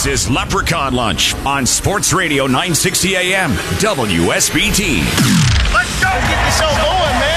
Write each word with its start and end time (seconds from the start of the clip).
This 0.00 0.22
is 0.22 0.30
Leprechaun 0.30 0.94
Lunch 0.94 1.34
on 1.44 1.66
Sports 1.66 2.14
Radio 2.14 2.46
960 2.46 3.16
AM 3.16 3.50
WSBT. 3.50 4.96
Let's 5.74 6.02
go! 6.02 6.08
Get 6.08 6.42
the 6.42 6.50
show 6.52 6.70
going, 6.82 7.20
man! 7.20 7.29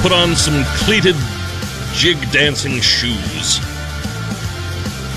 Put 0.00 0.12
on 0.12 0.34
some 0.34 0.64
cleated 0.78 1.14
jig 1.92 2.18
dancing 2.32 2.80
shoes. 2.80 3.58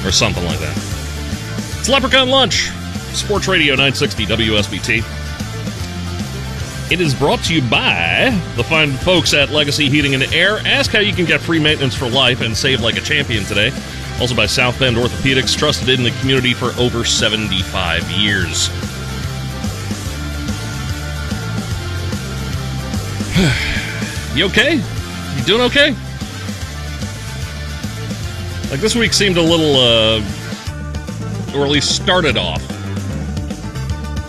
Or 0.06 0.12
something 0.12 0.44
like 0.44 0.60
that. 0.60 0.76
It's 1.80 1.88
Leprechaun 1.88 2.30
Lunch, 2.30 2.70
Sports 3.14 3.48
Radio 3.48 3.76
960 3.76 4.26
WSBT. 4.26 5.32
It 6.92 7.00
is 7.00 7.14
brought 7.14 7.42
to 7.46 7.56
you 7.56 7.62
by 7.70 8.38
the 8.58 8.64
fine 8.64 8.92
folks 8.92 9.34
at 9.34 9.52
Legacy 9.52 9.90
Heating 9.90 10.16
and 10.16 10.24
Air. 10.34 10.58
Ask 10.66 10.92
how 10.92 11.00
you 11.00 11.14
can 11.14 11.26
get 11.26 11.40
free 11.40 11.60
maintenance 11.60 11.96
for 11.96 12.10
life 12.10 12.42
and 12.42 12.56
save 12.56 12.82
like 12.82 12.98
a 12.98 13.02
champion 13.02 13.46
today. 13.46 13.72
Also 14.20 14.36
by 14.36 14.46
South 14.46 14.78
Bend 14.80 14.98
Orthopedics, 14.98 15.58
trusted 15.58 15.88
in 15.88 16.04
the 16.04 16.12
community 16.20 16.54
for 16.54 16.72
over 16.78 17.06
75 17.06 18.12
years. 18.12 18.70
You 24.36 24.46
okay? 24.46 24.76
You 24.78 25.44
doing 25.44 25.62
okay? 25.62 25.92
Like 28.72 28.80
this 28.80 28.96
week 28.96 29.14
seemed 29.14 29.38
a 29.38 29.42
little, 29.42 29.76
uh, 29.76 30.22
or 31.56 31.66
at 31.66 31.70
least 31.70 31.96
started 31.96 32.36
off, 32.36 32.62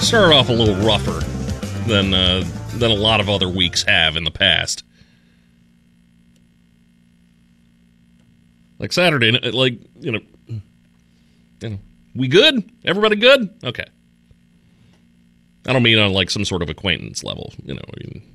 started 0.02 0.34
off 0.34 0.50
a 0.50 0.52
little 0.52 0.77
rougher 0.86 1.20
than 1.88 2.12
uh, 2.12 2.44
than 2.75 2.91
a 2.91 2.94
lot 2.94 3.20
of 3.20 3.30
other 3.30 3.48
weeks 3.48 3.82
have 3.84 4.16
in 4.16 4.25
the 4.25 4.30
past. 4.30 4.84
Like 8.78 8.92
Saturday, 8.92 9.30
like 9.52 9.78
you 10.00 10.12
know, 10.12 10.20
you 11.62 11.70
know, 11.70 11.78
we 12.14 12.28
good? 12.28 12.70
Everybody 12.84 13.16
good? 13.16 13.48
Okay. 13.64 13.86
I 15.66 15.72
don't 15.72 15.82
mean 15.82 15.98
on 15.98 16.12
like 16.12 16.28
some 16.28 16.44
sort 16.44 16.60
of 16.60 16.69
acquaintance 16.69 17.25
level, 17.25 17.55
you 17.64 17.72
know. 17.72 17.80
I 17.80 18.05
mean, 18.05 18.34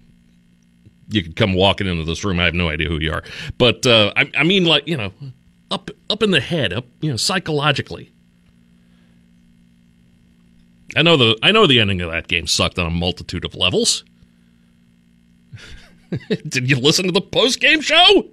you 1.10 1.24
could 1.24 1.36
come 1.36 1.54
walking 1.54 1.88
into 1.88 2.04
this 2.04 2.24
room. 2.24 2.40
I 2.40 2.46
have 2.46 2.54
no 2.54 2.70
idea 2.70 2.88
who 2.88 3.00
you 3.00 3.12
are, 3.12 3.24
but 3.58 3.86
uh, 3.86 4.14
I, 4.16 4.30
I 4.38 4.44
mean, 4.44 4.66
like 4.66 4.88
you 4.88 4.98
know, 4.98 5.12
up 5.72 5.90
up 6.10 6.24
in 6.24 6.32
the 6.32 6.42
head, 6.42 6.74
up 6.74 6.86
you 7.02 7.10
know, 7.10 7.18
psychologically. 7.18 8.12
I 10.96 11.02
know 11.02 11.18
the 11.18 11.38
I 11.44 11.52
know 11.52 11.68
the 11.68 11.80
ending 11.80 12.02
of 12.02 12.12
that 12.12 12.28
game 12.28 12.48
sucked 12.48 12.80
on 12.80 12.86
a 12.86 12.92
multitude 12.92 13.46
of 13.46 13.56
levels. 13.56 14.04
Did 16.48 16.70
you 16.70 16.78
listen 16.78 17.06
to 17.06 17.12
the 17.12 17.22
post 17.22 17.60
game 17.60 17.82
show? 17.82 18.28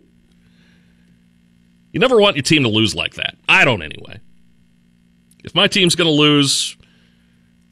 You 1.93 2.01
never 2.01 2.21
want 2.21 2.37
your 2.37 2.43
team 2.43 2.63
to 2.63 2.69
lose 2.69 2.95
like 2.95 3.15
that. 3.15 3.37
I 3.49 3.65
don't 3.65 3.83
anyway. 3.83 4.21
If 5.45 5.55
my 5.55 5.69
team's 5.69 5.95
going 5.95 6.09
to 6.09 6.13
lose, 6.13 6.77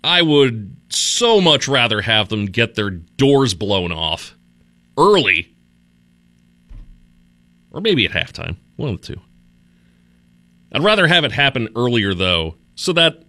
I 0.02 0.22
would 0.22 0.76
so 0.88 1.40
much 1.40 1.66
rather 1.66 2.00
have 2.00 2.28
them 2.28 2.46
get 2.46 2.74
their 2.74 2.90
doors 2.90 3.52
blown 3.52 3.90
off 3.92 4.36
early, 4.98 5.54
or 7.70 7.80
maybe 7.80 8.04
at 8.04 8.12
halftime. 8.12 8.56
One 8.76 8.94
of 8.94 9.00
the 9.00 9.14
two. 9.14 9.20
I'd 10.72 10.82
rather 10.82 11.06
have 11.06 11.24
it 11.24 11.32
happen 11.32 11.68
earlier 11.76 12.14
though, 12.14 12.56
so 12.74 12.92
that 12.94 13.22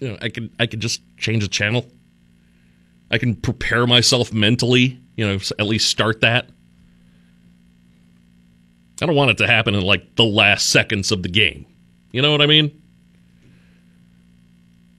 you 0.00 0.08
know 0.08 0.18
I 0.22 0.28
could 0.28 0.50
I 0.58 0.66
could 0.66 0.80
just 0.80 1.02
change 1.16 1.42
the 1.42 1.48
channel. 1.48 1.86
I 3.10 3.18
can 3.18 3.34
prepare 3.34 3.86
myself 3.86 4.32
mentally, 4.32 5.00
you 5.16 5.26
know, 5.26 5.34
at 5.58 5.66
least 5.66 5.90
start 5.90 6.22
that. 6.22 6.48
I 9.02 9.06
don't 9.06 9.16
want 9.16 9.32
it 9.32 9.38
to 9.38 9.46
happen 9.46 9.74
in 9.74 9.82
like 9.82 10.14
the 10.14 10.24
last 10.24 10.68
seconds 10.68 11.10
of 11.10 11.22
the 11.22 11.28
game. 11.28 11.66
You 12.12 12.22
know 12.22 12.30
what 12.30 12.40
I 12.40 12.46
mean? 12.46 12.80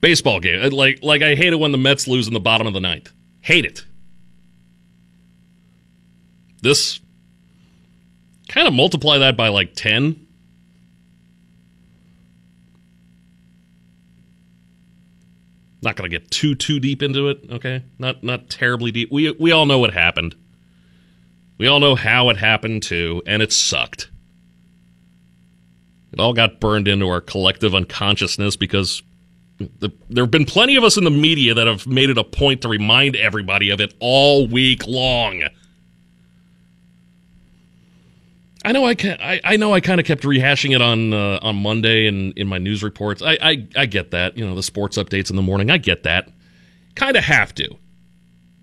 Baseball 0.00 0.40
game, 0.40 0.70
like 0.70 1.02
like 1.02 1.22
I 1.22 1.34
hate 1.34 1.54
it 1.54 1.56
when 1.58 1.72
the 1.72 1.78
Mets 1.78 2.06
lose 2.06 2.28
in 2.28 2.34
the 2.34 2.40
bottom 2.40 2.66
of 2.66 2.74
the 2.74 2.80
ninth. 2.80 3.10
Hate 3.40 3.64
it. 3.64 3.86
This 6.64 6.98
kind 8.48 8.66
of 8.66 8.72
multiply 8.72 9.18
that 9.18 9.36
by 9.36 9.48
like 9.48 9.74
10. 9.74 10.26
Not 15.82 15.94
going 15.94 16.10
to 16.10 16.18
get 16.18 16.30
too 16.30 16.54
too 16.54 16.80
deep 16.80 17.02
into 17.02 17.28
it, 17.28 17.44
okay? 17.50 17.84
Not 17.98 18.24
not 18.24 18.48
terribly 18.48 18.90
deep. 18.90 19.12
We 19.12 19.30
we 19.32 19.52
all 19.52 19.66
know 19.66 19.78
what 19.78 19.92
happened. 19.92 20.34
We 21.58 21.66
all 21.66 21.80
know 21.80 21.96
how 21.96 22.30
it 22.30 22.38
happened 22.38 22.82
too, 22.82 23.22
and 23.26 23.42
it 23.42 23.52
sucked. 23.52 24.10
It 26.14 26.18
all 26.18 26.32
got 26.32 26.60
burned 26.60 26.88
into 26.88 27.06
our 27.08 27.20
collective 27.20 27.74
unconsciousness 27.74 28.56
because 28.56 29.02
the, 29.58 29.90
there 30.08 30.24
have 30.24 30.30
been 30.30 30.46
plenty 30.46 30.76
of 30.76 30.84
us 30.84 30.96
in 30.96 31.04
the 31.04 31.10
media 31.10 31.52
that 31.52 31.66
have 31.66 31.86
made 31.86 32.08
it 32.08 32.16
a 32.16 32.24
point 32.24 32.62
to 32.62 32.68
remind 32.68 33.16
everybody 33.16 33.68
of 33.68 33.82
it 33.82 33.92
all 34.00 34.46
week 34.46 34.86
long. 34.86 35.42
I 38.64 38.72
know 38.72 38.86
I 38.86 38.94
can 38.94 39.20
I, 39.20 39.40
I 39.44 39.56
know 39.56 39.74
I 39.74 39.80
kind 39.80 40.00
of 40.00 40.06
kept 40.06 40.22
rehashing 40.22 40.74
it 40.74 40.80
on 40.80 41.12
uh, 41.12 41.38
on 41.42 41.56
Monday 41.56 42.06
and 42.06 42.36
in 42.38 42.48
my 42.48 42.58
news 42.58 42.82
reports. 42.82 43.20
I, 43.22 43.36
I 43.40 43.68
I 43.76 43.86
get 43.86 44.10
that. 44.12 44.38
You 44.38 44.46
know, 44.46 44.54
the 44.54 44.62
sports 44.62 44.96
updates 44.96 45.28
in 45.30 45.36
the 45.36 45.42
morning. 45.42 45.70
I 45.70 45.76
get 45.76 46.02
that. 46.04 46.30
Kind 46.94 47.16
of 47.16 47.24
have 47.24 47.54
to. 47.56 47.76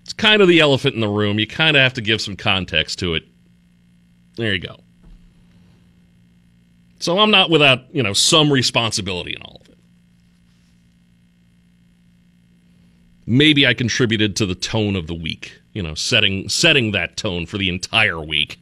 It's 0.02 0.12
kind 0.12 0.42
of 0.42 0.48
the 0.48 0.58
elephant 0.58 0.94
in 0.96 1.00
the 1.00 1.08
room. 1.08 1.38
You 1.38 1.46
kind 1.46 1.76
of 1.76 1.82
have 1.82 1.94
to 1.94 2.00
give 2.00 2.20
some 2.20 2.36
context 2.36 2.98
to 2.98 3.14
it. 3.14 3.24
There 4.36 4.52
you 4.52 4.58
go. 4.58 4.80
So 6.98 7.18
I'm 7.18 7.30
not 7.30 7.50
without, 7.50 7.94
you 7.94 8.02
know, 8.02 8.12
some 8.12 8.52
responsibility 8.52 9.34
in 9.34 9.42
all 9.42 9.60
of 9.60 9.68
it. 9.68 9.78
Maybe 13.26 13.66
I 13.66 13.74
contributed 13.74 14.36
to 14.36 14.46
the 14.46 14.54
tone 14.54 14.96
of 14.96 15.06
the 15.06 15.14
week, 15.14 15.60
you 15.72 15.82
know, 15.82 15.94
setting 15.94 16.48
setting 16.48 16.92
that 16.92 17.16
tone 17.16 17.46
for 17.46 17.58
the 17.58 17.68
entire 17.68 18.20
week. 18.20 18.58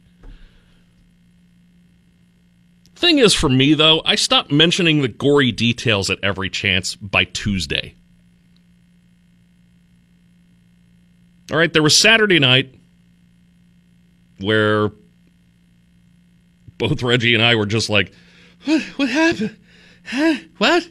Thing 3.01 3.17
is, 3.17 3.33
for 3.33 3.49
me, 3.49 3.73
though, 3.73 4.03
I 4.05 4.13
stopped 4.13 4.51
mentioning 4.51 5.01
the 5.01 5.07
gory 5.07 5.51
details 5.51 6.11
at 6.11 6.19
every 6.21 6.51
chance 6.51 6.95
by 6.95 7.23
Tuesday. 7.23 7.95
All 11.51 11.57
right, 11.57 11.73
there 11.73 11.81
was 11.81 11.97
Saturday 11.97 12.37
night 12.37 12.75
where 14.39 14.91
both 16.77 17.01
Reggie 17.01 17.33
and 17.33 17.41
I 17.41 17.55
were 17.55 17.65
just 17.65 17.89
like, 17.89 18.13
what, 18.65 18.83
what 18.97 19.09
happened? 19.09 19.57
Huh? 20.05 20.35
What? 20.59 20.87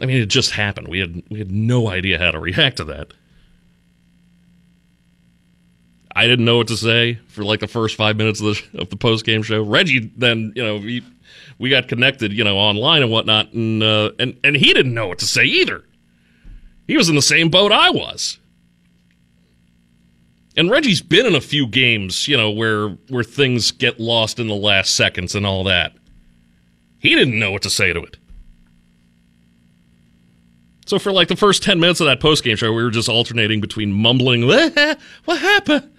I 0.00 0.06
mean, 0.06 0.22
it 0.22 0.26
just 0.26 0.52
happened. 0.52 0.86
We 0.86 1.00
had 1.00 1.24
we 1.28 1.40
had 1.40 1.50
no 1.50 1.88
idea 1.88 2.18
how 2.18 2.30
to 2.30 2.38
react 2.38 2.76
to 2.76 2.84
that. 2.84 3.14
I 6.14 6.26
didn't 6.26 6.44
know 6.44 6.58
what 6.58 6.68
to 6.68 6.76
say 6.76 7.14
for 7.28 7.42
like 7.42 7.60
the 7.60 7.66
first 7.66 7.96
five 7.96 8.16
minutes 8.16 8.40
of 8.40 8.46
the 8.46 8.80
of 8.82 8.90
the 8.90 8.96
post 8.96 9.24
game 9.24 9.42
show. 9.42 9.62
Reggie 9.62 10.10
then, 10.16 10.52
you 10.54 10.62
know, 10.62 10.76
we 10.76 11.02
we 11.58 11.70
got 11.70 11.88
connected, 11.88 12.32
you 12.32 12.44
know, 12.44 12.58
online 12.58 13.02
and 13.02 13.10
whatnot, 13.10 13.52
and 13.52 13.82
uh, 13.82 14.10
and 14.18 14.38
and 14.44 14.56
he 14.56 14.72
didn't 14.72 14.94
know 14.94 15.08
what 15.08 15.18
to 15.20 15.26
say 15.26 15.44
either. 15.44 15.84
He 16.86 16.96
was 16.96 17.08
in 17.08 17.14
the 17.14 17.22
same 17.22 17.48
boat 17.48 17.72
I 17.72 17.90
was. 17.90 18.38
And 20.54 20.70
Reggie's 20.70 21.00
been 21.00 21.24
in 21.24 21.34
a 21.34 21.40
few 21.40 21.66
games, 21.66 22.28
you 22.28 22.36
know, 22.36 22.50
where 22.50 22.90
where 23.08 23.24
things 23.24 23.70
get 23.70 23.98
lost 23.98 24.38
in 24.38 24.48
the 24.48 24.54
last 24.54 24.94
seconds 24.94 25.34
and 25.34 25.46
all 25.46 25.64
that. 25.64 25.94
He 26.98 27.14
didn't 27.14 27.38
know 27.38 27.50
what 27.50 27.62
to 27.62 27.70
say 27.70 27.92
to 27.92 28.02
it. 28.02 28.16
So 30.86 30.98
for 30.98 31.10
like 31.10 31.28
the 31.28 31.36
first 31.36 31.62
10 31.62 31.80
minutes 31.80 32.00
of 32.00 32.06
that 32.06 32.20
post-game 32.20 32.56
show, 32.56 32.72
we 32.72 32.82
were 32.82 32.90
just 32.90 33.08
alternating 33.08 33.60
between 33.60 33.92
mumbling, 33.92 34.46
what 35.24 35.38
happened? 35.38 35.90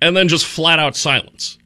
And 0.00 0.16
then 0.16 0.28
just 0.28 0.46
flat 0.46 0.78
out 0.78 0.96
silence. 0.96 1.58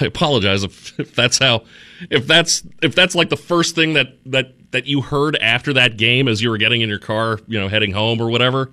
I 0.00 0.04
apologize 0.06 0.64
if, 0.64 0.98
if 1.00 1.14
that's 1.14 1.38
how 1.38 1.64
if 2.10 2.26
that's 2.26 2.62
if 2.82 2.94
that's 2.94 3.14
like 3.14 3.30
the 3.30 3.36
first 3.36 3.74
thing 3.74 3.94
that 3.94 4.18
that 4.26 4.54
that 4.72 4.86
you 4.86 5.00
heard 5.00 5.36
after 5.36 5.72
that 5.72 5.96
game 5.96 6.28
as 6.28 6.42
you 6.42 6.50
were 6.50 6.58
getting 6.58 6.82
in 6.82 6.88
your 6.88 6.98
car, 6.98 7.40
you 7.46 7.58
know, 7.58 7.68
heading 7.68 7.92
home 7.92 8.20
or 8.20 8.28
whatever. 8.28 8.72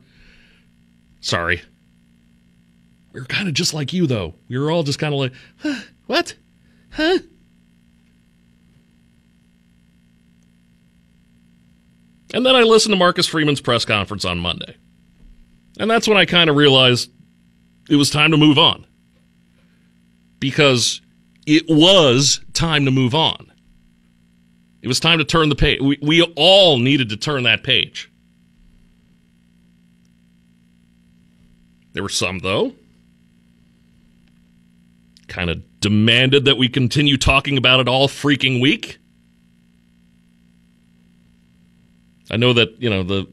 Sorry. 1.21 1.61
We 3.13 3.21
were 3.21 3.25
kind 3.27 3.47
of 3.47 3.53
just 3.53 3.73
like 3.73 3.93
you 3.93 4.07
though. 4.07 4.35
We 4.49 4.57
were 4.57 4.69
all 4.69 4.83
just 4.83 4.99
kind 4.99 5.13
of 5.13 5.19
like, 5.19 5.33
huh, 5.59 5.81
what? 6.07 6.35
Huh? 6.91 7.19
And 12.33 12.45
then 12.45 12.55
I 12.55 12.63
listened 12.63 12.91
to 12.91 12.97
Marcus 12.97 13.27
Freeman's 13.27 13.61
press 13.61 13.85
conference 13.85 14.25
on 14.25 14.39
Monday. 14.39 14.75
And 15.77 15.89
that's 15.89 16.07
when 16.07 16.17
I 16.17 16.25
kind 16.25 16.49
of 16.49 16.55
realized 16.55 17.11
it 17.89 17.95
was 17.95 18.09
time 18.09 18.31
to 18.31 18.37
move 18.37 18.57
on. 18.57 18.85
Because 20.39 21.01
it 21.45 21.65
was 21.67 22.41
time 22.53 22.85
to 22.85 22.91
move 22.91 23.13
on. 23.13 23.51
It 24.81 24.87
was 24.87 24.99
time 24.99 25.17
to 25.17 25.25
turn 25.25 25.49
the 25.49 25.55
page. 25.55 25.81
We, 25.81 25.97
we 26.01 26.21
all 26.35 26.77
needed 26.77 27.09
to 27.09 27.17
turn 27.17 27.43
that 27.43 27.63
page. 27.63 28.11
There 31.93 32.03
were 32.03 32.09
some, 32.09 32.39
though, 32.39 32.73
kind 35.27 35.49
of 35.49 35.63
demanded 35.79 36.45
that 36.45 36.57
we 36.57 36.67
continue 36.67 37.17
talking 37.17 37.57
about 37.57 37.79
it 37.79 37.87
all 37.87 38.07
freaking 38.07 38.61
week. 38.61 38.97
I 42.29 42.37
know 42.37 42.53
that, 42.53 42.81
you 42.81 42.89
know, 42.89 43.03
the 43.03 43.27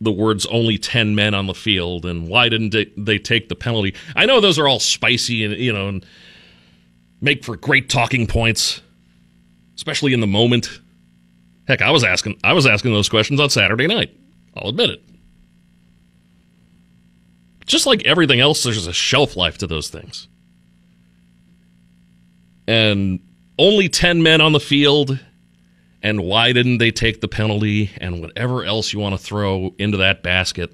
the 0.00 0.10
words 0.12 0.46
only 0.46 0.78
10 0.78 1.14
men 1.14 1.34
on 1.34 1.46
the 1.46 1.54
field 1.54 2.06
and 2.06 2.26
why 2.26 2.48
didn't 2.48 2.74
they, 2.96 3.18
take 3.18 3.48
the 3.48 3.54
penalty. 3.54 3.94
I 4.16 4.26
know 4.26 4.40
those 4.40 4.58
are 4.58 4.66
all 4.66 4.80
spicy 4.80 5.44
and, 5.44 5.54
you 5.54 5.72
know, 5.72 5.88
and 5.88 6.06
make 7.20 7.44
for 7.44 7.56
great 7.56 7.90
talking 7.90 8.26
points, 8.26 8.80
especially 9.76 10.14
in 10.14 10.20
the 10.20 10.26
moment. 10.26 10.80
Heck, 11.68 11.82
I 11.82 11.90
was 11.90 12.02
asking 12.02 12.40
I 12.42 12.54
was 12.54 12.66
asking 12.66 12.92
those 12.92 13.08
questions 13.08 13.40
on 13.40 13.50
Saturday 13.50 13.86
night. 13.86 14.16
I'll 14.56 14.70
admit 14.70 14.90
it. 14.90 15.02
Just 17.66 17.86
like 17.86 18.04
everything 18.04 18.40
else, 18.40 18.64
there's 18.64 18.86
a 18.86 18.92
shelf 18.92 19.36
life 19.36 19.58
to 19.58 19.66
those 19.66 19.90
things. 19.90 20.26
And 22.66 23.20
only 23.58 23.88
10 23.88 24.22
men 24.22 24.40
on 24.40 24.52
the 24.52 24.60
field 24.60 25.20
and 26.02 26.24
why 26.24 26.52
didn't 26.52 26.78
they 26.78 26.90
take 26.90 27.20
the 27.20 27.28
penalty 27.28 27.90
and 27.98 28.20
whatever 28.20 28.64
else 28.64 28.92
you 28.92 28.98
want 28.98 29.14
to 29.14 29.18
throw 29.18 29.74
into 29.78 29.98
that 29.98 30.22
basket. 30.22 30.72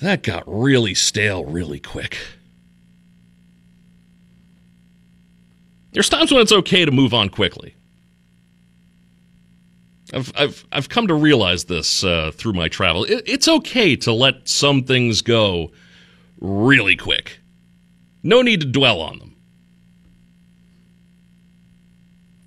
That 0.00 0.22
got 0.22 0.44
really 0.46 0.94
stale 0.94 1.44
really 1.44 1.80
quick. 1.80 2.18
There's 5.92 6.08
times 6.08 6.30
when 6.30 6.40
it's 6.40 6.52
okay 6.52 6.84
to 6.84 6.92
move 6.92 7.14
on 7.14 7.28
quickly. 7.28 7.74
I've 10.12 10.32
I've 10.36 10.66
I've 10.72 10.88
come 10.88 11.06
to 11.08 11.14
realize 11.14 11.64
this 11.64 12.04
uh, 12.04 12.30
through 12.34 12.54
my 12.54 12.68
travel. 12.68 13.04
It, 13.04 13.24
it's 13.26 13.48
okay 13.48 13.96
to 13.96 14.12
let 14.12 14.48
some 14.48 14.84
things 14.84 15.20
go 15.20 15.72
really 16.40 16.96
quick. 16.96 17.40
No 18.22 18.42
need 18.42 18.60
to 18.60 18.66
dwell 18.66 19.00
on 19.00 19.18
them. 19.18 19.27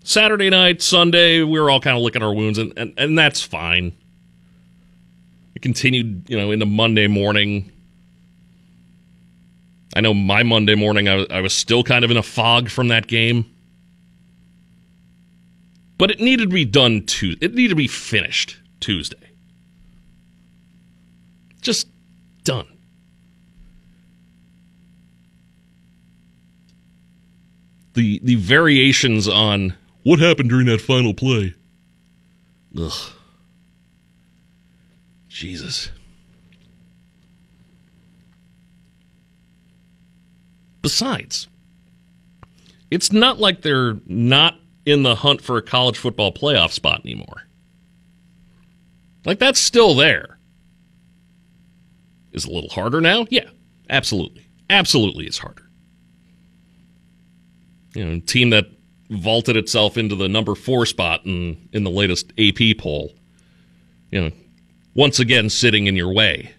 Saturday 0.03 0.49
night, 0.49 0.81
Sunday, 0.81 1.43
we 1.43 1.59
were 1.59 1.69
all 1.69 1.79
kind 1.79 1.95
of 1.95 2.03
licking 2.03 2.23
our 2.23 2.33
wounds, 2.33 2.57
and, 2.57 2.73
and, 2.75 2.93
and 2.97 3.17
that's 3.17 3.41
fine. 3.41 3.95
It 5.55 5.61
continued, 5.61 6.25
you 6.27 6.37
know, 6.37 6.51
into 6.51 6.65
Monday 6.65 7.07
morning. 7.07 7.71
I 9.95 10.01
know 10.01 10.13
my 10.13 10.43
Monday 10.43 10.75
morning, 10.75 11.07
I, 11.07 11.25
I 11.29 11.41
was 11.41 11.53
still 11.53 11.83
kind 11.83 12.03
of 12.03 12.11
in 12.11 12.17
a 12.17 12.23
fog 12.23 12.69
from 12.69 12.87
that 12.87 13.07
game. 13.07 13.45
But 15.97 16.09
it 16.09 16.19
needed 16.19 16.49
to 16.49 16.53
be 16.53 16.65
done 16.65 17.05
Tuesday. 17.05 17.45
It 17.45 17.53
needed 17.53 17.69
to 17.69 17.75
be 17.75 17.87
finished 17.87 18.57
Tuesday. 18.79 19.17
Just 21.61 21.87
done. 22.43 22.65
The 27.93 28.19
the 28.23 28.35
variations 28.35 29.27
on 29.27 29.75
what 30.03 30.19
happened 30.19 30.49
during 30.49 30.65
that 30.67 30.81
final 30.81 31.13
play? 31.13 31.53
Ugh. 32.77 33.11
Jesus. 35.27 35.91
Besides, 40.81 41.47
it's 42.89 43.11
not 43.11 43.39
like 43.39 43.61
they're 43.61 43.97
not 44.05 44.55
in 44.85 45.03
the 45.03 45.15
hunt 45.15 45.41
for 45.41 45.57
a 45.57 45.61
college 45.61 45.97
football 45.97 46.33
playoff 46.33 46.71
spot 46.71 47.01
anymore. 47.05 47.43
Like, 49.25 49.37
that's 49.37 49.59
still 49.59 49.95
there. 49.95 50.39
Is 52.31 52.45
it 52.45 52.49
a 52.49 52.53
little 52.53 52.69
harder 52.69 52.99
now? 52.99 53.27
Yeah, 53.29 53.49
absolutely. 53.89 54.47
Absolutely, 54.69 55.27
it's 55.27 55.37
harder. 55.37 55.69
You 57.93 58.05
know, 58.05 58.19
team 58.21 58.49
that 58.51 58.65
vaulted 59.11 59.57
itself 59.57 59.97
into 59.97 60.15
the 60.15 60.29
number 60.29 60.55
four 60.55 60.85
spot 60.85 61.25
in, 61.25 61.69
in 61.73 61.83
the 61.83 61.89
latest 61.89 62.31
AP 62.39 62.77
poll. 62.77 63.11
You 64.09 64.21
know, 64.21 64.31
once 64.95 65.19
again 65.19 65.49
sitting 65.49 65.87
in 65.87 65.95
your 65.95 66.11
way. 66.11 66.53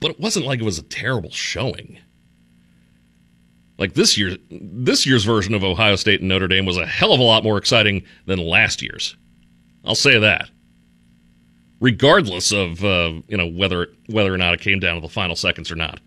But 0.00 0.12
it 0.12 0.20
wasn't 0.20 0.46
like 0.46 0.60
it 0.60 0.64
was 0.64 0.78
a 0.78 0.82
terrible 0.82 1.30
showing. 1.30 1.98
Like 3.78 3.94
this 3.94 4.18
year, 4.18 4.36
this 4.50 5.06
year's 5.06 5.24
version 5.24 5.54
of 5.54 5.64
Ohio 5.64 5.96
State 5.96 6.20
and 6.20 6.28
Notre 6.28 6.48
Dame 6.48 6.66
was 6.66 6.76
a 6.76 6.86
hell 6.86 7.12
of 7.12 7.20
a 7.20 7.24
lot 7.24 7.44
more 7.44 7.58
exciting 7.58 8.04
than 8.26 8.38
last 8.38 8.82
year's. 8.82 9.16
I'll 9.84 9.94
say 9.94 10.18
that. 10.18 10.50
Regardless 11.80 12.52
of 12.52 12.84
uh, 12.84 13.20
you 13.28 13.36
know 13.36 13.46
whether 13.46 13.88
whether 14.08 14.34
or 14.34 14.36
not 14.36 14.54
it 14.54 14.60
came 14.60 14.80
down 14.80 14.96
to 14.96 15.00
the 15.00 15.08
final 15.08 15.36
seconds 15.36 15.70
or 15.70 15.76
not. 15.76 16.00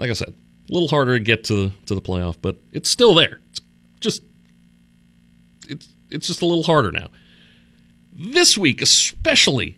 Like 0.00 0.08
I 0.08 0.14
said, 0.14 0.30
a 0.30 0.72
little 0.72 0.88
harder 0.88 1.18
to 1.18 1.22
get 1.22 1.44
to 1.44 1.70
to 1.86 1.94
the 1.94 2.00
playoff, 2.00 2.36
but 2.40 2.56
it's 2.72 2.88
still 2.88 3.14
there. 3.14 3.40
It's 3.50 3.60
just 4.00 4.22
it's 5.68 5.88
it's 6.08 6.26
just 6.26 6.42
a 6.42 6.46
little 6.46 6.64
harder 6.64 6.90
now. 6.90 7.08
This 8.12 8.56
week 8.56 8.80
especially 8.80 9.76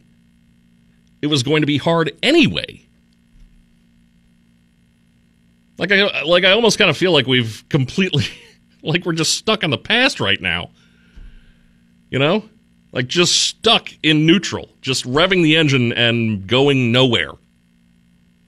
it 1.20 1.26
was 1.26 1.42
going 1.42 1.62
to 1.62 1.66
be 1.66 1.76
hard 1.76 2.16
anyway. 2.22 2.86
Like 5.76 5.90
I 5.90 6.22
like 6.22 6.44
I 6.44 6.52
almost 6.52 6.78
kind 6.78 6.88
of 6.88 6.96
feel 6.96 7.12
like 7.12 7.26
we've 7.26 7.64
completely 7.68 8.24
like 8.82 9.04
we're 9.04 9.14
just 9.14 9.36
stuck 9.36 9.64
in 9.64 9.70
the 9.70 9.78
past 9.78 10.20
right 10.20 10.40
now. 10.40 10.70
You 12.10 12.20
know? 12.20 12.48
Like 12.92 13.08
just 13.08 13.40
stuck 13.40 13.88
in 14.02 14.26
neutral, 14.26 14.68
just 14.82 15.04
revving 15.04 15.42
the 15.42 15.56
engine 15.56 15.94
and 15.94 16.46
going 16.46 16.92
nowhere. 16.92 17.32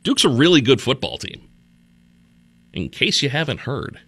Duke's 0.03 0.25
a 0.25 0.29
really 0.29 0.61
good 0.61 0.83
football 0.83 1.17
team 1.17 1.49
in 2.75 2.89
case 2.89 3.23
you 3.23 3.31
haven't 3.31 3.61
heard. 3.61 4.01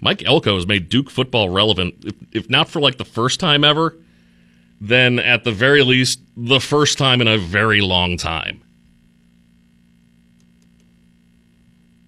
Mike 0.00 0.24
Elko 0.24 0.56
has 0.56 0.66
made 0.66 0.88
Duke 0.88 1.10
football 1.10 1.50
relevant, 1.50 1.94
if, 2.04 2.14
if, 2.32 2.50
not 2.50 2.68
for 2.68 2.80
like 2.80 2.96
the 2.96 3.04
first 3.04 3.38
time 3.38 3.62
ever, 3.64 3.94
then 4.80 5.18
at 5.18 5.44
the 5.44 5.52
very 5.52 5.82
least, 5.82 6.20
the 6.36 6.60
first 6.60 6.98
time 6.98 7.20
in 7.20 7.28
a 7.28 7.38
very 7.38 7.80
long 7.80 8.16
time. 8.16 8.62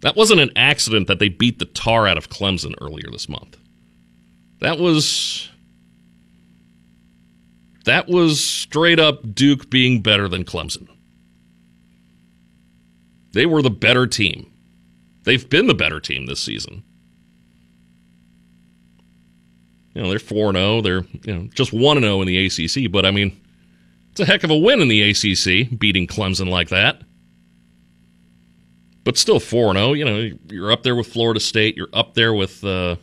That 0.01 0.17
wasn't 0.17 0.41
an 0.41 0.53
accident 0.57 1.07
that 1.09 1.19
they 1.19 1.29
beat 1.29 1.59
the 1.59 1.65
tar 1.65 2.07
out 2.07 2.17
of 2.17 2.31
Clemson 2.31 2.75
earlier 2.81 3.11
this 3.11 3.29
month. 3.29 3.57
That 4.61 4.79
was. 4.79 5.49
That 7.85 8.07
was 8.07 8.45
straight 8.45 9.01
up 9.01 9.35
Duke 9.35 9.71
being 9.71 10.03
better 10.03 10.29
than 10.29 10.45
Clemson. 10.45 10.89
They 13.33 13.47
were 13.47 13.63
the 13.63 13.71
better 13.71 14.07
team. 14.07 14.51
They've 15.29 15.47
been 15.47 15.67
the 15.67 15.75
better 15.75 16.01
team 16.01 16.25
this 16.25 16.41
season. 16.41 16.83
You 19.93 20.01
know, 20.01 20.09
they're 20.09 20.19
4 20.19 20.55
0. 20.55 20.81
They're 20.81 21.05
you 21.23 21.35
know, 21.35 21.49
just 21.53 21.71
1 21.71 22.01
0 22.01 22.23
in 22.23 22.27
the 22.27 22.47
ACC, 22.47 22.91
but 22.91 23.05
I 23.05 23.11
mean, 23.11 23.39
it's 24.11 24.21
a 24.21 24.25
heck 24.25 24.43
of 24.43 24.49
a 24.49 24.57
win 24.57 24.81
in 24.81 24.89
the 24.89 25.03
ACC, 25.11 25.79
beating 25.79 26.07
Clemson 26.07 26.49
like 26.49 26.71
that. 26.71 27.03
But 29.05 29.19
still 29.19 29.39
4 29.39 29.75
0. 29.75 29.93
You 29.93 30.07
know, 30.07 30.31
you're 30.49 30.73
up 30.73 30.83
there 30.83 30.97
with 30.97 31.09
Florida 31.09 31.41
State. 31.41 31.77
You're 31.77 31.91
up 31.93 32.15
there 32.15 32.33
with 32.33 32.65
uh, 32.65 32.97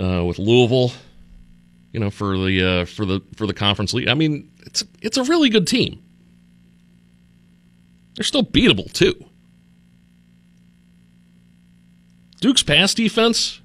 uh, 0.00 0.24
with 0.24 0.38
Louisville. 0.38 0.92
You 1.92 2.00
know, 2.00 2.10
for 2.10 2.38
the 2.38 2.64
uh, 2.64 2.84
for 2.86 3.04
the 3.04 3.20
for 3.36 3.46
the 3.46 3.52
conference 3.52 3.92
league. 3.92 4.08
I 4.08 4.14
mean, 4.14 4.50
it's 4.64 4.82
it's 5.02 5.18
a 5.18 5.24
really 5.24 5.50
good 5.50 5.66
team. 5.66 6.02
They're 8.14 8.24
still 8.24 8.44
beatable 8.44 8.90
too. 8.90 9.26
Duke's 12.44 12.62
pass 12.62 12.92
defense? 12.92 13.62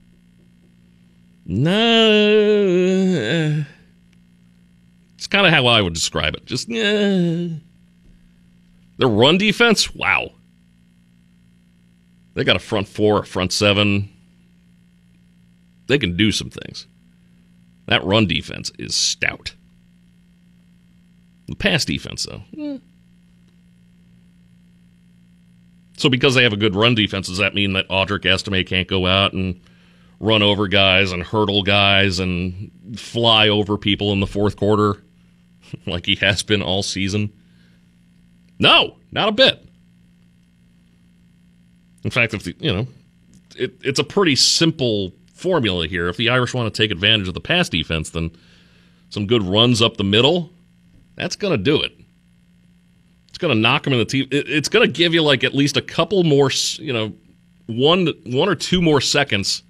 No. 1.45 1.65
It's 5.15 5.27
kind 5.27 5.45
of 5.45 5.51
how 5.51 5.67
I 5.67 5.81
would 5.81 5.93
describe 5.93 6.33
it. 6.35 6.45
Just, 6.45 6.69
yeah. 6.69 7.49
Their 8.97 9.09
run 9.09 9.37
defense? 9.37 9.93
Wow. 9.93 10.31
They 12.35 12.45
got 12.45 12.55
a 12.55 12.59
front 12.59 12.87
four, 12.87 13.19
a 13.19 13.25
front 13.25 13.51
seven. 13.51 14.07
They 15.87 15.99
can 15.99 16.15
do 16.15 16.31
some 16.31 16.49
things. 16.49 16.87
That 17.87 18.05
run 18.05 18.27
defense 18.27 18.71
is 18.79 18.95
stout. 18.95 19.55
The 21.49 21.55
pass 21.57 21.83
defense, 21.83 22.23
though, 22.23 22.43
eh. 22.57 22.77
So 25.99 26.07
because 26.07 26.33
they 26.33 26.43
have 26.43 26.53
a 26.53 26.57
good 26.57 26.75
run 26.75 26.95
defense, 26.95 27.27
does 27.27 27.39
that 27.39 27.53
mean 27.53 27.73
that 27.73 27.89
Audric 27.89 28.25
Estime 28.25 28.63
can't 28.63 28.87
go 28.87 29.05
out 29.05 29.33
and 29.33 29.59
run 30.21 30.41
over 30.41 30.69
guys 30.69 31.11
and 31.11 31.21
hurdle 31.21 31.61
guys 31.61 32.19
and 32.19 32.71
fly 32.95 33.49
over 33.49 33.77
people 33.77 34.13
in 34.13 34.21
the 34.21 34.25
fourth 34.25 34.55
quarter 34.55 35.03
like 35.85 36.05
he 36.05 36.15
has 36.15 36.41
been 36.41 36.61
all 36.61 36.83
season? 36.83 37.33
No, 38.59 38.95
not 39.11 39.27
a 39.27 39.33
bit. 39.33 39.67
In 42.05 42.11
fact, 42.11 42.33
if 42.33 42.43
the, 42.43 42.55
you 42.59 42.73
know, 42.73 42.87
it, 43.57 43.73
it's 43.83 43.99
a 43.99 44.05
pretty 44.05 44.37
simple 44.37 45.11
formula 45.33 45.85
here. 45.85 46.07
If 46.07 46.15
the 46.15 46.29
Irish 46.29 46.53
want 46.53 46.73
to 46.73 46.81
take 46.81 46.91
advantage 46.91 47.27
of 47.27 47.33
the 47.33 47.41
pass 47.41 47.67
defense, 47.67 48.11
then 48.11 48.31
some 49.09 49.27
good 49.27 49.43
runs 49.43 49.81
up 49.81 49.97
the 49.97 50.05
middle, 50.05 50.49
that's 51.15 51.35
going 51.35 51.51
to 51.51 51.61
do 51.61 51.81
it. 51.83 51.98
Going 53.39 53.55
to 53.55 53.59
knock 53.59 53.83
them 53.83 53.93
in 53.93 53.99
the 53.99 54.05
teeth. 54.05 54.27
It, 54.31 54.49
it's 54.49 54.69
going 54.69 54.85
to 54.85 54.91
give 54.91 55.13
you 55.13 55.23
like 55.23 55.43
at 55.43 55.53
least 55.55 55.77
a 55.77 55.81
couple 55.81 56.23
more, 56.23 56.51
you 56.73 56.93
know, 56.93 57.13
one 57.65 58.07
one 58.25 58.49
or 58.49 58.55
two 58.55 58.81
more 58.81 59.01
seconds 59.01 59.63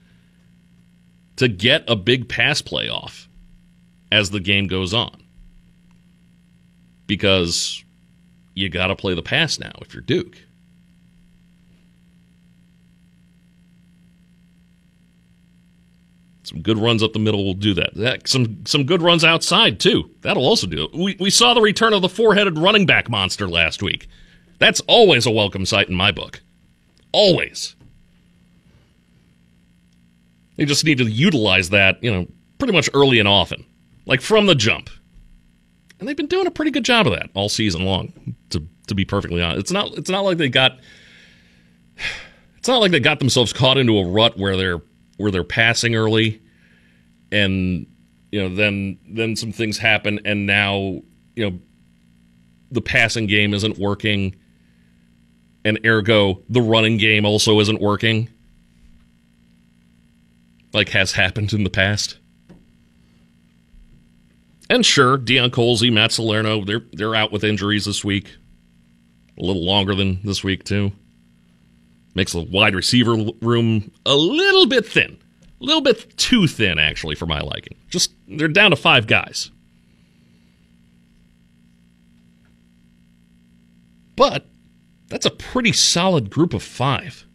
to 1.37 1.47
get 1.47 1.83
a 1.87 1.95
big 1.95 2.27
pass 2.27 2.61
play 2.61 2.89
off 2.89 3.29
as 4.11 4.31
the 4.31 4.39
game 4.39 4.67
goes 4.67 4.93
on. 4.93 5.23
Because 7.07 7.83
you 8.55 8.69
got 8.69 8.87
to 8.87 8.95
play 8.95 9.13
the 9.13 9.23
pass 9.23 9.59
now 9.59 9.71
if 9.81 9.93
you're 9.93 10.01
Duke. 10.01 10.37
Some 16.49 16.63
good 16.63 16.79
runs 16.79 17.03
up 17.03 17.13
the 17.13 17.19
middle 17.19 17.45
will 17.45 17.53
do 17.53 17.75
that. 17.75 17.93
that. 17.93 18.27
Some 18.27 18.65
some 18.65 18.83
good 18.83 19.03
runs 19.03 19.23
outside 19.23 19.79
too. 19.79 20.09
That'll 20.21 20.47
also 20.47 20.65
do 20.65 20.85
it. 20.85 20.95
We 20.95 21.15
we 21.19 21.29
saw 21.29 21.53
the 21.53 21.61
return 21.61 21.93
of 21.93 22.01
the 22.01 22.09
four-headed 22.09 22.57
running 22.57 22.87
back 22.87 23.07
monster 23.07 23.47
last 23.47 23.83
week. 23.83 24.07
That's 24.57 24.79
always 24.87 25.27
a 25.27 25.31
welcome 25.31 25.63
sight 25.67 25.89
in 25.89 25.95
my 25.95 26.11
book. 26.11 26.41
Always. 27.11 27.75
They 30.57 30.65
just 30.65 30.83
need 30.83 30.97
to 30.97 31.05
utilize 31.05 31.69
that, 31.69 32.03
you 32.03 32.11
know, 32.11 32.25
pretty 32.57 32.73
much 32.73 32.89
early 32.95 33.19
and 33.19 33.27
often, 33.27 33.63
like 34.07 34.19
from 34.19 34.47
the 34.47 34.55
jump. 34.55 34.89
And 35.99 36.09
they've 36.09 36.17
been 36.17 36.25
doing 36.25 36.47
a 36.47 36.51
pretty 36.51 36.71
good 36.71 36.83
job 36.83 37.05
of 37.05 37.13
that 37.13 37.29
all 37.35 37.47
season 37.47 37.85
long. 37.85 38.35
To 38.49 38.63
to 38.87 38.95
be 38.95 39.05
perfectly 39.05 39.43
honest, 39.43 39.59
it's 39.59 39.71
not 39.71 39.91
it's 39.99 40.09
not 40.09 40.21
like 40.21 40.39
they 40.39 40.49
got 40.49 40.79
it's 42.57 42.67
not 42.67 42.79
like 42.79 42.89
they 42.89 42.99
got 42.99 43.19
themselves 43.19 43.53
caught 43.53 43.77
into 43.77 43.99
a 43.99 44.07
rut 44.07 44.35
where 44.35 44.57
they're 44.57 44.81
where 45.19 45.31
they're 45.31 45.43
passing 45.43 45.95
early, 45.95 46.41
and 47.31 47.85
you 48.31 48.41
know 48.41 48.53
then 48.53 48.97
then 49.07 49.35
some 49.35 49.51
things 49.51 49.77
happen, 49.77 50.19
and 50.25 50.45
now 50.45 51.01
you 51.35 51.49
know 51.49 51.59
the 52.71 52.81
passing 52.81 53.27
game 53.27 53.53
isn't 53.53 53.77
working, 53.77 54.35
and 55.63 55.79
ergo 55.85 56.41
the 56.49 56.61
running 56.61 56.97
game 56.97 57.25
also 57.25 57.59
isn't 57.59 57.79
working 57.79 58.29
like 60.73 60.89
has 60.89 61.11
happened 61.13 61.53
in 61.53 61.63
the 61.63 61.69
past. 61.69 62.17
And 64.69 64.85
sure, 64.85 65.17
Deion 65.17 65.49
Colzie, 65.49 65.91
Matt 65.91 66.11
Salerno, 66.11 66.63
they're 66.63 66.83
they're 66.93 67.15
out 67.15 67.31
with 67.31 67.43
injuries 67.43 67.85
this 67.85 68.03
week. 68.05 68.35
A 69.37 69.43
little 69.43 69.65
longer 69.65 69.95
than 69.95 70.19
this 70.23 70.43
week 70.43 70.63
too. 70.63 70.91
Makes 72.19 72.33
the 72.33 72.41
wide 72.41 72.75
receiver 72.75 73.15
room 73.39 73.91
a 74.05 74.13
little 74.13 74.65
bit 74.65 74.85
thin. 74.85 75.17
A 75.61 75.63
little 75.63 75.79
bit 75.79 76.17
too 76.17 76.47
thin 76.47 76.77
actually 76.77 77.15
for 77.15 77.25
my 77.25 77.39
liking. 77.39 77.77
Just 77.87 78.11
they're 78.27 78.49
down 78.49 78.71
to 78.71 78.75
5 78.75 79.07
guys. 79.07 79.51
But 84.17 84.47
that's 85.07 85.25
a 85.25 85.31
pretty 85.31 85.71
solid 85.71 86.29
group 86.29 86.53
of 86.53 86.61
5. 86.61 87.25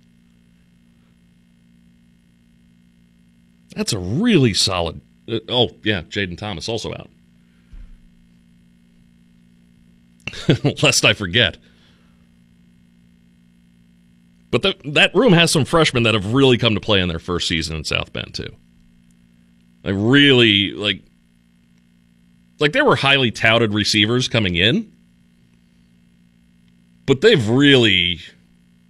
That's 3.75 3.95
a 3.95 3.99
really 3.99 4.53
solid. 4.53 5.01
Uh, 5.27 5.39
oh, 5.49 5.71
yeah, 5.83 6.03
Jayden 6.03 6.37
Thomas 6.37 6.69
also 6.69 6.93
out. 6.93 7.09
Lest 10.83 11.07
I 11.07 11.15
forget. 11.15 11.57
But 14.55 14.63
the, 14.63 14.91
that 14.93 15.13
room 15.17 15.33
has 15.33 15.51
some 15.51 15.65
freshmen 15.65 16.05
that 16.05 16.15
have 16.15 16.33
really 16.33 16.59
come 16.59 16.75
to 16.75 16.81
play 16.81 17.01
in 17.01 17.09
their 17.09 17.19
first 17.19 17.49
season 17.49 17.75
in 17.75 17.83
South 17.83 18.13
Bend, 18.13 18.35
too. 18.37 18.55
Like, 19.83 19.97
really, 19.97 20.71
like, 20.71 21.03
like 22.61 22.71
they 22.71 22.81
were 22.81 22.95
highly 22.95 23.33
touted 23.33 23.75
receivers 23.75 24.29
coming 24.29 24.55
in, 24.55 24.93
but 27.05 27.21
they've 27.21 27.49
really, 27.49 28.21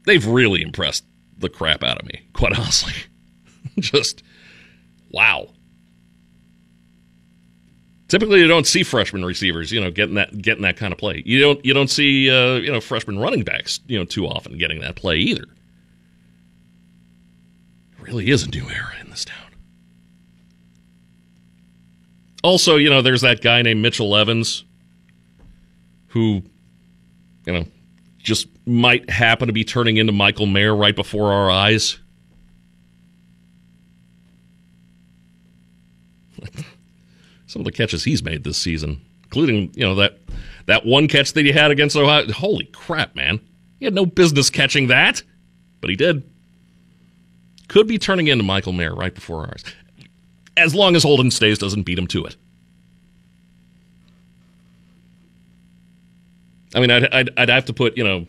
they've 0.05 0.27
really 0.27 0.61
impressed 0.61 1.03
the 1.39 1.49
crap 1.49 1.83
out 1.83 1.99
of 1.99 2.05
me, 2.09 2.21
quite 2.35 2.53
honestly. 2.59 2.93
Just 3.79 4.23
Wow. 5.13 5.49
Typically, 8.09 8.41
you 8.41 8.49
don't 8.49 8.67
see 8.67 8.83
freshman 8.83 9.25
receivers, 9.25 9.73
you 9.73 9.81
know, 9.81 9.91
getting 9.91 10.17
that 10.17 10.37
getting 10.43 10.63
that 10.65 10.77
kind 10.77 10.93
of 10.93 10.99
play. 10.99 11.23
You 11.25 11.41
don't 11.41 11.65
you 11.65 11.73
don't 11.73 11.89
see 11.89 12.29
uh, 12.29 12.57
you 12.57 12.71
know 12.71 12.83
freshman 12.83 13.19
running 13.19 13.45
backs, 13.45 13.81
you 13.87 13.99
know, 13.99 14.05
too 14.05 14.27
often 14.27 14.59
getting 14.59 14.81
that 14.81 14.95
play 14.95 15.17
either. 15.17 15.47
Really 18.05 18.31
is 18.31 18.43
a 18.43 18.51
new 18.51 18.69
era 18.69 18.93
in 19.01 19.09
this 19.11 19.25
town. 19.25 19.39
Also, 22.43 22.77
you 22.77 22.91
know, 22.91 23.01
there's 23.01 23.23
that 23.23 23.41
guy 23.41 23.63
named 23.63 23.81
Mitchell 23.81 24.15
Evans 24.15 24.65
who, 26.09 26.43
you 27.47 27.53
know, 27.53 27.65
just 28.19 28.47
might 28.67 29.09
happen 29.09 29.47
to 29.47 29.55
be 29.55 29.65
turning 29.65 29.97
into 29.97 30.13
Michael 30.13 30.45
Mayer 30.45 30.77
right 30.77 30.95
before 30.95 31.33
our 31.33 31.51
eyes. 31.51 31.99
some 37.47 37.61
of 37.61 37.65
the 37.65 37.73
catches 37.73 38.05
he's 38.05 38.23
made 38.23 38.45
this 38.45 38.59
season, 38.59 39.01
including 39.23 39.73
you 39.75 39.85
know 39.85 39.95
that 39.95 40.19
that 40.67 40.85
one 40.85 41.09
catch 41.09 41.33
that 41.33 41.45
he 41.47 41.53
had 41.53 41.71
against 41.71 41.97
Ohio. 41.97 42.31
Holy 42.33 42.67
crap, 42.67 43.15
man! 43.15 43.41
He 43.79 43.87
had 43.87 43.95
no 43.95 44.05
business 44.05 44.51
catching 44.51 44.89
that, 44.89 45.23
but 45.81 45.89
he 45.89 45.97
did. 45.97 46.23
Could 47.75 47.89
be 47.89 47.99
turning 47.99 48.29
into 48.29 48.45
Michael 48.45 48.73
Mayer 48.73 48.95
right 48.95 49.13
before 49.13 49.41
ours, 49.41 49.65
as 50.57 50.77
long 50.77 50.95
as 50.95 51.03
Holden 51.03 51.33
Staes 51.33 51.59
doesn't 51.59 51.83
beat 51.83 51.99
him 51.99 52.07
to 52.07 52.25
it. 52.25 52.37
I 56.73 56.79
mean, 56.79 56.93
I'd, 56.93 57.13
I'd, 57.13 57.31
I'd 57.37 57.49
have 57.49 57.65
to 57.65 57.73
put 57.73 57.97
you 57.97 58.05
know. 58.05 58.29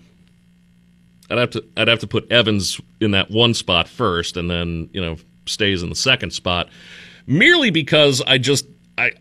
I'd 1.30 1.38
have 1.38 1.52
to 1.52 1.64
I'd 1.78 1.88
have 1.88 2.00
to 2.00 2.08
put 2.08 2.32
Evans 2.32 2.82
in 3.00 3.12
that 3.12 3.30
one 3.30 3.54
spot 3.54 3.88
first, 3.88 4.36
and 4.36 4.50
then 4.50 4.90
you 4.94 5.00
know 5.00 5.18
Staes 5.46 5.84
in 5.84 5.90
the 5.90 5.96
second 5.96 6.32
spot 6.32 6.68
merely 7.28 7.70
because 7.70 8.24
I 8.26 8.40
just 8.40 8.66
I 8.98 9.12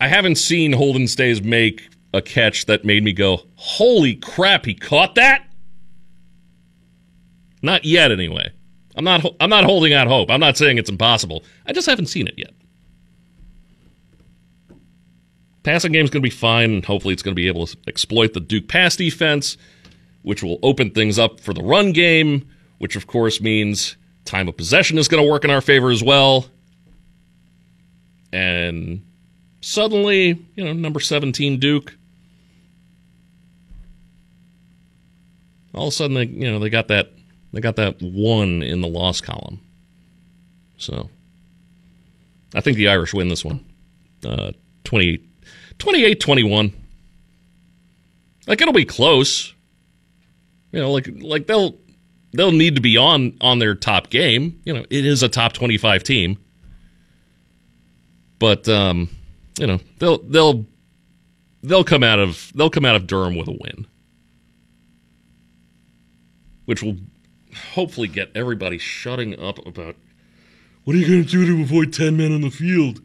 I 0.00 0.08
haven't 0.08 0.36
seen 0.36 0.72
Holden 0.72 1.06
Staes 1.06 1.42
make 1.42 1.86
a 2.14 2.22
catch 2.22 2.64
that 2.64 2.86
made 2.86 3.04
me 3.04 3.12
go, 3.12 3.42
"Holy 3.56 4.14
crap, 4.14 4.64
he 4.64 4.72
caught 4.72 5.16
that!" 5.16 5.44
Not 7.60 7.84
yet, 7.84 8.10
anyway. 8.10 8.52
I'm 8.96 9.04
not 9.04 9.24
I'm 9.40 9.50
not 9.50 9.64
holding 9.64 9.92
out 9.92 10.06
hope. 10.08 10.30
I'm 10.30 10.40
not 10.40 10.56
saying 10.56 10.78
it's 10.78 10.90
impossible. 10.90 11.44
I 11.66 11.72
just 11.72 11.86
haven't 11.86 12.06
seen 12.06 12.26
it 12.26 12.34
yet. 12.36 12.54
Passing 15.62 15.92
game's 15.92 16.10
going 16.10 16.22
to 16.22 16.26
be 16.26 16.30
fine, 16.30 16.82
hopefully 16.82 17.12
it's 17.12 17.22
going 17.22 17.34
to 17.34 17.40
be 17.40 17.48
able 17.48 17.66
to 17.66 17.76
exploit 17.88 18.34
the 18.34 18.40
Duke 18.40 18.68
pass 18.68 18.94
defense, 18.94 19.56
which 20.22 20.42
will 20.42 20.60
open 20.62 20.90
things 20.90 21.18
up 21.18 21.40
for 21.40 21.52
the 21.52 21.62
run 21.62 21.92
game, 21.92 22.48
which 22.78 22.94
of 22.94 23.08
course 23.08 23.40
means 23.40 23.96
time 24.24 24.48
of 24.48 24.56
possession 24.56 24.96
is 24.96 25.08
going 25.08 25.22
to 25.22 25.28
work 25.28 25.44
in 25.44 25.50
our 25.50 25.60
favor 25.60 25.90
as 25.90 26.04
well. 26.04 26.46
And 28.32 29.04
suddenly, 29.60 30.46
you 30.54 30.64
know, 30.64 30.72
number 30.72 31.00
17 31.00 31.58
Duke, 31.58 31.96
all 35.74 35.88
of 35.88 35.92
a 35.92 35.96
sudden 35.96 36.14
they, 36.14 36.26
you 36.26 36.50
know, 36.50 36.60
they 36.60 36.70
got 36.70 36.88
that 36.88 37.10
they 37.56 37.62
got 37.62 37.76
that 37.76 38.02
one 38.02 38.62
in 38.62 38.82
the 38.82 38.86
loss 38.86 39.22
column. 39.22 39.62
So 40.76 41.08
I 42.54 42.60
think 42.60 42.76
the 42.76 42.88
Irish 42.88 43.14
win 43.14 43.28
this 43.28 43.46
one. 43.46 43.64
Uh 44.22 44.52
28 44.84 45.24
21. 46.20 46.72
Like 48.46 48.60
it'll 48.60 48.74
be 48.74 48.84
close. 48.84 49.54
You 50.70 50.80
know, 50.80 50.92
like 50.92 51.08
like 51.22 51.46
they'll 51.46 51.78
they'll 52.32 52.52
need 52.52 52.74
to 52.74 52.82
be 52.82 52.98
on 52.98 53.38
on 53.40 53.58
their 53.58 53.74
top 53.74 54.10
game. 54.10 54.60
You 54.66 54.74
know, 54.74 54.84
it 54.90 55.06
is 55.06 55.22
a 55.22 55.28
top 55.30 55.54
25 55.54 56.02
team. 56.02 56.36
But 58.38 58.68
um, 58.68 59.08
you 59.58 59.66
know, 59.66 59.80
they'll 59.98 60.18
they'll 60.18 60.66
they'll 61.62 61.84
come 61.84 62.02
out 62.02 62.18
of 62.18 62.52
they'll 62.54 62.68
come 62.68 62.84
out 62.84 62.96
of 62.96 63.06
Durham 63.06 63.34
with 63.34 63.48
a 63.48 63.52
win. 63.52 63.86
Which 66.66 66.82
will 66.82 66.98
hopefully 67.74 68.08
get 68.08 68.30
everybody 68.34 68.78
shutting 68.78 69.38
up 69.38 69.64
about 69.66 69.96
what 70.84 70.94
are 70.94 70.98
you 70.98 71.06
going 71.06 71.24
to 71.24 71.30
do 71.30 71.46
to 71.46 71.62
avoid 71.62 71.92
10 71.92 72.16
men 72.16 72.32
on 72.32 72.40
the 72.42 72.50
field? 72.50 73.00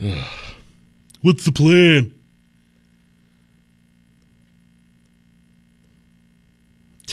What's 1.20 1.44
the 1.44 1.52
plan? 1.52 2.14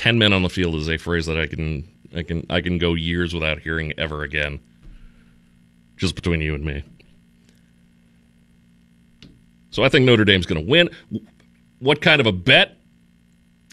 ten 0.02 0.18
men 0.18 0.34
on 0.34 0.42
the 0.42 0.50
field 0.50 0.74
is 0.74 0.90
a 0.90 0.98
phrase 0.98 1.28
that 1.28 1.40
I 1.40 1.46
can 1.46 1.88
I 2.16 2.24
can 2.24 2.44
I 2.50 2.62
can 2.62 2.80
go 2.80 2.96
years 2.96 3.36
without 3.36 3.60
hearing 3.60 3.94
ever 4.00 4.24
again. 4.24 4.60
Just 5.96 6.16
between 6.16 6.42
you 6.42 6.56
and 6.56 6.66
me. 6.66 6.84
So 9.70 9.84
I 9.84 9.90
think 9.90 10.08
Notre 10.08 10.26
Dame's 10.26 10.48
going 10.48 10.60
to 10.60 10.68
win. 10.68 10.90
What 11.78 12.02
kind 12.02 12.20
of 12.20 12.26
a 12.26 12.32
bet 12.32 12.78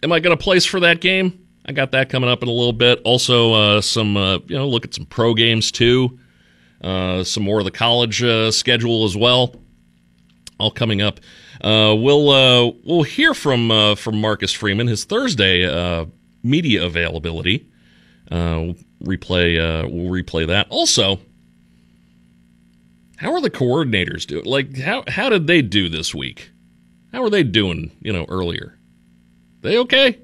am 0.03 0.13
I 0.13 0.21
going 0.21 0.37
to 0.37 0.43
place 0.43 0.65
for 0.65 0.81
that 0.81 1.01
game? 1.01 1.47
I 1.69 1.73
got 1.73 1.93
that 1.93 2.09
coming 2.09 2.31
up 2.31 2.43
in 2.43 2.49
a 2.49 2.53
little 2.53 2.73
bit. 2.73 3.01
Also, 3.05 3.53
uh, 3.53 3.81
some 3.81 4.17
uh, 4.17 4.39
you 4.47 4.57
know 4.57 4.67
look 4.67 4.85
at 4.85 4.95
some 4.95 5.05
pro 5.05 5.35
games 5.35 5.71
too. 5.71 6.19
Uh, 6.81 7.25
some 7.25 7.43
more 7.43 7.59
of 7.59 7.65
the 7.65 7.71
college 7.71 8.23
uh, 8.23 8.51
schedule 8.51 9.05
as 9.05 9.17
well. 9.17 9.55
All 10.59 10.71
coming 10.71 11.03
up. 11.03 11.21
Uh, 11.61 11.95
we'll 11.99 12.31
uh, 12.31 12.73
we'll 12.85 13.03
hear 13.03 13.35
from 13.35 13.97
from 13.97 14.21
Marcus 14.21 14.53
Freeman 14.53 14.87
his 14.87 15.05
Thursday 15.05 16.07
media 16.43 16.85
availability. 16.85 17.69
replay 18.31 19.59
we'll 19.93 20.11
replay 20.11 20.47
that. 20.47 20.69
Also, 20.71 21.21
how 23.17 23.35
are 23.35 23.43
the 23.43 23.51
coordinators 23.51 24.27
doing? 24.27 24.47
Like 24.47 24.79
how 24.79 25.05
how 25.07 25.29
did 25.29 25.47
they 25.47 25.61
do 25.61 25.91
this 25.91 26.15
week? 26.15 26.51
How 27.13 27.23
are 27.23 27.31
they 27.31 27.43
doing? 27.43 27.91
You 28.01 28.15
know 28.15 28.25
earlier. 28.29 28.78
They 29.61 29.79
okay? 29.79 30.19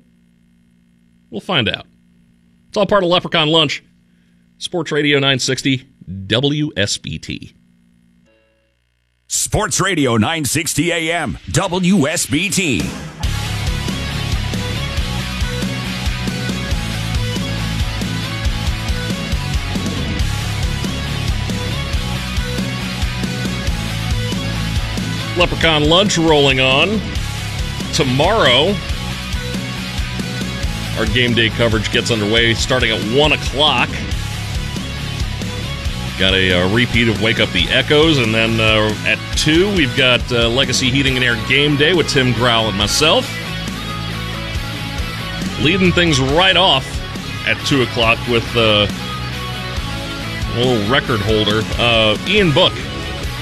We'll 1.30 1.40
find 1.40 1.68
out. 1.68 1.86
It's 2.68 2.76
all 2.76 2.86
part 2.86 3.02
of 3.02 3.08
Leprechaun 3.10 3.48
Lunch. 3.48 3.82
Sports 4.58 4.92
Radio 4.92 5.16
960 5.18 5.88
WSBT. 6.08 7.54
Sports 9.26 9.80
Radio 9.80 10.16
960 10.16 10.92
AM 10.92 11.38
WSBT. 11.50 13.14
Leprechaun 25.36 25.88
Lunch 25.88 26.16
rolling 26.16 26.60
on. 26.60 27.00
Tomorrow, 27.92 28.74
our 30.98 31.06
game 31.06 31.34
day 31.34 31.50
coverage 31.50 31.90
gets 31.92 32.10
underway 32.10 32.54
starting 32.54 32.90
at 32.90 33.00
1 33.16 33.32
o'clock. 33.32 33.88
Got 36.18 36.34
a, 36.34 36.50
a, 36.50 36.64
uh, 36.64 36.74
repeat 36.74 37.08
of 37.08 37.20
Wake 37.20 37.40
Up 37.40 37.50
the 37.50 37.66
Echoes, 37.68 38.18
and 38.18 38.32
then 38.32 38.60
uh, 38.60 38.94
at 39.04 39.18
2, 39.36 39.74
we've 39.74 39.96
got 39.96 40.20
uh, 40.32 40.48
Legacy 40.48 40.90
Heating 40.90 41.16
and 41.16 41.24
Air 41.24 41.36
Game 41.48 41.76
Day 41.76 41.92
with 41.92 42.08
Tim 42.08 42.32
Growl 42.32 42.68
and 42.68 42.78
myself. 42.78 43.28
Leading 45.60 45.90
things 45.90 46.20
right 46.20 46.56
off 46.56 46.86
at 47.46 47.58
2 47.66 47.82
o'clock 47.82 48.18
with 48.28 48.46
uh, 48.56 48.86
a 50.54 50.58
little 50.58 50.88
record 50.88 51.20
holder, 51.20 51.62
uh, 51.78 52.16
Ian 52.28 52.52
Book. 52.52 52.72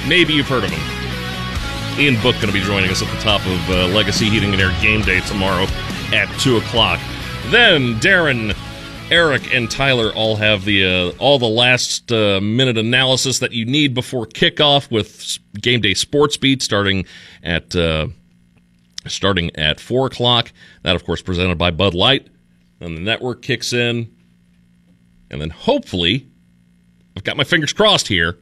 Maybe 0.09 0.33
you've 0.33 0.49
heard 0.49 0.65
of 0.65 0.71
him. 0.71 2.01
Ian 2.01 2.15
Book 2.23 2.35
going 2.37 2.47
to 2.47 2.53
be 2.53 2.61
joining 2.61 2.91
us 2.91 3.03
at 3.03 3.09
the 3.15 3.21
top 3.21 3.45
of 3.45 3.71
uh, 3.71 3.87
Legacy 3.89 4.31
Heating 4.31 4.53
and 4.53 4.63
Air 4.63 4.75
Game 4.81 5.03
Day 5.03 5.21
tomorrow 5.21 5.67
at 6.15 6.27
2 6.41 6.57
o'clock. 6.57 6.99
Then 7.51 7.97
Darren, 8.01 8.57
Eric, 9.11 9.55
and 9.55 9.71
Tyler 9.71 10.11
all 10.15 10.37
have 10.37 10.65
the 10.65 10.85
uh, 10.85 11.11
all 11.19 11.39
the 11.39 11.49
last 11.49 12.11
uh, 12.11 12.41
minute 12.41 12.79
analysis 12.79 13.41
that 13.41 13.53
you 13.53 13.67
need 13.67 13.93
before 13.93 14.27
kickoff 14.27 14.91
with 14.91 15.39
game 15.61 15.81
day 15.81 15.93
sports 15.93 16.37
beat 16.39 16.63
starting 16.63 17.05
at 17.43 17.77
uh, 17.77 18.09
starting 19.07 19.55
at 19.57 19.81
four 19.81 20.07
o'clock. 20.07 20.53
That 20.83 20.97
of 20.97 21.05
course 21.05 21.21
presented 21.21 21.59
by 21.59 21.71
Bud 21.71 21.95
Light. 21.95 22.29
Then 22.79 22.95
the 22.95 23.01
network 23.03 23.43
kicks 23.43 23.73
in, 23.73 24.11
and 25.31 25.41
then 25.41 25.51
hopefully, 25.51 26.27
I've 27.17 27.25
got 27.25 27.37
my 27.37 27.45
fingers 27.45 27.73
crossed 27.73 28.09
here. 28.09 28.39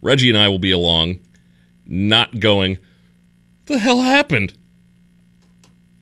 Reggie 0.00 0.28
and 0.28 0.38
I 0.38 0.48
will 0.48 0.58
be 0.58 0.72
along, 0.72 1.20
not 1.86 2.40
going. 2.40 2.78
The 3.66 3.78
hell 3.78 4.00
happened? 4.00 4.54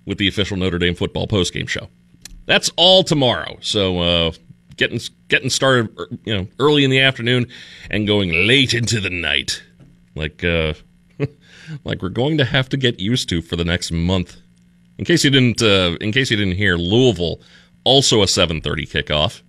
With 0.06 0.18
the 0.18 0.28
official 0.28 0.56
Notre 0.56 0.78
Dame 0.78 0.94
football 0.94 1.26
postgame 1.26 1.68
show. 1.68 1.88
That's 2.46 2.70
all 2.76 3.04
tomorrow. 3.04 3.58
So 3.60 4.00
uh, 4.00 4.32
getting 4.76 5.00
getting 5.28 5.50
started, 5.50 5.96
er, 5.98 6.08
you 6.24 6.34
know, 6.34 6.46
early 6.58 6.84
in 6.84 6.90
the 6.90 7.00
afternoon 7.00 7.46
and 7.90 8.06
going 8.06 8.32
late 8.32 8.74
into 8.74 9.00
the 9.00 9.10
night, 9.10 9.62
like 10.14 10.42
uh, 10.42 10.74
like 11.84 12.02
we're 12.02 12.08
going 12.08 12.38
to 12.38 12.44
have 12.44 12.68
to 12.70 12.76
get 12.76 12.98
used 12.98 13.28
to 13.28 13.42
for 13.42 13.56
the 13.56 13.64
next 13.64 13.92
month. 13.92 14.36
In 14.98 15.04
case 15.04 15.24
you 15.24 15.30
didn't, 15.30 15.62
uh, 15.62 15.96
in 16.00 16.12
case 16.12 16.30
you 16.30 16.36
didn't 16.36 16.56
hear, 16.56 16.76
Louisville 16.76 17.40
also 17.84 18.22
a 18.22 18.26
7:30 18.26 18.88
kickoff, 18.90 19.42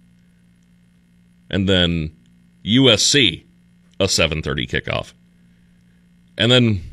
and 1.49 1.67
then 1.67 2.15
USC 2.63 3.45
a 3.99 4.05
7:30 4.05 4.67
kickoff, 4.67 5.13
and 6.37 6.51
then 6.51 6.83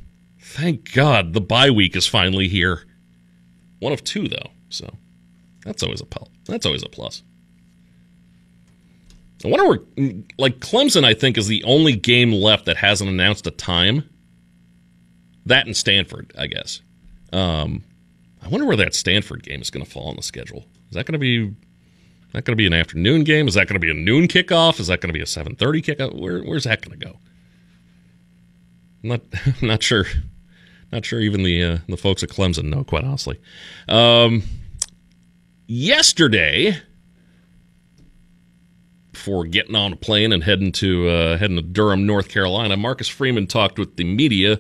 thank 0.41 0.93
God 0.95 1.35
the 1.35 1.41
bye 1.41 1.71
week 1.71 1.95
is 1.97 2.07
finally 2.07 2.49
here. 2.49 2.85
One 3.81 3.93
of 3.93 4.03
two, 4.05 4.29
though. 4.29 4.51
So 4.71 4.93
that's 5.65 5.83
always 5.83 6.01
a 6.01 6.07
plus. 6.07 6.29
That's 6.47 6.67
always 6.67 6.83
a 6.83 6.89
plus. 6.89 7.23
I 9.45 9.49
wonder 9.49 9.69
where, 9.69 10.15
like 10.37 10.59
Clemson, 10.59 11.05
I 11.05 11.15
think 11.15 11.39
is 11.39 11.47
the 11.47 11.63
only 11.65 11.95
game 11.95 12.33
left 12.33 12.65
that 12.65 12.77
hasn't 12.77 13.09
announced 13.09 13.47
a 13.47 13.53
time. 13.53 14.09
That 15.47 15.67
and 15.67 15.77
Stanford, 15.77 16.33
I 16.37 16.49
guess. 16.49 16.83
Um, 17.33 17.85
I 18.43 18.49
wonder 18.49 18.67
where 18.67 18.77
that 18.77 18.95
Stanford 18.95 19.43
game 19.43 19.63
is 19.63 19.71
going 19.71 19.85
to 19.85 19.91
fall 19.91 20.09
on 20.09 20.17
the 20.17 20.23
schedule. 20.23 20.67
Is 20.89 20.95
that 20.95 21.07
going 21.07 21.13
to 21.13 21.19
be? 21.19 21.55
That 22.33 22.45
going 22.45 22.53
to 22.53 22.57
be 22.57 22.67
an 22.67 22.75
afternoon 22.75 23.25
game? 23.25 23.49
Is 23.49 23.55
that 23.55 23.69
going 23.69 23.81
to 23.81 23.85
be 23.85 23.91
a 23.91 23.95
noon 23.95 24.29
kickoff? 24.29 24.81
Is 24.81 24.89
that 24.89 25.01
going 25.01 25.09
to 25.09 25.15
be 25.15 25.23
a 25.23 25.27
seven 25.27 25.55
thirty 25.55 25.81
kickoff? 25.81 26.19
Where, 26.19 26.43
where's 26.43 26.65
that 26.65 26.83
going 26.83 26.99
to 26.99 27.07
go? 27.07 27.19
I'm 29.03 29.09
not 29.11 29.21
I'm 29.63 29.69
not 29.69 29.83
sure. 29.83 30.05
Not 30.93 31.05
sure 31.05 31.21
even 31.21 31.43
the 31.43 31.63
uh, 31.63 31.79
the 31.89 31.97
folks 31.97 32.23
at 32.23 32.31
Clemson 32.31 32.65
know, 32.65 32.85
quite 32.85 33.05
honestly. 33.05 33.39
Um, 33.89 34.43
yesterday, 35.67 36.79
before 39.13 39.45
getting 39.45 39.77
on 39.77 39.93
a 39.93 39.97
plane 39.97 40.33
and 40.33 40.43
heading 40.43 40.73
to 40.73 41.09
uh, 41.09 41.39
heading 41.39 41.57
to 41.57 41.63
Durham, 41.63 42.07
North 42.07 42.29
Carolina, 42.29 42.77
Marcus 42.77 43.09
Freeman 43.09 43.47
talked 43.47 43.79
with 43.79 43.97
the 43.97 44.05
media. 44.05 44.59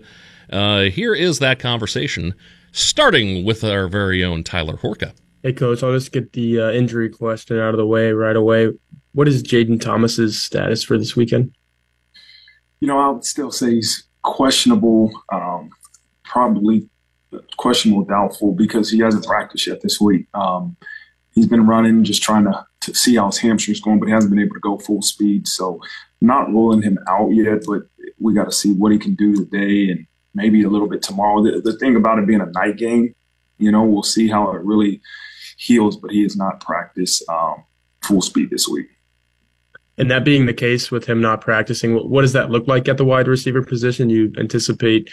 Uh, 0.50 0.82
here 0.82 1.14
is 1.14 1.38
that 1.38 1.58
conversation, 1.58 2.34
starting 2.72 3.44
with 3.44 3.64
our 3.64 3.88
very 3.88 4.22
own 4.22 4.44
Tyler 4.44 4.76
Horka. 4.76 5.12
Hey, 5.42 5.52
coach, 5.52 5.82
I'll 5.82 5.92
just 5.92 6.12
get 6.12 6.32
the 6.32 6.60
uh, 6.60 6.70
injury 6.72 7.08
question 7.08 7.58
out 7.58 7.70
of 7.70 7.78
the 7.78 7.86
way 7.86 8.12
right 8.12 8.36
away. 8.36 8.70
What 9.12 9.28
is 9.28 9.42
Jayden 9.42 9.80
Thomas's 9.80 10.40
status 10.40 10.82
for 10.82 10.98
this 10.98 11.16
weekend? 11.16 11.54
You 12.80 12.88
know, 12.88 12.98
I 12.98 13.08
would 13.08 13.24
still 13.24 13.50
say 13.50 13.74
he's 13.74 14.06
questionable. 14.22 15.10
Um, 15.32 15.70
probably 16.28 16.88
questionable, 17.56 18.04
doubtful 18.04 18.52
because 18.52 18.90
he 18.90 19.00
hasn't 19.00 19.26
practiced 19.26 19.66
yet 19.66 19.82
this 19.82 20.00
week. 20.00 20.26
Um, 20.34 20.76
he's 21.34 21.46
been 21.46 21.66
running, 21.66 22.04
just 22.04 22.22
trying 22.22 22.44
to, 22.44 22.64
to 22.82 22.94
see 22.94 23.16
how 23.16 23.26
his 23.26 23.38
hamstring's 23.38 23.80
going, 23.80 23.98
but 23.98 24.06
he 24.06 24.12
hasn't 24.12 24.32
been 24.32 24.42
able 24.42 24.54
to 24.54 24.60
go 24.60 24.78
full 24.78 25.02
speed. 25.02 25.46
So, 25.48 25.80
not 26.20 26.48
ruling 26.48 26.82
him 26.82 26.98
out 27.08 27.30
yet, 27.30 27.64
but 27.66 27.82
we 28.18 28.34
got 28.34 28.46
to 28.46 28.52
see 28.52 28.72
what 28.72 28.92
he 28.92 28.98
can 28.98 29.14
do 29.14 29.36
today 29.36 29.90
and 29.90 30.06
maybe 30.34 30.62
a 30.62 30.68
little 30.68 30.88
bit 30.88 31.02
tomorrow. 31.02 31.42
The, 31.42 31.60
the 31.60 31.78
thing 31.78 31.96
about 31.96 32.18
it 32.18 32.26
being 32.26 32.40
a 32.40 32.46
night 32.46 32.76
game, 32.76 33.14
you 33.58 33.70
know, 33.70 33.84
we'll 33.84 34.02
see 34.02 34.28
how 34.28 34.50
it 34.52 34.62
really 34.62 35.00
heals, 35.56 35.96
but 35.96 36.10
he 36.10 36.22
has 36.22 36.36
not 36.36 36.60
practiced 36.60 37.28
um, 37.28 37.64
full 38.02 38.22
speed 38.22 38.50
this 38.50 38.68
week. 38.68 38.86
And 39.96 40.10
that 40.12 40.24
being 40.24 40.46
the 40.46 40.54
case 40.54 40.92
with 40.92 41.06
him 41.06 41.20
not 41.20 41.40
practicing, 41.40 41.94
what 41.94 42.22
does 42.22 42.32
that 42.32 42.50
look 42.50 42.68
like 42.68 42.88
at 42.88 42.96
the 42.96 43.04
wide 43.04 43.26
receiver 43.26 43.62
position? 43.62 44.08
You 44.08 44.32
anticipate 44.38 45.10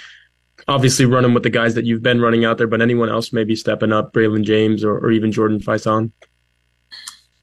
obviously 0.68 1.06
running 1.06 1.34
with 1.34 1.44
the 1.44 1.50
guys 1.50 1.76
that 1.76 1.86
you've 1.86 2.04
been 2.04 2.22
running 2.22 2.46
out 2.46 2.58
there, 2.58 2.68
but 2.68 2.82
anyone 2.82 3.10
else 3.10 3.32
maybe 3.34 3.56
stepping 3.56 3.92
up, 3.92 4.14
Braylon 4.14 4.44
James 4.44 4.84
or, 4.84 4.98
or 4.98 5.12
even 5.12 5.32
Jordan 5.32 5.60
Faison? 5.60 6.12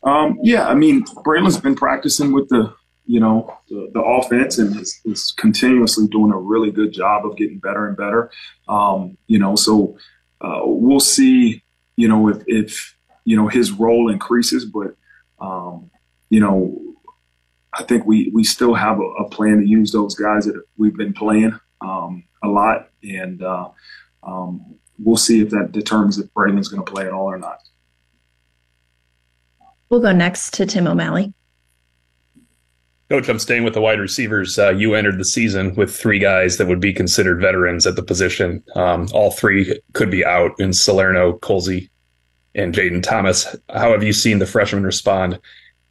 Um, 0.03 0.39
yeah, 0.43 0.67
I 0.67 0.75
mean, 0.75 1.05
Braylon's 1.05 1.61
been 1.61 1.77
practicing 1.77 2.33
with 2.33 2.49
the, 2.49 2.75
you 3.07 3.21
know, 3.21 3.57
the, 3.69 3.91
the 3.95 4.01
offense 4.01 4.59
and 4.59 4.81
is, 4.81 5.01
is, 5.05 5.33
continuously 5.33 6.09
doing 6.09 6.33
a 6.33 6.39
really 6.39 6.71
good 6.71 6.93
job 6.93 7.25
of 7.25 7.37
getting 7.37 7.59
better 7.59 7.87
and 7.87 7.97
better. 7.97 8.31
Um, 8.69 9.17
you 9.27 9.39
know, 9.39 9.55
so 9.55 9.97
uh, 10.41 10.61
we'll 10.65 11.01
see, 11.01 11.63
you 11.97 12.09
know, 12.09 12.29
if, 12.29 12.43
if, 12.47 12.97
you 13.25 13.37
know, 13.37 13.47
his 13.47 13.71
role 13.71 14.11
increases, 14.11 14.65
but, 14.65 14.97
um, 15.41 15.91
you 16.31 16.41
know, 16.41 16.81
I 17.73 17.85
think 17.85 18.05
we, 18.05 18.31
we 18.35 18.43
still 18.45 18.75
have 18.75 18.99
a, 18.99 19.05
a 19.05 19.29
plan 19.29 19.61
to 19.61 19.69
use 19.69 19.93
those 19.93 20.15
guys 20.15 20.47
that 20.47 20.61
we've 20.77 20.97
been 20.97 21.13
playing. 21.13 21.59
Um, 21.81 22.25
a 22.43 22.49
lot, 22.49 22.91
and 23.03 23.43
uh, 23.43 23.69
um, 24.23 24.75
we'll 24.99 25.17
see 25.17 25.41
if 25.41 25.51
that 25.51 25.73
determines 25.73 26.19
if 26.19 26.33
Braylon's 26.35 26.69
going 26.69 26.85
to 26.85 26.91
play 26.91 27.07
at 27.07 27.13
all 27.13 27.27
or 27.27 27.39
not. 27.39 27.59
We'll 29.89 30.01
go 30.01 30.13
next 30.13 30.55
to 30.55 30.67
Tim 30.67 30.87
O'Malley. 30.87 31.35
Coach, 33.11 33.29
I'm 33.29 33.39
staying 33.39 33.65
with 33.65 33.75
the 33.75 33.81
wide 33.83 34.01
receivers. 34.01 34.59
Uh, 34.59 34.71
you 34.71 34.95
entered 34.95 35.19
the 35.19 35.25
season 35.25 35.75
with 35.75 35.95
three 35.95 36.19
guys 36.19 36.57
that 36.57 36.67
would 36.67 36.81
be 36.81 36.95
considered 36.95 37.43
veterans 37.43 37.87
at 37.87 37.95
the 37.95 38.03
position. 38.03 38.65
Um, 38.75 39.07
all 39.13 39.31
three 39.31 39.79
could 39.93 40.11
be 40.11 40.25
out 40.25 40.59
in 40.59 40.73
Salerno, 40.73 41.39
Colzie, 41.41 41.91
and 42.55 42.75
Jayden 42.75 43.03
Thomas. 43.03 43.55
How 43.69 43.93
have 43.93 44.03
you 44.03 44.15
seen 44.15 44.39
the 44.39 44.47
freshmen 44.47 44.83
respond? 44.83 45.39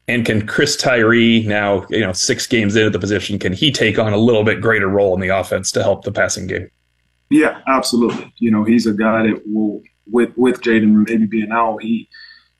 And 0.07 0.25
can 0.25 0.45
Chris 0.45 0.75
Tyree 0.75 1.43
now, 1.43 1.85
you 1.89 2.01
know, 2.01 2.11
six 2.11 2.47
games 2.47 2.75
into 2.75 2.89
the 2.89 2.99
position, 2.99 3.39
can 3.39 3.53
he 3.53 3.71
take 3.71 3.97
on 3.97 4.13
a 4.13 4.17
little 4.17 4.43
bit 4.43 4.59
greater 4.59 4.87
role 4.87 5.13
in 5.13 5.21
the 5.21 5.29
offense 5.29 5.71
to 5.73 5.83
help 5.83 6.03
the 6.03 6.11
passing 6.11 6.47
game? 6.47 6.69
Yeah, 7.29 7.61
absolutely. 7.67 8.33
You 8.39 8.51
know, 8.51 8.63
he's 8.63 8.85
a 8.85 8.93
guy 8.93 9.27
that 9.27 9.41
will 9.45 9.81
with 10.11 10.31
with 10.35 10.61
Jayden 10.61 11.07
maybe 11.07 11.25
being 11.25 11.51
out, 11.51 11.81
he 11.81 12.09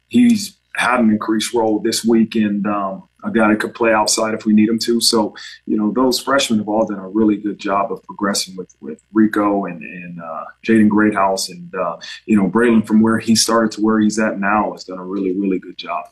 he's 0.08 0.58
had 0.76 1.02
an 1.02 1.10
increased 1.10 1.54
role 1.54 1.80
this 1.80 2.06
week 2.06 2.36
and 2.36 2.66
um, 2.66 3.08
a 3.24 3.32
guy 3.32 3.50
that 3.50 3.60
could 3.60 3.76
play 3.76 3.94
outside 3.94 4.34
if 4.34 4.46
we 4.46 4.54
need 4.54 4.70
him 4.70 4.80
to. 4.80 5.02
So, 5.02 5.36
you 5.66 5.78
know, 5.78 5.92
those 5.92 6.20
freshmen 6.20 6.60
have 6.60 6.70
all 6.70 6.86
done 6.86 7.00
a 7.00 7.10
really 7.10 7.38
good 7.38 7.60
job 7.60 7.92
of 7.92 8.02
progressing 8.04 8.56
with, 8.56 8.74
with 8.80 9.02
Rico 9.12 9.66
and, 9.66 9.82
and 9.82 10.22
uh, 10.22 10.46
Jaden 10.66 10.90
Greathouse. 10.90 11.50
And, 11.50 11.74
uh, 11.76 11.98
you 12.26 12.38
know, 12.38 12.50
Braylon 12.50 12.88
from 12.88 13.02
where 13.02 13.20
he 13.20 13.36
started 13.36 13.72
to 13.74 13.82
where 13.82 14.00
he's 14.00 14.18
at 14.18 14.40
now 14.40 14.72
has 14.72 14.86
done 14.86 14.98
a 14.98 15.06
really, 15.06 15.38
really 15.38 15.60
good 15.60 15.78
job. 15.78 16.06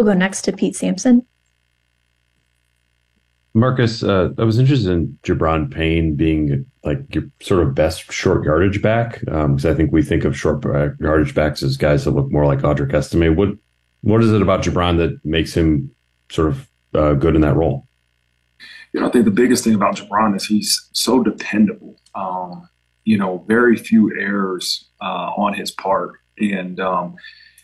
We'll 0.00 0.14
go 0.14 0.18
next 0.18 0.40
to 0.42 0.52
Pete 0.52 0.74
Sampson. 0.74 1.26
Marcus, 3.52 4.02
uh, 4.02 4.30
I 4.38 4.44
was 4.44 4.58
interested 4.58 4.90
in 4.90 5.18
Gi'Bran 5.24 5.70
Payne 5.70 6.16
being 6.16 6.64
like 6.84 7.14
your 7.14 7.24
sort 7.42 7.62
of 7.62 7.74
best 7.74 8.10
short 8.10 8.42
yardage 8.46 8.80
back 8.80 9.20
because 9.20 9.66
um, 9.66 9.70
I 9.70 9.74
think 9.74 9.92
we 9.92 10.02
think 10.02 10.24
of 10.24 10.34
short 10.34 10.64
yardage 10.64 11.34
backs 11.34 11.62
as 11.62 11.76
guys 11.76 12.06
that 12.06 12.12
look 12.12 12.32
more 12.32 12.46
like 12.46 12.60
Audric 12.60 12.94
Estime. 12.94 13.36
What 13.36 13.50
what 14.00 14.22
is 14.22 14.32
it 14.32 14.40
about 14.40 14.62
Gi'Bran 14.62 14.96
that 14.96 15.22
makes 15.22 15.52
him 15.52 15.94
sort 16.30 16.48
of 16.48 16.70
uh, 16.94 17.12
good 17.12 17.34
in 17.34 17.42
that 17.42 17.56
role? 17.56 17.86
You 18.94 19.00
know, 19.00 19.08
I 19.08 19.10
think 19.10 19.26
the 19.26 19.30
biggest 19.30 19.64
thing 19.64 19.74
about 19.74 19.96
Gi'Bran 19.96 20.34
is 20.34 20.46
he's 20.46 20.88
so 20.94 21.22
dependable. 21.22 22.00
Um, 22.14 22.66
you 23.04 23.18
know, 23.18 23.44
very 23.46 23.76
few 23.76 24.18
errors 24.18 24.88
uh, 25.02 25.32
on 25.36 25.52
his 25.52 25.70
part, 25.70 26.14
and 26.38 26.80
um, 26.80 27.16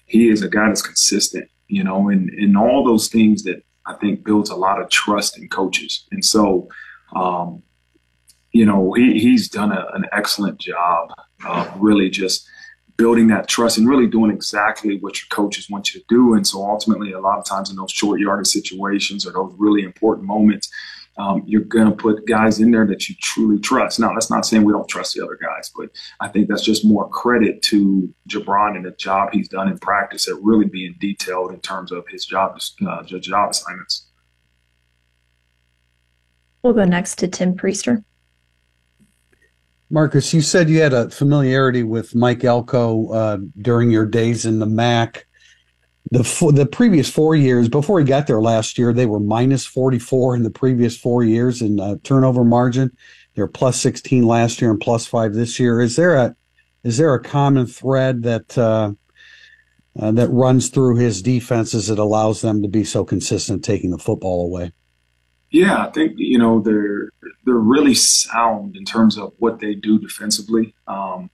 he 0.04 0.28
is 0.28 0.42
a 0.42 0.50
guy 0.50 0.66
that's 0.66 0.82
consistent. 0.82 1.48
You 1.68 1.84
know, 1.84 2.08
and 2.08 2.30
and 2.30 2.56
all 2.56 2.84
those 2.84 3.08
things 3.08 3.42
that 3.44 3.62
I 3.86 3.94
think 3.94 4.24
builds 4.24 4.50
a 4.50 4.56
lot 4.56 4.80
of 4.80 4.88
trust 4.90 5.38
in 5.38 5.48
coaches. 5.48 6.06
And 6.10 6.24
so, 6.24 6.68
um, 7.14 7.62
you 8.52 8.66
know, 8.66 8.92
he, 8.92 9.18
he's 9.18 9.48
done 9.48 9.72
a, 9.72 9.86
an 9.94 10.06
excellent 10.12 10.58
job 10.58 11.10
of 11.46 11.70
really 11.78 12.10
just 12.10 12.48
building 12.96 13.28
that 13.28 13.46
trust 13.46 13.78
and 13.78 13.88
really 13.88 14.06
doing 14.06 14.30
exactly 14.30 14.98
what 14.98 15.20
your 15.20 15.28
coaches 15.30 15.68
want 15.68 15.92
you 15.92 16.00
to 16.00 16.06
do. 16.08 16.34
And 16.34 16.46
so 16.46 16.64
ultimately, 16.64 17.12
a 17.12 17.20
lot 17.20 17.38
of 17.38 17.44
times 17.44 17.70
in 17.70 17.76
those 17.76 17.92
short 17.92 18.20
yardage 18.20 18.46
situations 18.48 19.26
or 19.26 19.32
those 19.32 19.54
really 19.58 19.82
important 19.82 20.26
moments, 20.26 20.70
um, 21.18 21.42
you're 21.46 21.62
going 21.62 21.88
to 21.88 21.96
put 21.96 22.26
guys 22.26 22.60
in 22.60 22.70
there 22.70 22.86
that 22.86 23.08
you 23.08 23.14
truly 23.20 23.58
trust. 23.58 23.98
Now, 23.98 24.12
that's 24.12 24.30
not 24.30 24.44
saying 24.44 24.64
we 24.64 24.72
don't 24.72 24.88
trust 24.88 25.14
the 25.14 25.24
other 25.24 25.38
guys, 25.40 25.70
but 25.74 25.88
I 26.20 26.28
think 26.28 26.48
that's 26.48 26.62
just 26.62 26.84
more 26.84 27.08
credit 27.08 27.62
to 27.62 28.12
Gi'Bran 28.28 28.76
and 28.76 28.84
the 28.84 28.90
job 28.92 29.30
he's 29.32 29.48
done 29.48 29.68
in 29.68 29.78
practice 29.78 30.28
at 30.28 30.34
really 30.42 30.66
being 30.66 30.94
detailed 31.00 31.52
in 31.52 31.60
terms 31.60 31.92
of 31.92 32.04
his 32.08 32.26
job 32.26 32.58
uh, 32.86 33.02
job 33.02 33.50
assignments. 33.50 34.08
We'll 36.62 36.74
go 36.74 36.84
next 36.84 37.16
to 37.16 37.28
Tim 37.28 37.56
Prister. 37.56 38.02
Marcus, 39.88 40.34
you 40.34 40.40
said 40.40 40.68
you 40.68 40.80
had 40.80 40.92
a 40.92 41.08
familiarity 41.10 41.84
with 41.84 42.14
Mike 42.14 42.42
Elko 42.42 43.08
uh, 43.10 43.38
during 43.62 43.90
your 43.90 44.04
days 44.04 44.44
in 44.44 44.58
the 44.58 44.66
MAC 44.66 45.25
the 46.10 46.52
the 46.54 46.66
previous 46.66 47.10
four 47.10 47.34
years 47.34 47.68
before 47.68 47.98
he 47.98 48.04
got 48.04 48.26
there 48.26 48.40
last 48.40 48.78
year, 48.78 48.92
they 48.92 49.06
were 49.06 49.20
minus 49.20 49.66
44 49.66 50.36
in 50.36 50.42
the 50.42 50.50
previous 50.50 50.96
four 50.96 51.24
years 51.24 51.60
in 51.60 51.80
uh, 51.80 51.96
turnover 52.04 52.44
margin. 52.44 52.96
They're 53.34 53.48
plus 53.48 53.80
16 53.80 54.24
last 54.24 54.60
year 54.60 54.70
and 54.70 54.80
plus 54.80 55.06
five 55.06 55.34
this 55.34 55.58
year. 55.58 55.80
Is 55.80 55.96
there 55.96 56.14
a 56.14 56.36
is 56.84 56.98
there 56.98 57.12
a 57.14 57.22
common 57.22 57.66
thread 57.66 58.22
that 58.22 58.56
uh, 58.56 58.92
uh, 59.98 60.12
that 60.12 60.28
runs 60.28 60.68
through 60.68 60.96
his 60.96 61.22
defenses 61.22 61.88
that 61.88 61.98
allows 61.98 62.40
them 62.40 62.62
to 62.62 62.68
be 62.68 62.84
so 62.84 63.04
consistent 63.04 63.64
taking 63.64 63.90
the 63.90 63.98
football 63.98 64.46
away? 64.46 64.72
Yeah, 65.50 65.86
I 65.86 65.90
think 65.90 66.14
you 66.16 66.38
know 66.38 66.60
they're 66.60 67.10
they're 67.44 67.54
really 67.54 67.94
sound 67.94 68.76
in 68.76 68.84
terms 68.84 69.18
of 69.18 69.32
what 69.38 69.58
they 69.58 69.74
do 69.74 69.98
defensively. 69.98 70.74
Um, 70.86 71.30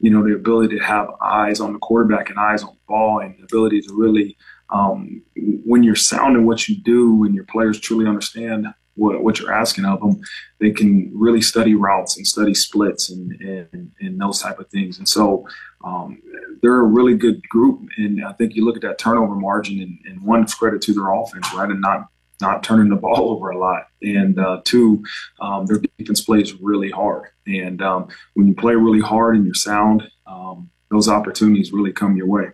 you 0.00 0.10
know, 0.10 0.22
the 0.22 0.34
ability 0.34 0.76
to 0.76 0.84
have 0.84 1.08
eyes 1.20 1.60
on 1.60 1.72
the 1.72 1.78
quarterback 1.78 2.30
and 2.30 2.38
eyes 2.38 2.62
on 2.62 2.70
the 2.70 2.80
ball 2.86 3.20
and 3.20 3.36
the 3.38 3.44
ability 3.44 3.80
to 3.80 3.94
really, 3.94 4.36
um, 4.70 5.22
when 5.64 5.82
you're 5.82 5.94
sounding 5.94 6.46
what 6.46 6.68
you 6.68 6.76
do 6.82 7.24
and 7.24 7.34
your 7.34 7.44
players 7.44 7.80
truly 7.80 8.06
understand 8.06 8.66
what, 8.96 9.22
what 9.22 9.38
you're 9.38 9.52
asking 9.52 9.84
of 9.84 10.00
them, 10.00 10.20
they 10.60 10.70
can 10.70 11.10
really 11.14 11.40
study 11.40 11.74
routes 11.74 12.16
and 12.16 12.26
study 12.26 12.54
splits 12.54 13.10
and, 13.10 13.32
and, 13.40 13.92
and 14.00 14.20
those 14.20 14.40
type 14.40 14.58
of 14.58 14.68
things. 14.68 14.98
And 14.98 15.08
so 15.08 15.46
um, 15.84 16.20
they're 16.62 16.80
a 16.80 16.84
really 16.84 17.14
good 17.14 17.46
group. 17.48 17.88
And 17.96 18.24
I 18.24 18.32
think 18.32 18.54
you 18.54 18.64
look 18.64 18.76
at 18.76 18.82
that 18.82 18.98
turnover 18.98 19.34
margin 19.34 19.80
and, 19.80 19.98
and 20.06 20.22
one 20.22 20.46
credit 20.46 20.80
to 20.82 20.94
their 20.94 21.12
offense, 21.12 21.52
right? 21.54 21.68
And 21.68 21.80
not 21.80 22.08
not 22.40 22.62
turning 22.62 22.88
the 22.88 22.96
ball 23.00 23.30
over 23.30 23.50
a 23.50 23.58
lot. 23.58 23.88
And 24.02 24.38
uh, 24.38 24.60
two, 24.64 25.04
um, 25.40 25.66
their 25.66 25.80
defense 25.98 26.20
plays 26.22 26.54
really 26.54 26.90
hard. 26.90 27.28
And 27.46 27.82
um, 27.82 28.08
when 28.34 28.46
you 28.46 28.54
play 28.54 28.74
really 28.74 29.00
hard 29.00 29.36
and 29.36 29.44
you're 29.44 29.54
sound, 29.54 30.02
um, 30.26 30.70
those 30.90 31.08
opportunities 31.08 31.72
really 31.72 31.92
come 31.92 32.16
your 32.16 32.26
way. 32.26 32.48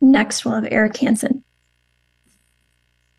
Next, 0.00 0.44
we'll 0.44 0.54
have 0.54 0.68
Eric 0.70 0.96
Hansen. 0.98 1.42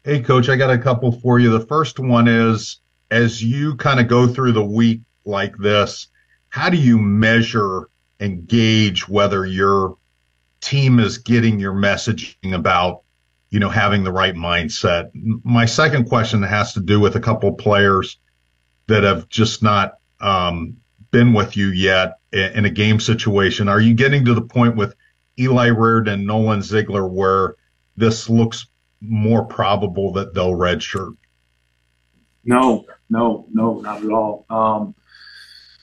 Hey, 0.04 0.22
coach, 0.22 0.48
I 0.48 0.56
got 0.56 0.70
a 0.70 0.78
couple 0.78 1.12
for 1.12 1.40
you. 1.40 1.50
The 1.50 1.66
first 1.66 2.00
one 2.00 2.28
is 2.28 2.80
as 3.12 3.44
you 3.44 3.76
kind 3.76 4.00
of 4.00 4.08
go 4.08 4.28
through 4.28 4.54
the 4.54 4.64
week 4.64 5.02
like 5.26 5.58
this, 5.58 6.08
how 6.50 6.70
do 6.70 6.78
you 6.78 6.98
measure 6.98 7.90
and 8.20 8.48
gauge 8.48 9.08
whether 9.08 9.46
your 9.46 9.98
team 10.62 11.00
is 11.00 11.18
getting 11.18 11.60
your 11.60 11.74
messaging 11.74 12.54
about 12.54 13.04
you 13.50 13.60
know, 13.60 13.70
having 13.70 14.04
the 14.04 14.12
right 14.12 14.36
mindset. 14.36 15.10
My 15.14 15.66
second 15.66 16.10
question 16.10 16.44
has 16.44 16.74
to 16.74 16.80
do 16.80 17.00
with 17.00 17.16
a 17.16 17.20
couple 17.20 17.54
players 17.54 18.18
that 18.88 19.04
have 19.04 19.30
just 19.30 19.64
not 19.64 20.00
um, 20.20 20.78
been 21.12 21.34
with 21.34 21.56
you 21.56 21.68
yet 21.68 22.20
in 22.32 22.66
a 22.66 22.70
game 22.70 23.00
situation. 23.00 23.68
Are 23.70 23.80
you 23.80 23.94
getting 23.94 24.26
to 24.26 24.34
the 24.34 24.42
point 24.42 24.76
with 24.76 24.96
Eli 25.40 25.70
Raridon, 25.70 26.26
Nolan 26.26 26.62
Ziegler, 26.62 27.08
where 27.08 27.56
this 27.96 28.30
looks 28.30 28.68
more 29.02 29.46
probable 29.46 30.14
that 30.14 30.34
they'll 30.34 30.52
redshirt? 30.52 31.16
No, 32.44 32.86
no, 33.10 33.46
no, 33.52 33.82
not 33.82 34.04
at 34.04 34.10
all. 34.10 34.46
Um, 34.50 34.96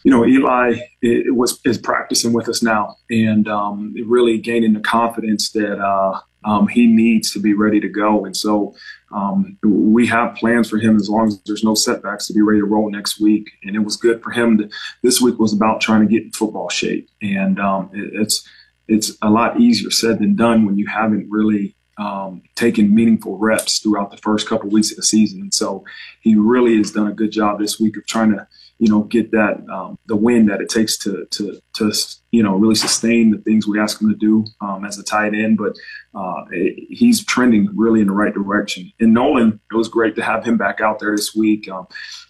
you 0.02 0.10
know, 0.10 0.26
Eli 0.26 0.80
it, 1.00 1.34
was 1.34 1.60
is 1.64 1.78
practicing 1.78 2.32
with 2.32 2.48
us 2.48 2.62
now, 2.62 2.96
and 3.08 3.48
um, 3.48 3.94
really 4.06 4.38
gaining 4.38 4.74
the 4.74 4.80
confidence 4.80 5.50
that 5.52 5.78
uh, 5.80 6.20
um, 6.44 6.68
he 6.68 6.86
needs 6.86 7.32
to 7.32 7.40
be 7.40 7.54
ready 7.54 7.80
to 7.80 7.88
go. 7.88 8.24
And 8.24 8.36
so 8.36 8.74
um, 9.12 9.58
we 9.62 10.06
have 10.06 10.34
plans 10.34 10.68
for 10.68 10.78
him 10.78 10.96
as 10.96 11.08
long 11.08 11.28
as 11.28 11.40
there's 11.42 11.64
no 11.64 11.74
setbacks 11.74 12.26
to 12.26 12.34
be 12.34 12.42
ready 12.42 12.60
to 12.60 12.66
roll 12.66 12.90
next 12.90 13.20
week. 13.20 13.50
And 13.62 13.74
it 13.74 13.80
was 13.80 13.96
good 13.96 14.22
for 14.22 14.30
him. 14.30 14.58
To, 14.58 14.70
this 15.02 15.20
week 15.20 15.38
was 15.38 15.52
about 15.52 15.80
trying 15.80 16.02
to 16.02 16.12
get 16.12 16.24
in 16.24 16.32
football 16.32 16.68
shape, 16.68 17.08
and 17.22 17.58
um, 17.58 17.90
it, 17.92 18.10
it's 18.14 18.48
it's 18.86 19.16
a 19.22 19.30
lot 19.30 19.58
easier 19.58 19.90
said 19.90 20.18
than 20.18 20.36
done 20.36 20.66
when 20.66 20.76
you 20.76 20.86
haven't 20.86 21.30
really 21.30 21.74
um, 21.96 22.42
taken 22.54 22.94
meaningful 22.94 23.38
reps 23.38 23.78
throughout 23.78 24.10
the 24.10 24.16
first 24.18 24.48
couple 24.48 24.68
weeks 24.68 24.90
of 24.90 24.96
the 24.96 25.02
season. 25.02 25.40
And 25.40 25.54
so 25.54 25.84
he 26.20 26.34
really 26.34 26.76
has 26.76 26.90
done 26.90 27.06
a 27.06 27.14
good 27.14 27.30
job 27.30 27.58
this 27.58 27.80
week 27.80 27.96
of 27.96 28.06
trying 28.06 28.32
to 28.32 28.46
you 28.78 28.88
know, 28.88 29.02
get 29.02 29.30
that 29.30 29.64
um, 29.70 29.98
the 30.06 30.16
win 30.16 30.46
that 30.46 30.60
it 30.60 30.68
takes 30.68 30.98
to 30.98 31.26
to 31.30 31.60
to 31.74 31.92
you 32.32 32.42
know 32.42 32.56
really 32.56 32.74
sustain 32.74 33.30
the 33.30 33.38
things 33.38 33.66
we 33.66 33.78
ask 33.78 34.00
him 34.00 34.08
to 34.08 34.16
do 34.16 34.44
um, 34.60 34.84
as 34.84 34.98
a 34.98 35.04
tight 35.04 35.34
end. 35.34 35.58
But 35.58 35.76
uh, 36.14 36.44
it, 36.50 36.86
he's 36.90 37.24
trending 37.24 37.68
really 37.74 38.00
in 38.00 38.08
the 38.08 38.12
right 38.12 38.34
direction. 38.34 38.92
And 38.98 39.14
Nolan, 39.14 39.60
it 39.70 39.76
was 39.76 39.88
great 39.88 40.16
to 40.16 40.22
have 40.22 40.44
him 40.44 40.56
back 40.56 40.80
out 40.80 40.98
there 40.98 41.14
this 41.14 41.34
week. 41.34 41.68
Um, 41.68 41.86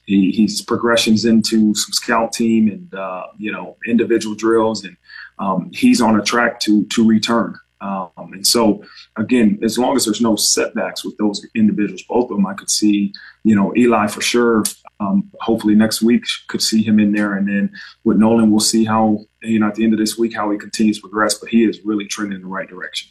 he, 0.06 0.30
he's 0.30 0.60
progressions 0.60 1.24
into 1.24 1.74
some 1.74 1.92
scout 1.92 2.32
team 2.32 2.68
and 2.68 2.94
uh, 2.94 3.26
you 3.38 3.50
know 3.50 3.76
individual 3.86 4.36
drills, 4.36 4.84
and 4.84 4.96
um, 5.38 5.70
he's 5.72 6.02
on 6.02 6.18
a 6.18 6.22
track 6.22 6.60
to 6.60 6.84
to 6.86 7.06
return. 7.06 7.54
Um, 7.84 8.32
and 8.32 8.46
so, 8.46 8.82
again, 9.16 9.58
as 9.62 9.78
long 9.78 9.94
as 9.94 10.06
there's 10.06 10.22
no 10.22 10.36
setbacks 10.36 11.04
with 11.04 11.18
those 11.18 11.46
individuals, 11.54 12.02
both 12.08 12.30
of 12.30 12.36
them, 12.36 12.46
I 12.46 12.54
could 12.54 12.70
see, 12.70 13.12
you 13.42 13.54
know, 13.54 13.74
Eli 13.76 14.06
for 14.06 14.22
sure. 14.22 14.64
Um, 15.00 15.30
hopefully 15.40 15.74
next 15.74 16.00
week 16.00 16.24
could 16.48 16.62
see 16.62 16.82
him 16.82 16.98
in 16.98 17.12
there, 17.12 17.34
and 17.34 17.46
then 17.46 17.70
with 18.04 18.16
Nolan, 18.16 18.50
we'll 18.50 18.60
see 18.60 18.84
how 18.84 19.26
you 19.42 19.58
know 19.58 19.68
at 19.68 19.74
the 19.74 19.84
end 19.84 19.92
of 19.92 19.98
this 19.98 20.16
week 20.16 20.34
how 20.34 20.50
he 20.50 20.56
continues 20.56 20.96
to 20.96 21.02
progress. 21.02 21.34
But 21.34 21.50
he 21.50 21.64
is 21.64 21.80
really 21.84 22.06
trending 22.06 22.36
in 22.36 22.42
the 22.42 22.48
right 22.48 22.68
direction. 22.68 23.10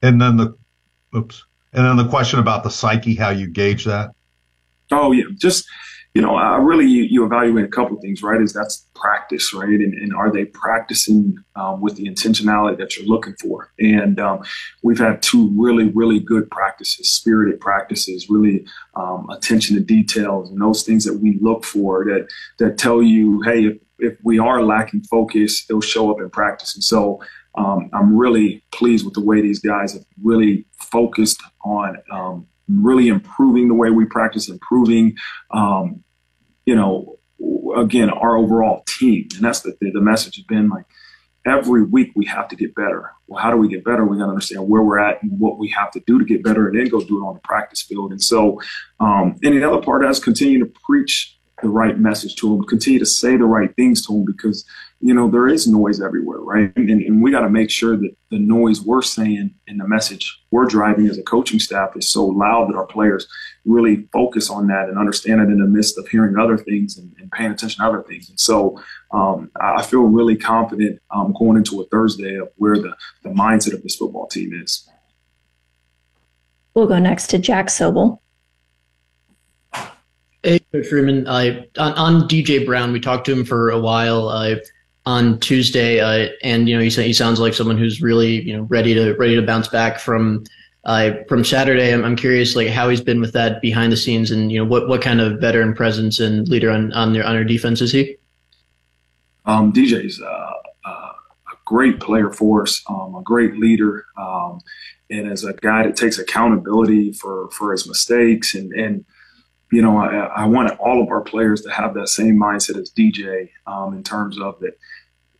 And 0.00 0.22
then 0.22 0.36
the, 0.36 0.56
oops, 1.14 1.44
and 1.74 1.84
then 1.84 1.96
the 1.96 2.08
question 2.08 2.38
about 2.38 2.62
the 2.62 2.70
psyche, 2.70 3.14
how 3.14 3.30
you 3.30 3.46
gauge 3.46 3.84
that. 3.84 4.12
Oh 4.90 5.12
yeah, 5.12 5.24
just 5.34 5.68
you 6.18 6.24
know, 6.24 6.34
I 6.34 6.56
really 6.56 6.84
you, 6.84 7.04
you 7.04 7.24
evaluate 7.24 7.64
a 7.64 7.68
couple 7.68 7.96
of 7.96 8.02
things, 8.02 8.24
right? 8.24 8.42
Is 8.42 8.52
that's 8.52 8.88
practice, 8.96 9.54
right? 9.54 9.68
And, 9.68 9.94
and 9.94 10.12
are 10.12 10.32
they 10.32 10.46
practicing 10.46 11.36
um, 11.54 11.80
with 11.80 11.94
the 11.94 12.06
intentionality 12.08 12.76
that 12.78 12.96
you're 12.96 13.06
looking 13.06 13.36
for? 13.40 13.70
And 13.78 14.18
um, 14.18 14.42
we've 14.82 14.98
had 14.98 15.22
two 15.22 15.48
really, 15.56 15.90
really 15.90 16.18
good 16.18 16.50
practices, 16.50 17.08
spirited 17.08 17.60
practices, 17.60 18.26
really 18.28 18.66
um, 18.96 19.30
attention 19.30 19.76
to 19.76 19.80
details, 19.80 20.50
and 20.50 20.60
those 20.60 20.82
things 20.82 21.04
that 21.04 21.20
we 21.20 21.38
look 21.40 21.64
for 21.64 22.04
that 22.06 22.26
that 22.58 22.78
tell 22.78 23.00
you, 23.00 23.40
hey, 23.42 23.66
if, 23.66 23.76
if 24.00 24.18
we 24.24 24.40
are 24.40 24.60
lacking 24.60 25.04
focus, 25.04 25.66
it'll 25.70 25.80
show 25.80 26.10
up 26.10 26.18
in 26.18 26.30
practice. 26.30 26.74
And 26.74 26.82
so 26.82 27.22
um, 27.54 27.90
I'm 27.92 28.16
really 28.16 28.64
pleased 28.72 29.04
with 29.04 29.14
the 29.14 29.24
way 29.24 29.40
these 29.40 29.60
guys 29.60 29.92
have 29.92 30.04
really 30.20 30.66
focused 30.72 31.40
on 31.64 31.96
um, 32.10 32.48
really 32.68 33.06
improving 33.06 33.68
the 33.68 33.74
way 33.74 33.90
we 33.90 34.04
practice, 34.04 34.48
improving, 34.48 35.16
um, 35.52 36.02
you 36.68 36.76
know, 36.76 37.18
again, 37.78 38.10
our 38.10 38.36
overall 38.36 38.82
team. 38.86 39.26
And 39.34 39.42
that's 39.42 39.62
the, 39.62 39.74
the 39.80 40.02
message 40.02 40.36
has 40.36 40.44
been 40.44 40.68
like 40.68 40.84
every 41.46 41.82
week 41.82 42.10
we 42.14 42.26
have 42.26 42.46
to 42.48 42.56
get 42.56 42.74
better. 42.74 43.10
Well, 43.26 43.42
how 43.42 43.50
do 43.50 43.56
we 43.56 43.68
get 43.68 43.84
better? 43.84 44.04
We 44.04 44.18
got 44.18 44.24
to 44.24 44.32
understand 44.32 44.68
where 44.68 44.82
we're 44.82 44.98
at 44.98 45.22
and 45.22 45.40
what 45.40 45.58
we 45.58 45.70
have 45.70 45.90
to 45.92 46.00
do 46.06 46.18
to 46.18 46.26
get 46.26 46.44
better 46.44 46.68
and 46.68 46.78
then 46.78 46.88
go 46.88 47.00
do 47.00 47.24
it 47.24 47.26
on 47.26 47.32
the 47.32 47.40
practice 47.40 47.80
field. 47.80 48.10
And 48.10 48.22
so, 48.22 48.60
um, 49.00 49.36
and 49.42 49.56
the 49.56 49.66
other 49.66 49.80
part 49.80 50.04
is 50.04 50.20
continue 50.20 50.58
to 50.58 50.70
preach 50.84 51.38
the 51.62 51.70
right 51.70 51.98
message 51.98 52.36
to 52.36 52.50
them, 52.50 52.64
continue 52.64 52.98
to 52.98 53.06
say 53.06 53.38
the 53.38 53.44
right 53.44 53.74
things 53.74 54.06
to 54.06 54.12
them 54.12 54.26
because 54.26 54.66
you 55.00 55.14
know, 55.14 55.30
there 55.30 55.46
is 55.46 55.68
noise 55.68 56.00
everywhere, 56.00 56.40
right? 56.40 56.72
And, 56.74 56.90
and 56.90 57.22
we 57.22 57.30
got 57.30 57.42
to 57.42 57.48
make 57.48 57.70
sure 57.70 57.96
that 57.96 58.16
the 58.30 58.38
noise 58.38 58.80
we're 58.80 59.02
saying 59.02 59.54
and 59.68 59.78
the 59.78 59.86
message 59.86 60.42
we're 60.50 60.66
driving 60.66 61.08
as 61.08 61.18
a 61.18 61.22
coaching 61.22 61.60
staff 61.60 61.96
is 61.96 62.08
so 62.08 62.26
loud 62.26 62.68
that 62.68 62.76
our 62.76 62.86
players 62.86 63.28
really 63.64 64.08
focus 64.12 64.50
on 64.50 64.66
that 64.68 64.88
and 64.88 64.98
understand 64.98 65.40
it 65.40 65.52
in 65.52 65.60
the 65.60 65.66
midst 65.66 65.98
of 65.98 66.08
hearing 66.08 66.36
other 66.36 66.58
things 66.58 66.98
and, 66.98 67.14
and 67.20 67.30
paying 67.30 67.52
attention 67.52 67.80
to 67.80 67.88
other 67.88 68.02
things. 68.02 68.28
And 68.28 68.40
so 68.40 68.82
um, 69.12 69.52
I 69.60 69.82
feel 69.82 70.02
really 70.02 70.36
confident 70.36 71.00
um, 71.12 71.32
going 71.38 71.56
into 71.56 71.80
a 71.80 71.86
Thursday 71.86 72.34
of 72.34 72.48
where 72.56 72.76
the, 72.76 72.96
the 73.22 73.30
mindset 73.30 73.74
of 73.74 73.82
this 73.84 73.94
football 73.94 74.26
team 74.26 74.52
is. 74.52 74.88
We'll 76.74 76.88
go 76.88 76.98
next 76.98 77.28
to 77.28 77.38
Jack 77.38 77.68
Soble. 77.68 78.18
Hey, 80.42 80.60
Coach 80.72 80.86
Freeman. 80.88 81.26
Uh, 81.26 81.62
on, 81.78 81.92
on 81.94 82.28
DJ 82.28 82.64
Brown, 82.64 82.92
we 82.92 83.00
talked 83.00 83.26
to 83.26 83.32
him 83.32 83.44
for 83.44 83.70
a 83.70 83.78
while. 83.78 84.28
Uh, 84.28 84.56
on 85.08 85.40
Tuesday, 85.40 86.00
uh, 86.00 86.28
and 86.42 86.68
you 86.68 86.76
know 86.76 86.82
he, 86.82 86.90
he 86.90 87.14
sounds 87.14 87.40
like 87.40 87.54
someone 87.54 87.78
who's 87.78 88.02
really 88.02 88.42
you 88.42 88.54
know 88.54 88.64
ready 88.64 88.92
to 88.92 89.14
ready 89.14 89.34
to 89.34 89.40
bounce 89.40 89.66
back 89.66 89.98
from 89.98 90.44
uh, 90.84 91.12
from 91.30 91.44
Saturday. 91.44 91.94
I'm, 91.94 92.04
I'm 92.04 92.14
curious 92.14 92.54
like 92.54 92.68
how 92.68 92.90
he's 92.90 93.00
been 93.00 93.18
with 93.18 93.32
that 93.32 93.62
behind 93.62 93.90
the 93.90 93.96
scenes, 93.96 94.30
and 94.30 94.52
you 94.52 94.58
know 94.58 94.66
what 94.66 94.86
what 94.86 95.00
kind 95.00 95.22
of 95.22 95.40
veteran 95.40 95.74
presence 95.74 96.20
and 96.20 96.46
leader 96.46 96.70
on 96.70 96.92
on 96.92 97.14
their 97.14 97.24
on 97.24 97.32
their 97.32 97.44
defense 97.44 97.80
is 97.80 97.90
he? 97.90 98.16
Um, 99.46 99.72
DJ's 99.72 100.20
uh, 100.20 100.52
uh, 100.84 100.90
a 100.90 101.56
great 101.64 102.00
player 102.00 102.30
for 102.30 102.64
us, 102.64 102.82
um, 102.90 103.14
a 103.14 103.22
great 103.22 103.56
leader, 103.56 104.04
um, 104.18 104.60
and 105.08 105.26
as 105.32 105.42
a 105.42 105.54
guy 105.54 105.84
that 105.84 105.96
takes 105.96 106.18
accountability 106.18 107.14
for 107.14 107.48
for 107.52 107.72
his 107.72 107.88
mistakes 107.88 108.54
and 108.54 108.74
and 108.74 109.06
you 109.70 109.82
know, 109.82 109.98
I, 109.98 110.16
I 110.16 110.46
want 110.46 110.78
all 110.78 111.02
of 111.02 111.08
our 111.08 111.20
players 111.20 111.62
to 111.62 111.70
have 111.70 111.94
that 111.94 112.08
same 112.08 112.38
mindset 112.38 112.80
as 112.80 112.90
DJ 112.90 113.50
um, 113.66 113.94
in 113.94 114.02
terms 114.02 114.38
of 114.40 114.58
that 114.60 114.78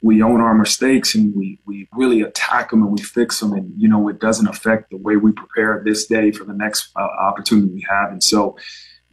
we 0.00 0.22
own 0.22 0.40
our 0.40 0.54
mistakes 0.54 1.14
and 1.14 1.34
we 1.34 1.58
we 1.66 1.88
really 1.92 2.20
attack 2.20 2.70
them 2.70 2.82
and 2.82 2.92
we 2.92 3.02
fix 3.02 3.40
them 3.40 3.52
and 3.52 3.72
you 3.76 3.88
know 3.88 4.08
it 4.08 4.20
doesn't 4.20 4.48
affect 4.48 4.90
the 4.90 4.96
way 4.96 5.16
we 5.16 5.32
prepare 5.32 5.82
this 5.84 6.06
day 6.06 6.30
for 6.30 6.44
the 6.44 6.52
next 6.52 6.90
uh, 6.96 7.00
opportunity 7.00 7.68
we 7.72 7.86
have 7.88 8.10
and 8.10 8.22
so 8.22 8.56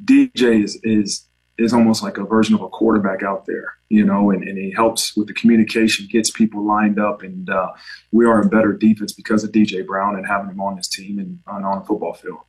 DJ 0.03 0.63
is 0.63 0.79
is 0.83 1.27
is 1.57 1.73
almost 1.73 2.03
like 2.03 2.17
a 2.17 2.23
version 2.23 2.53
of 2.53 2.61
a 2.61 2.69
quarterback 2.69 3.23
out 3.23 3.45
there 3.45 3.73
you 3.89 4.05
know 4.05 4.29
and, 4.29 4.43
and 4.43 4.57
he 4.57 4.71
helps 4.71 5.15
with 5.17 5.27
the 5.27 5.33
communication 5.33 6.07
gets 6.11 6.29
people 6.29 6.63
lined 6.63 6.99
up 6.99 7.23
and 7.23 7.49
uh, 7.49 7.71
we 8.11 8.25
are 8.25 8.41
a 8.41 8.47
better 8.47 8.73
defense 8.73 9.13
because 9.13 9.43
of 9.43 9.51
DJ 9.51 9.85
Brown 9.85 10.15
and 10.15 10.27
having 10.27 10.49
him 10.49 10.61
on 10.61 10.75
this 10.75 10.87
team 10.87 11.17
and, 11.17 11.39
and 11.47 11.65
on 11.65 11.79
the 11.79 11.85
football 11.85 12.13
field. 12.13 12.39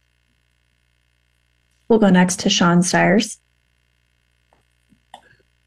We'll 1.88 2.00
go 2.00 2.10
next 2.10 2.40
to 2.40 2.50
Sean 2.50 2.82
Stires. 2.82 3.38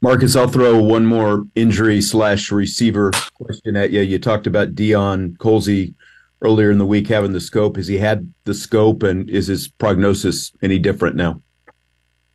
Marcus, 0.01 0.35
I'll 0.35 0.47
throw 0.47 0.81
one 0.81 1.05
more 1.05 1.45
injury 1.55 2.01
slash 2.01 2.51
receiver 2.51 3.11
question 3.33 3.75
at 3.75 3.91
you. 3.91 3.99
You 3.99 4.17
talked 4.17 4.47
about 4.47 4.73
Deion 4.73 5.35
Colzie 5.37 5.93
earlier 6.41 6.71
in 6.71 6.77
the 6.77 6.85
week 6.85 7.07
having 7.09 7.33
the 7.33 7.41
scope. 7.41 7.75
Has 7.75 7.87
he 7.87 7.97
had 7.97 8.33
the 8.45 8.53
scope, 8.53 9.03
and 9.03 9.29
is 9.29 9.47
his 9.47 9.67
prognosis 9.67 10.53
any 10.61 10.79
different 10.79 11.17
now? 11.17 11.41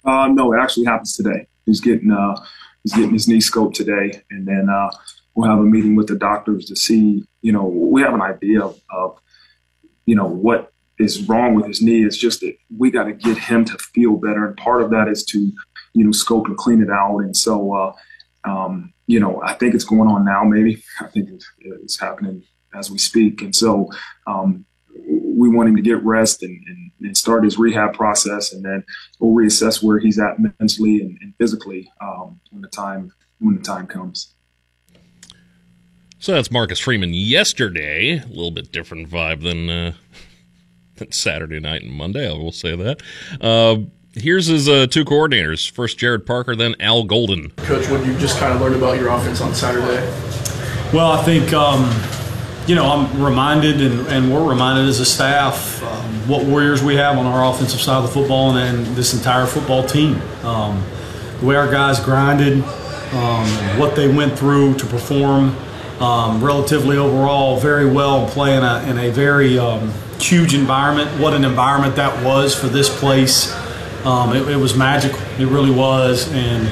Uh, 0.04 0.28
no, 0.28 0.52
it 0.52 0.58
actually 0.58 0.84
happens 0.84 1.16
today. 1.16 1.46
He's 1.64 1.80
getting 1.80 2.10
uh, 2.12 2.36
he's 2.82 2.92
getting 2.92 3.12
his 3.12 3.28
knee 3.28 3.38
scoped 3.38 3.74
today, 3.74 4.22
and 4.30 4.46
then 4.46 4.68
uh, 4.68 4.90
we'll 5.34 5.48
have 5.48 5.58
a 5.58 5.62
meeting 5.62 5.96
with 5.96 6.08
the 6.08 6.16
doctors 6.16 6.66
to 6.66 6.76
see. 6.76 7.24
You 7.40 7.52
know, 7.52 7.64
we 7.64 8.02
have 8.02 8.12
an 8.12 8.20
idea 8.20 8.60
of, 8.62 8.78
of 8.90 9.18
you 10.04 10.16
know 10.16 10.26
what 10.26 10.70
is 10.98 11.26
wrong 11.26 11.54
with 11.54 11.66
his 11.66 11.80
knee. 11.80 12.04
It's 12.04 12.18
just 12.18 12.40
that 12.40 12.56
we 12.76 12.90
got 12.90 13.04
to 13.04 13.14
get 13.14 13.38
him 13.38 13.64
to 13.64 13.78
feel 13.78 14.16
better, 14.16 14.46
and 14.46 14.56
part 14.58 14.82
of 14.82 14.90
that 14.90 15.08
is 15.08 15.24
to 15.26 15.50
you 15.94 16.04
know, 16.04 16.12
scope 16.12 16.46
and 16.46 16.56
clean 16.56 16.82
it 16.82 16.90
out. 16.90 17.18
And 17.18 17.36
so, 17.36 17.72
uh, 17.72 17.92
um, 18.44 18.92
you 19.06 19.20
know, 19.20 19.40
I 19.42 19.54
think 19.54 19.74
it's 19.74 19.84
going 19.84 20.08
on 20.08 20.24
now. 20.24 20.44
Maybe 20.44 20.82
I 21.00 21.06
think 21.06 21.30
it's, 21.30 21.98
happening 21.98 22.42
as 22.74 22.90
we 22.90 22.98
speak. 22.98 23.40
And 23.42 23.54
so, 23.54 23.88
um, 24.26 24.64
we 25.06 25.48
want 25.48 25.68
him 25.68 25.76
to 25.76 25.82
get 25.82 26.02
rest 26.04 26.42
and, 26.42 26.62
and, 26.66 26.90
and, 27.00 27.16
start 27.16 27.44
his 27.44 27.58
rehab 27.58 27.94
process, 27.94 28.52
and 28.52 28.64
then 28.64 28.84
we'll 29.18 29.32
reassess 29.32 29.82
where 29.82 29.98
he's 29.98 30.18
at 30.18 30.38
mentally 30.38 31.00
and, 31.00 31.18
and 31.20 31.34
physically 31.36 31.90
um, 32.00 32.40
when 32.50 32.62
the 32.62 32.68
time 32.68 33.12
when 33.40 33.56
the 33.56 33.62
time 33.62 33.86
comes. 33.86 34.34
So 36.18 36.32
that's 36.32 36.50
Marcus 36.50 36.78
Freeman 36.78 37.12
yesterday. 37.12 38.18
A 38.18 38.26
little 38.28 38.50
bit 38.50 38.72
different 38.72 39.10
vibe 39.10 39.42
than, 39.42 39.68
uh, 39.68 39.92
than 40.96 41.12
Saturday 41.12 41.60
night 41.60 41.82
and 41.82 41.92
Monday. 41.92 42.28
I 42.28 42.32
will 42.32 42.52
say 42.52 42.74
that. 42.74 43.02
Uh, 43.40 43.76
Here's 44.16 44.46
his 44.46 44.68
uh, 44.68 44.86
two 44.86 45.04
coordinators. 45.04 45.68
First 45.68 45.98
Gerad 45.98 46.24
Parker, 46.24 46.54
then 46.54 46.76
Al 46.78 47.02
Golden. 47.02 47.50
Coach, 47.50 47.90
what 47.90 47.98
did 47.98 48.06
you 48.06 48.18
just 48.18 48.38
kind 48.38 48.54
of 48.54 48.60
learn 48.60 48.74
about 48.74 48.98
your 48.98 49.08
offense 49.08 49.40
on 49.40 49.52
Saturday? 49.54 50.06
Well, 50.92 51.10
I 51.10 51.22
think, 51.24 51.52
um, 51.52 51.90
you 52.68 52.76
know, 52.76 52.86
I'm 52.86 53.22
reminded 53.22 53.80
and, 53.80 54.06
and, 54.06 54.32
we're 54.32 54.48
reminded 54.48 54.88
as 54.88 55.00
a 55.00 55.04
staff 55.04 55.82
um, 55.82 56.28
what 56.28 56.44
warriors 56.44 56.80
we 56.80 56.94
have 56.94 57.18
on 57.18 57.26
our 57.26 57.52
offensive 57.52 57.80
side 57.80 57.96
of 57.96 58.02
the 58.04 58.08
football 58.08 58.56
and, 58.56 58.86
and 58.86 58.96
this 58.96 59.14
entire 59.14 59.46
football 59.46 59.84
team. 59.84 60.20
Um, 60.44 60.84
the 61.40 61.46
way 61.46 61.56
our 61.56 61.68
guys 61.68 61.98
grinded, 61.98 62.62
um, 63.14 63.48
what 63.80 63.96
they 63.96 64.06
went 64.06 64.38
through 64.38 64.74
to 64.74 64.86
perform 64.86 65.56
um, 65.98 66.42
relatively 66.42 66.96
overall 66.96 67.58
very 67.58 67.90
well 67.90 68.24
and 68.24 68.30
play 68.30 68.56
in 68.56 68.62
a, 68.62 68.82
in 68.88 68.98
a 68.98 69.10
very 69.10 69.58
um, 69.58 69.92
huge 70.20 70.54
environment. 70.54 71.10
What 71.20 71.34
an 71.34 71.44
environment 71.44 71.96
that 71.96 72.24
was 72.24 72.54
for 72.54 72.68
this 72.68 72.88
place. 73.00 73.52
Um, 74.04 74.36
it, 74.36 74.46
it, 74.48 74.56
was 74.56 74.76
magical. 74.76 75.18
It 75.38 75.46
really 75.46 75.70
was, 75.70 76.30
and 76.32 76.68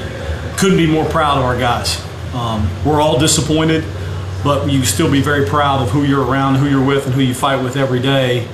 couldn't 0.57 0.77
be 0.77 0.85
more 0.85 1.05
proud 1.05 1.39
of 1.39 1.43
our 1.43 1.57
guys. 1.57 1.99
Um, 2.33 2.69
we're 2.85 3.01
all 3.01 3.17
disappointed, 3.19 3.83
but 4.43 4.69
you 4.69 4.85
still 4.85 5.11
be 5.11 5.21
very 5.21 5.47
proud 5.47 5.81
of 5.81 5.89
who 5.89 6.03
you're 6.03 6.23
around, 6.23 6.55
who 6.55 6.69
you're 6.69 6.85
with, 6.85 7.05
and 7.07 7.15
who 7.15 7.21
you 7.21 7.33
fight 7.33 7.63
with 7.63 7.75
every 7.75 7.99
day, 7.99 8.47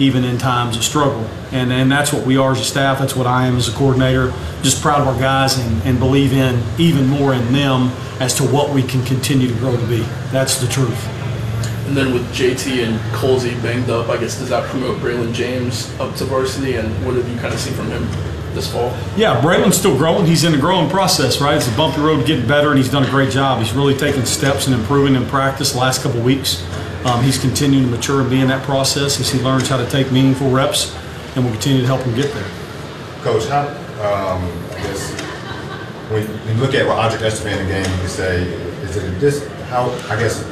even 0.00 0.24
in 0.24 0.36
times 0.36 0.76
of 0.76 0.82
struggle. 0.82 1.24
And 1.52 1.72
and 1.72 1.90
that's 1.90 2.12
what 2.12 2.26
we 2.26 2.36
are 2.36 2.50
as 2.50 2.60
a 2.60 2.64
staff. 2.64 2.98
That's 2.98 3.14
what 3.14 3.28
I 3.28 3.46
am 3.46 3.56
as 3.56 3.68
a 3.68 3.72
coordinator. 3.72 4.32
Just 4.62 4.82
proud 4.82 5.00
of 5.00 5.06
our 5.06 5.18
guys 5.20 5.56
and, 5.56 5.82
and 5.82 6.00
believe 6.00 6.32
in 6.32 6.60
even 6.78 7.06
more 7.06 7.34
in 7.34 7.52
them 7.52 7.92
as 8.18 8.34
to 8.36 8.42
what 8.42 8.74
we 8.74 8.82
can 8.82 9.04
continue 9.04 9.46
to 9.46 9.54
grow 9.54 9.76
to 9.76 9.86
be. 9.86 10.00
That's 10.32 10.60
the 10.60 10.66
truth. 10.66 11.23
And 11.86 11.96
then 11.96 12.14
with 12.14 12.26
JT 12.32 12.86
and 12.86 12.98
Colzie 13.14 13.60
banged 13.62 13.90
up, 13.90 14.08
I 14.08 14.16
guess 14.16 14.38
does 14.38 14.48
that 14.48 14.68
promote 14.70 14.98
Braylon 15.00 15.34
James 15.34 15.92
up 16.00 16.14
to 16.16 16.24
varsity? 16.24 16.76
And 16.76 16.88
what 17.04 17.14
have 17.14 17.28
you 17.28 17.36
kind 17.38 17.52
of 17.52 17.60
seen 17.60 17.74
from 17.74 17.88
him 17.88 18.06
this 18.54 18.72
fall? 18.72 18.96
Yeah, 19.16 19.40
Braylon's 19.42 19.76
still 19.76 19.96
growing. 19.96 20.24
He's 20.24 20.44
in 20.44 20.52
the 20.52 20.58
growing 20.58 20.88
process, 20.88 21.42
right? 21.42 21.56
It's 21.56 21.68
a 21.68 21.76
bumpy 21.76 22.00
road 22.00 22.26
getting 22.26 22.48
better, 22.48 22.70
and 22.70 22.78
he's 22.78 22.90
done 22.90 23.04
a 23.04 23.10
great 23.10 23.30
job. 23.30 23.60
He's 23.60 23.72
really 23.74 23.96
taken 23.96 24.24
steps 24.24 24.66
and 24.66 24.74
improving 24.74 25.14
in 25.14 25.26
practice 25.26 25.72
the 25.72 25.78
last 25.78 26.02
couple 26.02 26.22
weeks. 26.22 26.64
Um, 27.04 27.22
he's 27.22 27.36
continuing 27.38 27.84
to 27.84 27.90
mature 27.90 28.22
and 28.22 28.30
be 28.30 28.40
in 28.40 28.48
that 28.48 28.62
process 28.62 29.20
as 29.20 29.30
he 29.30 29.38
learns 29.40 29.68
how 29.68 29.76
to 29.76 29.88
take 29.90 30.10
meaningful 30.10 30.50
reps, 30.50 30.96
and 31.36 31.44
we'll 31.44 31.52
continue 31.52 31.82
to 31.82 31.86
help 31.86 32.00
him 32.00 32.14
get 32.14 32.32
there. 32.32 32.48
Coach, 33.22 33.44
how, 33.46 33.68
um, 34.00 34.42
I 34.70 34.82
guess, 34.82 35.12
when 36.10 36.22
you 36.22 36.62
look 36.62 36.72
at 36.72 36.86
what 36.86 36.96
Audric 36.96 37.20
Estime 37.20 37.58
in 37.58 37.66
the 37.66 37.72
game, 37.72 37.84
you 37.84 37.98
can 37.98 38.08
say, 38.08 38.42
is 38.82 38.96
it 38.96 39.20
this, 39.20 39.46
how, 39.68 39.90
I 40.08 40.18
guess, 40.18 40.42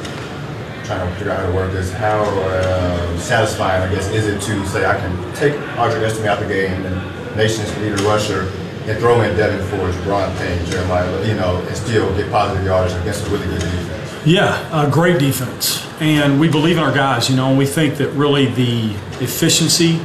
trying 0.97 1.09
to 1.09 1.15
figure 1.17 1.31
out 1.31 1.39
how 1.39 1.47
to 1.47 1.53
word 1.53 1.71
this. 1.71 1.91
How 1.91 2.23
uh, 2.23 3.17
satisfying, 3.17 3.81
I 3.83 3.93
guess, 3.93 4.09
is 4.09 4.27
it 4.27 4.41
to 4.41 4.65
say 4.67 4.85
I 4.85 4.97
can 4.97 5.35
take 5.35 5.53
Audric 5.75 6.03
Estime 6.03 6.27
out 6.27 6.39
the 6.39 6.47
game 6.47 6.85
and 6.85 7.35
nation's 7.35 7.75
leader 7.77 8.01
rusher 8.03 8.51
and 8.85 8.99
throw 8.99 9.21
in 9.21 9.35
Devyn 9.37 9.63
Ford, 9.69 9.95
Ron 10.05 10.35
Payne, 10.37 10.65
Jeremiah, 10.65 11.25
you 11.25 11.35
know, 11.35 11.57
and 11.57 11.75
still 11.75 12.15
get 12.17 12.29
positive 12.31 12.65
yardage 12.65 12.93
against 13.01 13.25
a 13.27 13.29
really 13.29 13.45
good 13.45 13.61
defense? 13.61 14.25
Yeah, 14.25 14.85
a 14.85 14.89
great 14.89 15.19
defense. 15.19 15.87
And 15.99 16.39
we 16.39 16.49
believe 16.49 16.77
in 16.77 16.83
our 16.83 16.93
guys, 16.93 17.29
you 17.29 17.35
know, 17.35 17.49
and 17.49 17.57
we 17.57 17.65
think 17.65 17.95
that 17.97 18.09
really 18.09 18.47
the 18.47 18.93
efficiency 19.21 20.01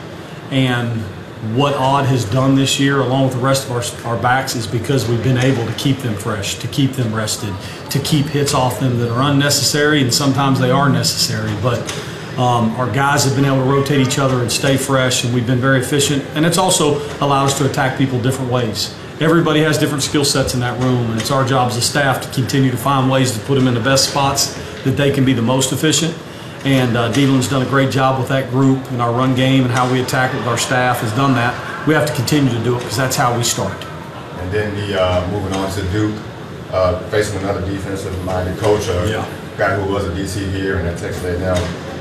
and 0.51 1.03
what 1.55 1.75
Odd 1.75 2.07
has 2.07 2.25
done 2.25 2.57
this 2.57 2.81
year, 2.81 3.01
along 3.01 3.25
with 3.25 3.35
the 3.35 3.41
rest 3.41 3.69
of 3.69 4.05
our, 4.05 4.11
our 4.11 4.21
backs, 4.21 4.57
is 4.57 4.67
because 4.67 5.09
we've 5.09 5.23
been 5.23 5.39
able 5.39 5.65
to 5.67 5.73
keep 5.75 5.99
them 5.99 6.15
fresh, 6.15 6.59
to 6.59 6.69
keep 6.69 6.93
them 6.93 7.15
rested, 7.15 7.55
to 7.91 7.99
keep 8.01 8.27
hits 8.27 8.55
off 8.55 8.81
them 8.81 8.99
that 8.99 9.11
are 9.11 9.31
unnecessary, 9.31 10.03
and 10.03 10.13
sometimes 10.13 10.59
they 10.59 10.71
are 10.71 10.89
necessary. 10.89 11.55
But 11.63 11.81
um, 12.39 12.71
our 12.77 12.91
guys 12.93 13.25
have 13.25 13.37
been 13.37 13.45
able 13.45 13.65
to 13.65 13.71
rotate 13.71 14.07
each 14.07 14.19
other 14.19 14.41
and 14.41 14.51
stay 14.51 14.77
fresh, 14.77 15.25
and 15.25 15.33
we've 15.33 15.47
been 15.47 15.61
very 15.61 15.81
efficient. 15.81 16.25
And 16.35 16.45
it's 16.45 16.59
also 16.59 16.97
allowed 17.21 17.47
us 17.47 17.59
to 17.59 17.71
attack 17.71 17.99
people 17.99 18.21
different 18.21 18.51
ways. 18.51 18.95
Everybody 19.21 19.61
has 19.61 19.79
different 19.79 20.03
skill 20.03 20.25
sets 20.25 20.55
in 20.55 20.61
that 20.61 20.81
room, 20.81 21.11
and 21.11 21.21
it's 21.21 21.31
our 21.31 21.45
job 21.45 21.71
as 21.71 21.77
a 21.77 21.81
staff 21.81 22.21
to 22.23 22.29
continue 22.33 22.71
to 22.71 22.77
find 22.77 23.11
ways 23.11 23.33
to 23.33 23.41
put 23.41 23.57
them 23.57 23.67
in 23.67 23.75
the 23.75 23.81
best 23.81 24.11
spots 24.11 24.55
that 24.85 24.97
they 24.97 25.13
can 25.13 25.25
be 25.25 25.33
the 25.33 25.43
most 25.43 25.73
efficient. 25.73 26.17
And 26.65 26.97
uh, 26.97 27.13
Deland's 27.13 27.49
done 27.49 27.63
a 27.63 27.69
great 27.69 27.91
job 27.91 28.19
with 28.19 28.29
that 28.29 28.51
group 28.51 28.91
and 28.91 29.01
our 29.01 29.13
run 29.13 29.35
game 29.35 29.63
and 29.65 29.71
how 29.73 29.91
we 29.91 30.01
attack 30.03 30.35
it 30.35 30.39
with 30.39 30.47
our 30.49 30.59
staff 30.59 31.01
has 31.01 31.13
done 31.13 31.35
that. 31.35 31.87
We 31.87 31.95
have 31.95 32.07
to 32.07 32.15
continue 32.15 32.51
to 32.53 32.63
do 32.65 32.75
it 32.77 32.81
because 32.81 32.97
that's 32.97 33.17
how 33.17 33.37
we 33.37 33.45
start. 33.45 33.77
And 34.41 34.51
then 34.53 34.75
the 34.75 35.01
uh, 35.01 35.29
moving 35.31 35.53
on 35.55 35.71
to 35.73 35.83
Duke, 35.91 36.21
uh, 36.73 36.99
facing 37.11 37.39
another 37.41 37.61
defensive-minded 37.65 38.59
coach, 38.59 38.89
a 38.89 39.09
Yeah. 39.09 39.25
guy 39.57 39.75
who 39.77 39.93
was 39.93 40.05
a 40.07 40.11
DC 40.13 40.51
here 40.51 40.79
and 40.79 40.89
at 40.89 40.99
Texas 40.99 41.25
A&M. 41.25 41.57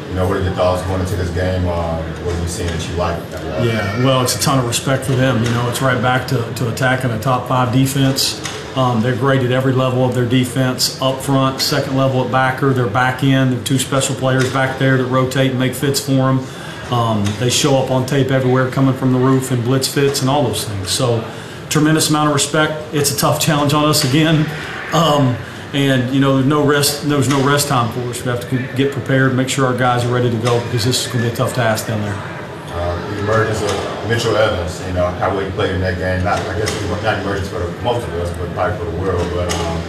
You 0.09 0.15
know, 0.15 0.27
what 0.27 0.37
are 0.37 0.41
your 0.41 0.53
thoughts 0.53 0.81
going 0.83 1.01
into 1.01 1.15
this 1.17 1.29
game? 1.31 1.67
Um, 1.67 2.01
what 2.25 2.33
are 2.33 2.41
you 2.41 2.47
seeing 2.47 2.69
that 2.69 2.89
you 2.89 2.95
like? 2.95 3.17
Uh, 3.33 3.61
Yeah, 3.63 4.03
well, 4.05 4.21
it's 4.21 4.35
a 4.35 4.39
ton 4.39 4.57
of 4.59 4.65
respect 4.65 5.05
for 5.05 5.11
them. 5.13 5.43
You 5.43 5.49
know, 5.51 5.69
it's 5.69 5.81
right 5.81 6.01
back 6.01 6.27
to, 6.29 6.53
to 6.55 6.69
attacking 6.69 7.11
a 7.11 7.19
top 7.19 7.47
five 7.47 7.73
defense. 7.73 8.39
Um, 8.77 9.01
they're 9.01 9.15
great 9.15 9.41
at 9.41 9.51
every 9.51 9.73
level 9.73 10.05
of 10.05 10.13
their 10.13 10.27
defense 10.27 11.01
up 11.01 11.19
front, 11.19 11.61
second 11.61 11.97
level 11.97 12.23
at 12.23 12.31
backer, 12.31 12.73
they're 12.73 12.85
back 12.85 13.23
end. 13.23 13.51
There 13.51 13.63
two 13.63 13.79
special 13.79 14.15
players 14.15 14.53
back 14.53 14.77
there 14.77 14.97
that 14.97 15.05
rotate 15.05 15.49
and 15.49 15.59
make 15.59 15.73
fits 15.73 15.99
for 15.99 16.11
them. 16.11 16.45
Um, 16.93 17.25
they 17.39 17.49
show 17.49 17.75
up 17.77 17.89
on 17.89 18.05
tape 18.05 18.29
everywhere 18.29 18.69
coming 18.69 18.93
from 18.93 19.13
the 19.13 19.19
roof 19.19 19.49
and 19.49 19.63
blitz 19.63 19.91
fits 19.91 20.21
and 20.21 20.29
all 20.29 20.43
those 20.43 20.63
things. 20.63 20.91
So, 20.91 21.27
tremendous 21.69 22.11
amount 22.11 22.29
of 22.29 22.35
respect. 22.35 22.93
It's 22.93 23.11
a 23.11 23.17
tough 23.17 23.41
challenge 23.41 23.73
on 23.73 23.83
us 23.85 24.07
again. 24.07 24.45
Um, 24.93 25.35
and 25.73 26.13
you 26.13 26.21
know, 26.21 26.35
there's 26.35 26.47
no 26.47 26.63
rest. 26.63 27.09
There's 27.09 27.29
no 27.29 27.43
rest 27.43 27.69
time 27.69 27.91
for 27.91 28.01
us. 28.09 28.23
We 28.23 28.29
have 28.29 28.47
to 28.47 28.75
get 28.75 28.91
prepared, 28.91 29.35
make 29.35 29.49
sure 29.49 29.65
our 29.65 29.75
guys 29.77 30.05
are 30.05 30.13
ready 30.13 30.29
to 30.29 30.37
go 30.37 30.63
because 30.65 30.85
this 30.85 31.07
is 31.07 31.11
going 31.11 31.23
to 31.23 31.29
be 31.29 31.33
a 31.33 31.35
tough 31.35 31.55
task 31.55 31.87
down 31.87 32.01
there. 32.01 32.13
Uh, 32.13 33.11
the 33.11 33.19
emergence 33.21 33.61
of 33.63 33.86
Mitchell 34.07 34.35
Evans, 34.35 34.85
you 34.87 34.93
know, 34.93 35.07
how 35.07 35.29
well 35.29 35.45
he 35.45 35.51
played 35.51 35.75
in 35.75 35.81
that 35.81 35.97
game. 35.97 36.23
Not, 36.23 36.39
I 36.39 36.57
guess, 36.57 37.03
not 37.03 37.19
emergence 37.19 37.49
for 37.49 37.69
most 37.83 38.07
of 38.07 38.13
us, 38.15 38.35
but 38.37 38.51
probably 38.53 38.77
for 38.77 38.91
the 38.91 38.97
world. 39.01 39.29
But 39.33 39.53
um, 39.53 39.81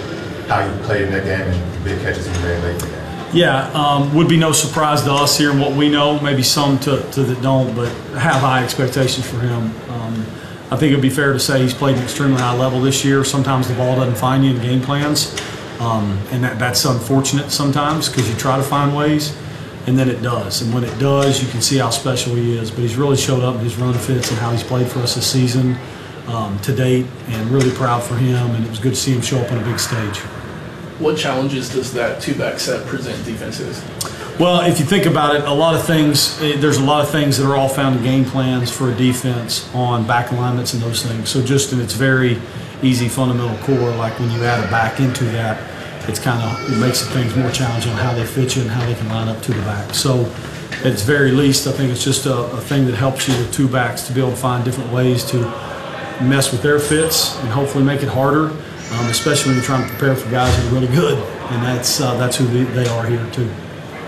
how 0.49 0.69
he 0.69 0.83
played 0.85 1.03
in 1.03 1.13
that 1.13 1.25
game 1.25 1.47
and 1.47 1.75
the 1.75 1.85
big 1.85 2.01
catches 2.01 2.27
he 2.27 2.33
made 2.43 2.63
late. 2.63 2.83
Yeah, 3.33 3.71
um, 3.73 4.15
would 4.15 4.29
be 4.29 4.39
no 4.39 4.53
surprise 4.53 5.03
to 5.03 5.13
us 5.13 5.37
here 5.37 5.51
in 5.51 5.61
what 5.61 5.73
we 5.73 5.91
know. 5.91 6.19
Maybe 6.21 6.43
some 6.43 6.79
to, 6.81 7.03
to 7.13 7.23
that 7.23 7.43
don't, 7.43 7.75
but 7.77 7.89
have 8.19 8.41
high 8.41 8.65
expectations 8.65 9.29
for 9.29 9.39
him. 9.39 9.75
Um, 9.91 10.27
I 10.71 10.77
think 10.77 10.93
it'd 10.93 11.03
be 11.03 11.11
fair 11.11 11.33
to 11.33 11.41
say 11.41 11.63
he's 11.63 11.75
played 11.75 11.97
an 11.97 12.03
extremely 12.03 12.41
high 12.41 12.57
level 12.57 12.81
this 12.81 13.05
year. 13.05 13.25
Sometimes 13.25 13.69
the 13.69 13.75
ball 13.75 13.97
doesn't 13.97 14.17
find 14.17 14.45
you 14.45 14.53
in 14.53 14.63
game 14.63 14.81
plans, 14.81 15.39
um, 15.79 16.19
and 16.31 16.43
that, 16.43 16.59
that's 16.59 16.85
unfortunate 16.87 17.51
sometimes 17.51 18.09
because 18.09 18.29
you 18.29 18.37
try 18.37 18.57
to 18.57 18.63
find 18.63 18.97
ways, 18.97 19.37
and 19.87 19.99
then 19.99 20.09
it 20.09 20.23
does. 20.23 20.63
And 20.63 20.75
when 20.75 20.85
it 20.85 20.99
does, 20.99 21.43
you 21.43 21.49
can 21.51 21.63
see 21.63 21.79
how 21.79 21.91
special 21.91 22.35
he 22.35 22.57
is. 22.57 22.71
But 22.71 22.81
he's 22.81 22.97
really 22.97 23.17
showed 23.17 23.43
up 23.43 23.57
in 23.57 23.61
his 23.63 23.77
run 23.77 23.95
fits 23.95 24.31
and 24.31 24.39
how 24.39 24.51
he's 24.51 24.63
played 24.63 24.89
for 24.89 25.01
us 25.01 25.15
this 25.15 25.31
season 25.31 25.77
um, 26.27 26.59
to 26.61 26.75
date, 26.75 27.07
and 27.29 27.51
really 27.51 27.71
proud 27.71 28.03
for 28.03 28.17
him. 28.17 28.51
And 28.51 28.65
it 28.65 28.71
was 28.71 28.79
good 28.79 28.95
to 28.95 29.01
see 29.01 29.13
him 29.13 29.23
show 29.23 29.39
up 29.39 29.51
on 29.51 29.59
a 29.59 29.65
big 29.65 29.79
stage. 29.79 30.19
What 30.99 31.17
challenges 31.17 31.69
does 31.71 31.93
that 31.95 32.21
two 32.21 32.35
back 32.35 32.59
set 32.59 32.87
present 32.87 33.25
defenses? 33.25 33.83
Well, 34.39 34.61
if 34.61 34.79
you 34.79 34.85
think 34.85 35.07
about 35.07 35.35
it, 35.35 35.45
a 35.45 35.53
lot 35.53 35.75
of 35.75 35.85
things, 35.85 36.41
eh, 36.41 36.57
there's 36.59 36.77
a 36.77 36.85
lot 36.85 37.03
of 37.03 37.11
things 37.11 37.39
that 37.39 37.49
are 37.49 37.57
all 37.57 37.69
found 37.69 37.97
in 37.97 38.03
game 38.05 38.25
plans 38.25 38.71
for 38.71 38.91
a 38.91 38.95
defense 38.95 39.69
on 39.75 40.07
back 40.07 40.31
alignments 40.31 40.75
and 40.75 40.83
those 40.83 41.03
things. 41.03 41.29
So 41.29 41.43
just 41.43 41.73
in 41.73 41.81
its 41.81 41.95
very 41.95 42.41
easy 42.81 43.09
fundamental 43.09 43.57
core, 43.65 43.91
like 43.97 44.17
when 44.21 44.31
you 44.31 44.45
add 44.45 44.65
a 44.65 44.71
back 44.71 45.01
into 45.01 45.25
that, 45.25 45.61
it's 46.07 46.19
kind 46.19 46.43
of, 46.43 46.73
it 46.73 46.77
makes 46.79 47.01
the 47.01 47.11
things 47.11 47.35
more 47.35 47.51
challenging 47.51 47.93
on 47.93 47.99
how 47.99 48.15
they 48.15 48.25
fit 48.25 48.57
you 48.57 48.63
and 48.63 48.71
how 48.71 48.85
they 48.87 48.95
can 48.95 49.09
line 49.09 49.29
up 49.29 49.43
to 49.43 49.53
the 49.53 49.61
back. 49.63 49.95
So 49.95 50.25
at 50.81 50.87
its 50.87 51.03
very 51.03 51.33
least, 51.33 51.67
I 51.67 51.73
think 51.73 51.91
it's 51.91 52.05
just 52.05 52.27
a, 52.27 52.37
a 52.37 52.61
thing 52.61 52.87
that 52.87 52.95
helps 52.95 53.29
you 53.29 53.37
with 53.37 53.53
two 53.53 53.69
backs 53.69 54.07
to 54.07 54.13
be 54.13 54.21
able 54.21 54.31
to 54.31 54.37
find 54.37 54.65
different 54.65 54.93
ways 54.93 55.25
to 55.31 55.41
mess 56.23 56.53
with 56.53 56.63
their 56.63 56.79
fits 56.79 57.37
and 57.41 57.49
hopefully 57.49 57.85
make 57.85 58.03
it 58.03 58.09
harder, 58.09 58.51
um, 58.51 59.07
especially 59.09 59.51
when 59.51 59.57
you're 59.57 59.65
trying 59.65 59.83
to 59.83 59.91
prepare 59.97 60.15
for 60.15 60.31
guys 60.31 60.55
that 60.57 60.71
are 60.71 60.75
really 60.75 60.95
good. 60.95 61.19
And 61.51 61.63
that's, 61.63 62.01
uh, 62.01 62.17
that's 62.17 62.37
who 62.37 62.47
they, 62.47 62.65
they 62.65 62.89
are 62.89 63.07
here 63.07 63.25
too. 63.33 63.51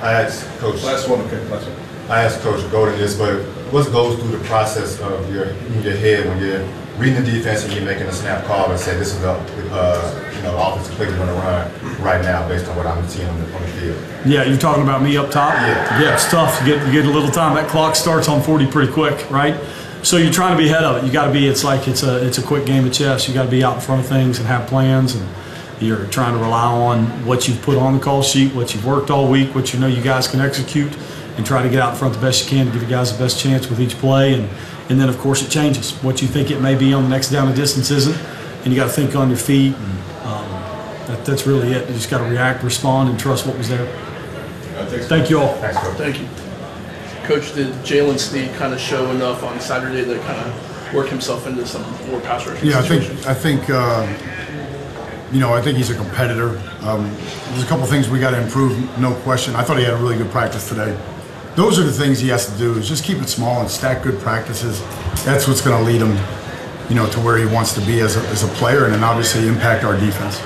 I 0.00 0.12
asked 0.22 0.46
Coach. 0.58 0.82
Last 0.82 1.08
one, 1.08 1.20
okay. 1.22 1.42
Last 1.48 1.68
one. 1.68 1.76
I 2.10 2.24
asked 2.24 2.40
Coach 2.40 2.68
Golden 2.70 2.98
this, 2.98 3.16
but 3.16 3.40
what 3.70 3.90
goes 3.92 4.18
through 4.18 4.36
the 4.36 4.44
process 4.44 4.98
of 5.00 5.32
your 5.32 5.44
in 5.44 5.82
your 5.82 5.94
head 5.94 6.26
when 6.26 6.40
you're 6.42 6.66
reading 6.98 7.22
the 7.22 7.30
defense 7.30 7.64
and 7.64 7.72
you're 7.72 7.84
making 7.84 8.06
a 8.06 8.12
snap 8.12 8.44
call 8.44 8.70
and 8.70 8.78
say 8.78 8.96
this 8.96 9.14
is 9.14 9.20
the 9.20 9.32
uh, 9.72 10.32
you 10.36 10.42
know 10.42 10.56
offensive 10.56 10.94
play 10.94 11.06
we're 11.06 11.16
going 11.16 11.28
to 11.28 11.34
run 11.34 12.02
right 12.02 12.22
now 12.22 12.46
based 12.48 12.68
on 12.68 12.76
what 12.76 12.86
I'm 12.86 13.06
seeing 13.08 13.28
on 13.28 13.38
the, 13.38 13.54
on 13.54 13.62
the 13.62 13.68
field. 13.68 14.02
Yeah, 14.26 14.44
you're 14.44 14.58
talking 14.58 14.82
about 14.82 15.02
me 15.02 15.16
up 15.16 15.30
top. 15.30 15.54
Yeah. 15.54 16.00
yeah, 16.00 16.14
it's 16.14 16.30
tough. 16.30 16.60
You 16.60 16.74
get 16.74 16.86
you 16.86 16.92
get 16.92 17.06
a 17.06 17.10
little 17.10 17.30
time. 17.30 17.54
That 17.54 17.68
clock 17.68 17.96
starts 17.96 18.28
on 18.28 18.42
40 18.42 18.66
pretty 18.66 18.92
quick, 18.92 19.30
right? 19.30 19.58
So 20.02 20.16
you're 20.16 20.32
trying 20.32 20.56
to 20.56 20.62
be 20.62 20.68
ahead 20.70 20.84
of 20.84 21.02
it. 21.02 21.06
You 21.06 21.12
got 21.12 21.26
to 21.26 21.32
be. 21.32 21.46
It's 21.46 21.62
like 21.62 21.86
it's 21.86 22.02
a 22.02 22.26
it's 22.26 22.38
a 22.38 22.42
quick 22.42 22.64
game 22.64 22.86
of 22.86 22.92
chess. 22.92 23.28
You 23.28 23.34
got 23.34 23.44
to 23.44 23.50
be 23.50 23.62
out 23.62 23.74
in 23.74 23.80
front 23.80 24.00
of 24.00 24.08
things 24.08 24.38
and 24.38 24.46
have 24.46 24.66
plans, 24.66 25.14
and 25.14 25.28
you're 25.80 26.06
trying 26.06 26.34
to 26.34 26.38
rely 26.38 26.64
on 26.64 27.04
what 27.26 27.48
you've 27.48 27.60
put 27.62 27.76
on 27.76 27.94
the 27.94 28.00
call 28.00 28.22
sheet, 28.22 28.54
what 28.54 28.74
you've 28.74 28.84
worked 28.86 29.10
all 29.10 29.30
week, 29.30 29.54
what 29.54 29.72
you 29.72 29.80
know 29.80 29.86
you 29.86 30.02
guys 30.02 30.26
can 30.26 30.40
execute, 30.40 30.94
and 31.36 31.44
try 31.44 31.62
to 31.62 31.68
get 31.68 31.80
out 31.80 31.92
in 31.92 31.98
front 31.98 32.14
the 32.14 32.20
best 32.20 32.44
you 32.44 32.50
can 32.50 32.66
to 32.66 32.72
give 32.72 32.82
you 32.82 32.88
guys 32.88 33.12
the 33.12 33.22
best 33.22 33.38
chance 33.38 33.68
with 33.68 33.80
each 33.80 33.96
play. 33.96 34.34
And 34.34 34.48
and 34.90 35.00
then 35.00 35.08
of 35.08 35.16
course 35.18 35.40
it 35.42 35.50
changes. 35.50 35.92
What 36.02 36.20
you 36.20 36.28
think 36.28 36.50
it 36.50 36.60
may 36.60 36.74
be 36.74 36.92
on 36.92 37.04
the 37.04 37.08
next 37.08 37.30
down 37.30 37.46
and 37.46 37.56
distance 37.56 37.90
isn't, 37.92 38.16
and 38.64 38.66
you 38.66 38.76
got 38.76 38.86
to 38.86 38.92
think 38.92 39.14
on 39.14 39.28
your 39.28 39.38
feet. 39.38 39.74
And, 39.74 39.98
um, 40.26 40.50
that, 41.06 41.24
that's 41.24 41.46
really 41.46 41.72
it. 41.72 41.88
You 41.88 41.94
just 41.94 42.10
got 42.10 42.18
to 42.18 42.24
react, 42.24 42.64
respond, 42.64 43.08
and 43.08 43.18
trust 43.18 43.46
what 43.46 43.56
was 43.56 43.68
there. 43.68 43.86
Thank 45.08 45.30
you 45.30 45.40
all. 45.40 45.54
Thank 45.54 46.18
you. 46.18 46.26
Coach, 47.24 47.54
did 47.54 47.72
Jaylen 47.84 48.18
Sneed 48.18 48.52
kind 48.54 48.74
of 48.74 48.80
show 48.80 49.10
enough 49.12 49.44
on 49.44 49.60
Saturday 49.60 50.04
to 50.04 50.18
kind 50.20 50.40
of 50.40 50.94
work 50.94 51.08
himself 51.08 51.46
into 51.46 51.64
some 51.64 51.82
more 52.08 52.20
pass 52.20 52.44
rushing 52.46 52.68
Yeah, 52.68 52.80
I 52.80 52.82
think 52.82 53.26
I 53.26 53.34
think 53.34 53.70
uh, 53.70 54.04
you 55.30 55.38
know 55.38 55.54
I 55.54 55.62
think 55.62 55.76
he's 55.76 55.90
a 55.90 55.94
competitor. 55.94 56.60
Um, 56.80 57.04
there's 57.50 57.62
a 57.62 57.66
couple 57.66 57.86
things 57.86 58.08
we 58.08 58.18
got 58.18 58.30
to 58.30 58.42
improve, 58.42 58.98
no 58.98 59.14
question. 59.20 59.54
I 59.54 59.62
thought 59.62 59.78
he 59.78 59.84
had 59.84 59.94
a 59.94 59.98
really 59.98 60.16
good 60.16 60.30
practice 60.30 60.68
today. 60.68 60.98
Those 61.56 61.78
are 61.78 61.82
the 61.82 61.92
things 61.92 62.20
he 62.20 62.28
has 62.28 62.50
to 62.50 62.58
do: 62.58 62.78
is 62.78 62.88
just 62.88 63.04
keep 63.04 63.18
it 63.18 63.28
small 63.28 63.60
and 63.60 63.70
stack 63.70 64.02
good 64.02 64.18
practices. 64.20 64.80
That's 65.24 65.46
what's 65.48 65.60
going 65.60 65.76
to 65.78 65.84
lead 65.84 66.00
him, 66.00 66.16
you 66.88 66.94
know, 66.94 67.10
to 67.10 67.20
where 67.20 67.36
he 67.36 67.46
wants 67.46 67.74
to 67.74 67.80
be 67.80 68.00
as 68.00 68.16
a, 68.16 68.20
as 68.28 68.42
a 68.44 68.48
player, 68.58 68.84
and 68.84 68.94
then 68.94 69.04
obviously 69.04 69.46
impact 69.46 69.84
our 69.84 69.98
defense. 69.98 70.40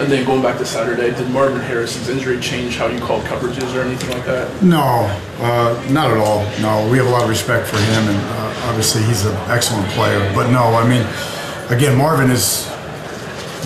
And 0.00 0.12
then 0.12 0.24
going 0.24 0.42
back 0.42 0.58
to 0.58 0.64
Saturday, 0.64 1.10
did 1.10 1.28
Marvin 1.30 1.60
Harrison's 1.60 2.08
injury 2.08 2.38
change 2.38 2.76
how 2.76 2.86
you 2.86 3.00
called 3.00 3.24
coverages 3.24 3.74
or 3.74 3.80
anything 3.80 4.10
like 4.10 4.24
that? 4.26 4.62
No, 4.62 5.10
uh, 5.40 5.86
not 5.90 6.12
at 6.12 6.18
all. 6.18 6.44
No, 6.60 6.88
we 6.88 6.98
have 6.98 7.08
a 7.08 7.10
lot 7.10 7.24
of 7.24 7.28
respect 7.28 7.66
for 7.66 7.78
him, 7.78 8.08
and 8.08 8.16
uh, 8.16 8.68
obviously 8.68 9.02
he's 9.02 9.26
an 9.26 9.34
excellent 9.50 9.88
player. 9.88 10.20
But 10.34 10.50
no, 10.52 10.62
I 10.74 10.88
mean, 10.88 11.04
again, 11.68 11.98
Marvin 11.98 12.30
is 12.30 12.70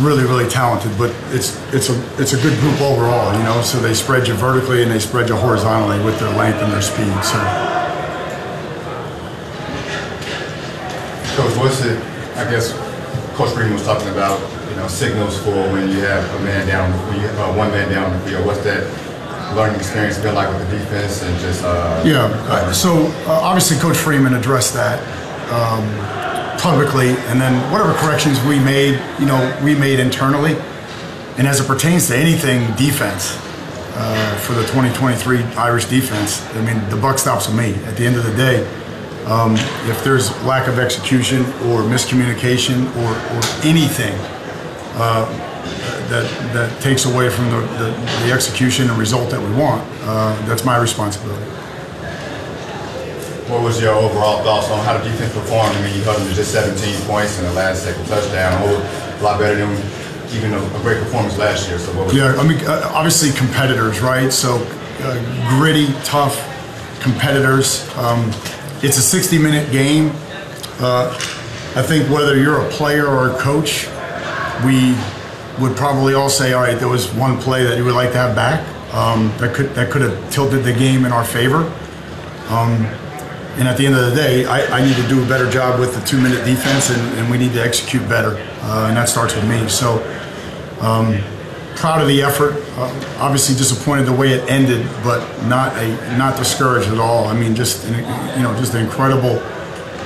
really, 0.00 0.24
really 0.24 0.48
talented. 0.48 0.96
But 0.98 1.14
it's 1.30 1.56
it's 1.72 1.88
a 1.90 2.20
it's 2.20 2.32
a 2.32 2.40
good 2.40 2.58
group 2.60 2.80
overall, 2.80 3.36
you 3.36 3.42
know. 3.44 3.62
So 3.62 3.78
they 3.80 3.94
spread 3.94 4.28
you 4.28 4.34
vertically 4.34 4.82
and 4.82 4.90
they 4.90 4.98
spread 4.98 5.28
you 5.28 5.36
horizontally 5.36 6.02
with 6.04 6.18
their 6.18 6.32
length 6.36 6.62
and 6.62 6.72
their 6.72 6.82
speed. 6.82 7.12
So 7.24 7.38
Coach, 11.36 11.56
what's 11.56 11.84
it? 11.84 11.98
I 12.36 12.44
guess 12.50 12.72
Coach 13.36 13.54
Green 13.54 13.72
was 13.72 13.84
talking 13.84 14.08
about 14.08 14.38
you 14.68 14.76
know 14.76 14.86
signals 14.88 15.38
for 15.38 15.56
when 15.72 15.88
you 15.88 16.00
have 16.00 16.22
a 16.40 16.44
man 16.44 16.66
down, 16.66 16.90
when 17.08 17.20
you 17.20 17.26
have 17.26 17.38
uh, 17.38 17.52
one 17.54 17.70
man 17.70 17.90
down 17.90 18.12
the 18.12 18.30
field. 18.30 18.46
What's 18.46 18.62
that 18.64 18.84
learning 19.56 19.76
experience 19.76 20.18
been 20.18 20.34
like 20.34 20.48
with 20.48 20.70
the 20.70 20.78
defense 20.78 21.22
and 21.22 21.38
just 21.40 21.62
uh, 21.64 22.02
yeah. 22.04 22.24
uh, 22.48 22.72
so 22.72 23.06
uh, 23.26 23.40
obviously, 23.42 23.78
Coach 23.78 23.96
Freeman 23.96 24.34
addressed 24.34 24.74
that. 24.74 25.00
Um, 25.50 26.12
publicly, 26.62 27.10
and 27.32 27.40
then 27.40 27.72
whatever 27.72 27.94
corrections 27.94 28.38
we 28.44 28.58
made, 28.60 29.00
you 29.18 29.24
know, 29.24 29.58
we 29.64 29.74
made 29.74 29.98
internally. 29.98 30.52
And 31.38 31.46
as 31.46 31.60
it 31.60 31.66
pertains 31.66 32.08
to 32.08 32.16
anything 32.16 32.60
defense 32.76 33.34
uh, 33.96 34.38
for 34.42 34.52
the 34.52 34.60
2023 34.64 35.42
Irish 35.56 35.86
defense, 35.86 36.46
I 36.54 36.60
mean, 36.60 36.86
the 36.90 36.96
buck 36.96 37.18
stops 37.18 37.48
with 37.48 37.56
me. 37.56 37.72
At 37.86 37.96
the 37.96 38.04
end 38.04 38.16
of 38.16 38.24
the 38.24 38.36
day, 38.36 38.66
um, 39.24 39.54
if 39.88 40.04
there's 40.04 40.30
lack 40.44 40.68
of 40.68 40.78
execution 40.78 41.40
or 41.70 41.80
miscommunication 41.88 42.84
or, 42.96 43.10
or 43.34 43.42
anything 43.66 44.14
uh, 45.00 45.24
that 46.10 46.28
that 46.52 46.82
takes 46.82 47.06
away 47.06 47.30
from 47.30 47.48
the, 47.50 47.60
the, 47.60 48.26
the 48.26 48.32
execution 48.32 48.90
and 48.90 48.98
result 48.98 49.30
that 49.30 49.40
we 49.40 49.54
want, 49.56 49.82
uh, 50.02 50.36
that's 50.44 50.66
my 50.66 50.76
responsibility. 50.76 51.50
What 53.48 53.62
was 53.62 53.80
your 53.80 53.94
overall 53.94 54.42
thoughts 54.42 54.70
on 54.70 54.84
how 54.84 54.96
the 54.96 55.04
defense 55.04 55.32
performed? 55.34 55.74
I 55.76 55.82
mean, 55.82 55.96
you 55.96 56.02
held 56.02 56.18
them 56.18 56.28
to 56.28 56.34
just 56.34 56.52
17 56.52 57.06
points 57.06 57.38
in 57.38 57.44
the 57.44 57.52
last 57.52 57.84
second 57.84 58.06
touchdown. 58.06 58.52
A 58.62 59.22
lot 59.22 59.38
better 59.38 59.56
than 59.56 59.76
even 60.34 60.54
a, 60.54 60.60
great 60.80 60.98
performance 61.02 61.36
last 61.38 61.68
year. 61.68 61.78
So 61.78 61.92
Yeah, 62.12 62.34
I 62.36 62.46
mean, 62.46 62.64
uh, 62.66 62.90
obviously 62.94 63.30
competitors, 63.32 64.00
right? 64.00 64.32
So 64.32 64.56
uh, 65.00 65.58
gritty, 65.58 65.92
tough 66.04 66.36
competitors. 67.00 67.88
Um, 67.96 68.30
it's 68.82 68.98
a 68.98 69.18
60-minute 69.18 69.70
game. 69.70 70.10
Uh, 70.80 71.12
I 71.74 71.82
think 71.82 72.08
whether 72.10 72.36
you're 72.36 72.60
a 72.60 72.68
player 72.70 73.06
or 73.06 73.30
a 73.30 73.38
coach, 73.38 73.86
we 74.64 74.94
would 75.60 75.76
probably 75.76 76.14
all 76.14 76.28
say, 76.28 76.52
all 76.52 76.62
right, 76.62 76.78
there 76.78 76.88
was 76.88 77.12
one 77.14 77.38
play 77.38 77.64
that 77.64 77.76
you 77.76 77.84
would 77.84 77.94
like 77.94 78.12
to 78.12 78.18
have 78.18 78.34
back 78.34 78.66
um, 78.92 79.32
that 79.38 79.54
could 79.54 79.74
that 79.74 79.90
could 79.90 80.02
have 80.02 80.30
tilted 80.30 80.64
the 80.64 80.72
game 80.72 81.04
in 81.04 81.12
our 81.12 81.24
favor. 81.24 81.72
Um, 82.48 82.86
and 83.58 83.68
at 83.68 83.76
the 83.76 83.86
end 83.86 83.94
of 83.94 84.08
the 84.10 84.16
day, 84.16 84.44
I, 84.46 84.78
I, 84.78 84.84
need 84.84 84.96
to 84.96 85.06
do 85.08 85.22
a 85.22 85.28
better 85.28 85.50
job 85.50 85.78
with 85.78 85.94
the 85.94 86.00
two-minute 86.06 86.44
defense, 86.44 86.90
and, 86.90 87.18
and 87.18 87.30
we 87.30 87.36
need 87.36 87.52
to 87.52 87.62
execute 87.62 88.08
better, 88.08 88.36
uh, 88.62 88.86
and 88.88 88.96
that 88.96 89.08
starts 89.08 89.34
with 89.34 89.46
me. 89.46 89.68
So, 89.68 90.00
um, 90.80 91.22
proud 91.76 92.00
of 92.00 92.08
the 92.08 92.22
effort. 92.22 92.54
Uh, 92.76 93.16
obviously 93.18 93.54
disappointed 93.56 94.04
the 94.04 94.12
way 94.12 94.32
it 94.32 94.48
ended, 94.48 94.86
but 95.02 95.20
not 95.46 95.76
a 95.76 96.16
not 96.16 96.36
discouraged 96.36 96.88
at 96.88 96.98
all. 96.98 97.26
I 97.26 97.34
mean, 97.34 97.54
just 97.54 97.84
an, 97.86 97.94
you 98.36 98.42
know, 98.42 98.56
just 98.58 98.74
an 98.74 98.84
incredible 98.84 99.38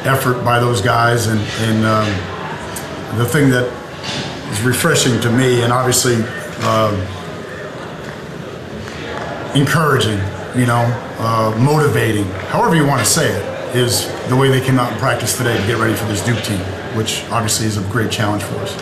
effort 0.04 0.42
by 0.44 0.58
those 0.58 0.80
guys, 0.80 1.26
and 1.26 1.40
and 1.40 1.84
um, 1.84 3.18
the 3.18 3.26
thing 3.26 3.50
that 3.50 3.70
is 4.50 4.62
refreshing 4.62 5.20
to 5.20 5.30
me, 5.30 5.62
and 5.62 5.72
obviously 5.72 6.16
um, 6.64 6.94
encouraging, 9.54 10.18
you 10.56 10.66
know, 10.66 10.84
uh, 11.18 11.56
motivating, 11.60 12.24
however 12.50 12.74
you 12.74 12.86
want 12.86 13.00
to 13.00 13.06
say 13.06 13.28
it, 13.28 13.76
is 13.76 14.08
the 14.28 14.36
way 14.36 14.48
they 14.48 14.64
came 14.64 14.78
out 14.78 14.90
and 14.90 14.98
practice 14.98 15.36
today 15.36 15.56
to 15.56 15.66
get 15.66 15.76
ready 15.76 15.94
for 15.94 16.06
this 16.06 16.24
Duke 16.24 16.42
team, 16.42 16.58
which 16.96 17.24
obviously 17.30 17.66
is 17.66 17.76
a 17.76 17.82
great 17.90 18.10
challenge 18.10 18.42
for 18.42 18.56
us. 18.56 18.74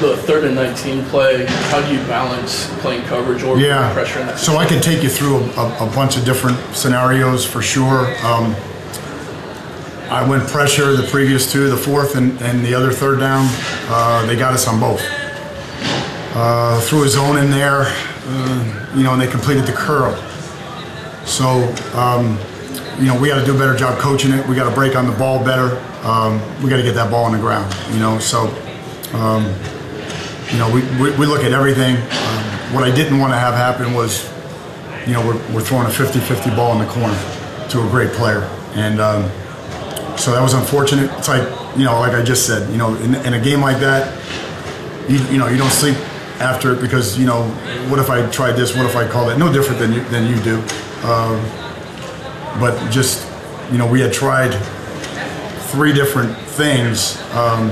The 0.00 0.16
third 0.16 0.44
and 0.44 0.54
19 0.54 1.06
play, 1.06 1.46
how 1.46 1.80
do 1.80 1.92
you 1.92 1.98
balance 2.06 2.68
playing 2.80 3.02
coverage 3.04 3.42
or 3.42 3.58
yeah. 3.58 3.92
pressure 3.94 4.20
in 4.20 4.26
that? 4.26 4.38
So 4.38 4.58
I 4.58 4.66
can 4.66 4.80
take 4.82 5.02
you 5.02 5.08
through 5.08 5.36
a, 5.36 5.50
a, 5.56 5.88
a 5.88 5.94
bunch 5.94 6.16
of 6.16 6.24
different 6.24 6.58
scenarios 6.74 7.44
for 7.44 7.62
sure. 7.62 8.06
Um, 8.24 8.54
I 10.10 10.24
went 10.28 10.46
pressure 10.46 10.94
the 10.94 11.08
previous 11.08 11.50
two, 11.50 11.68
the 11.68 11.76
fourth 11.76 12.14
and, 12.14 12.40
and 12.42 12.64
the 12.64 12.74
other 12.74 12.92
third 12.92 13.18
down. 13.18 13.48
Uh, 13.88 14.24
they 14.26 14.36
got 14.36 14.54
us 14.54 14.68
on 14.68 14.78
both. 14.78 15.02
Uh, 16.38 16.80
threw 16.82 17.02
a 17.02 17.08
zone 17.08 17.38
in 17.38 17.50
there, 17.50 17.86
uh, 17.86 18.92
you 18.94 19.02
know, 19.02 19.14
and 19.14 19.20
they 19.20 19.26
completed 19.26 19.64
the 19.64 19.72
curl. 19.72 20.14
So, 21.26 21.66
um, 21.94 22.38
you 22.98 23.06
know, 23.06 23.20
we 23.20 23.28
got 23.28 23.40
to 23.40 23.44
do 23.44 23.54
a 23.54 23.58
better 23.58 23.76
job 23.76 23.98
coaching 23.98 24.32
it. 24.32 24.46
We 24.46 24.54
got 24.54 24.68
to 24.68 24.74
break 24.74 24.96
on 24.96 25.06
the 25.06 25.16
ball 25.18 25.44
better. 25.44 25.76
Um, 26.06 26.40
we 26.62 26.70
got 26.70 26.76
to 26.76 26.82
get 26.82 26.94
that 26.94 27.10
ball 27.10 27.24
on 27.24 27.32
the 27.32 27.38
ground, 27.38 27.74
you 27.92 27.98
know. 27.98 28.18
So, 28.18 28.46
um, 29.12 29.44
you 30.52 30.58
know, 30.58 30.70
we, 30.72 30.80
we, 31.02 31.16
we, 31.18 31.26
look 31.26 31.42
at 31.42 31.52
everything. 31.52 31.96
Um, 31.96 32.74
what 32.74 32.84
I 32.84 32.94
didn't 32.94 33.18
want 33.18 33.32
to 33.32 33.38
have 33.38 33.54
happen 33.54 33.92
was, 33.92 34.24
you 35.06 35.12
know, 35.12 35.26
we're, 35.26 35.54
we're 35.54 35.60
throwing 35.60 35.86
a 35.86 35.90
50-50 35.90 36.56
ball 36.56 36.72
in 36.72 36.78
the 36.78 36.92
corner 36.92 37.18
to 37.70 37.84
a 37.84 37.90
great 37.90 38.10
player. 38.12 38.42
And 38.74 39.00
um, 39.00 39.22
so 40.16 40.30
that 40.32 40.40
was 40.40 40.54
unfortunate. 40.54 41.10
It's 41.18 41.28
like, 41.28 41.42
you 41.76 41.84
know, 41.84 41.98
like 41.98 42.12
I 42.12 42.22
just 42.22 42.46
said, 42.46 42.70
you 42.70 42.78
know, 42.78 42.94
in, 42.96 43.16
in 43.16 43.34
a 43.34 43.40
game 43.40 43.60
like 43.60 43.78
that, 43.80 44.14
you, 45.10 45.18
you 45.26 45.38
know, 45.38 45.48
you 45.48 45.56
don't 45.56 45.72
sleep 45.72 45.96
after 46.40 46.74
it 46.74 46.80
because, 46.80 47.18
you 47.18 47.26
know, 47.26 47.48
what 47.88 47.98
if 47.98 48.10
I 48.10 48.28
tried 48.30 48.52
this? 48.52 48.76
What 48.76 48.86
if 48.86 48.94
I 48.94 49.08
called 49.08 49.30
it? 49.30 49.38
No 49.38 49.52
different 49.52 49.80
than 49.80 49.92
you, 49.92 50.00
than 50.04 50.26
you 50.26 50.40
do. 50.42 50.62
Um, 51.06 51.40
but 52.60 52.90
just, 52.90 53.26
you 53.70 53.78
know, 53.78 53.86
we 53.86 54.00
had 54.00 54.12
tried 54.12 54.52
three 55.70 55.92
different 55.92 56.36
things 56.36 57.20
um, 57.32 57.70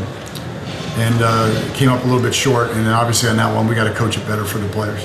and 0.96 1.14
uh, 1.20 1.74
came 1.74 1.88
up 1.88 2.02
a 2.04 2.06
little 2.06 2.22
bit 2.22 2.34
short. 2.34 2.70
And 2.70 2.86
then 2.86 2.92
obviously 2.92 3.28
on 3.28 3.36
that 3.36 3.54
one, 3.54 3.66
we 3.66 3.74
got 3.74 3.84
to 3.84 3.94
coach 3.94 4.16
it 4.16 4.26
better 4.26 4.44
for 4.44 4.58
the 4.58 4.68
players. 4.68 5.04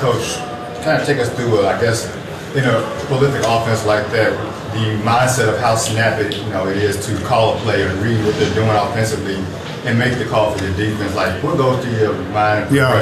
Coach, 0.00 0.36
kind 0.84 1.00
of 1.00 1.06
take 1.06 1.18
us 1.18 1.34
through, 1.34 1.60
uh, 1.60 1.68
I 1.68 1.80
guess, 1.80 2.06
in 2.54 2.64
a 2.64 2.80
prolific 3.06 3.42
offense 3.46 3.84
like 3.86 4.06
that, 4.10 4.32
the 4.72 5.02
mindset 5.04 5.52
of 5.52 5.58
how 5.58 5.74
snappy 5.74 6.36
you 6.36 6.48
know 6.50 6.66
it 6.66 6.76
is 6.76 7.04
to 7.06 7.16
call 7.24 7.56
a 7.56 7.60
play 7.60 7.82
and 7.82 7.98
read 8.00 8.24
what 8.24 8.34
they're 8.36 8.54
doing 8.54 8.68
offensively 8.68 9.36
and 9.84 9.98
make 9.98 10.18
the 10.18 10.24
call 10.24 10.52
for 10.52 10.64
your 10.64 10.76
defense. 10.76 11.14
Like 11.14 11.42
what 11.42 11.56
goes 11.56 11.84
through 11.84 11.96
your 11.96 12.14
mind? 12.30 12.74
Yeah, 12.74 12.96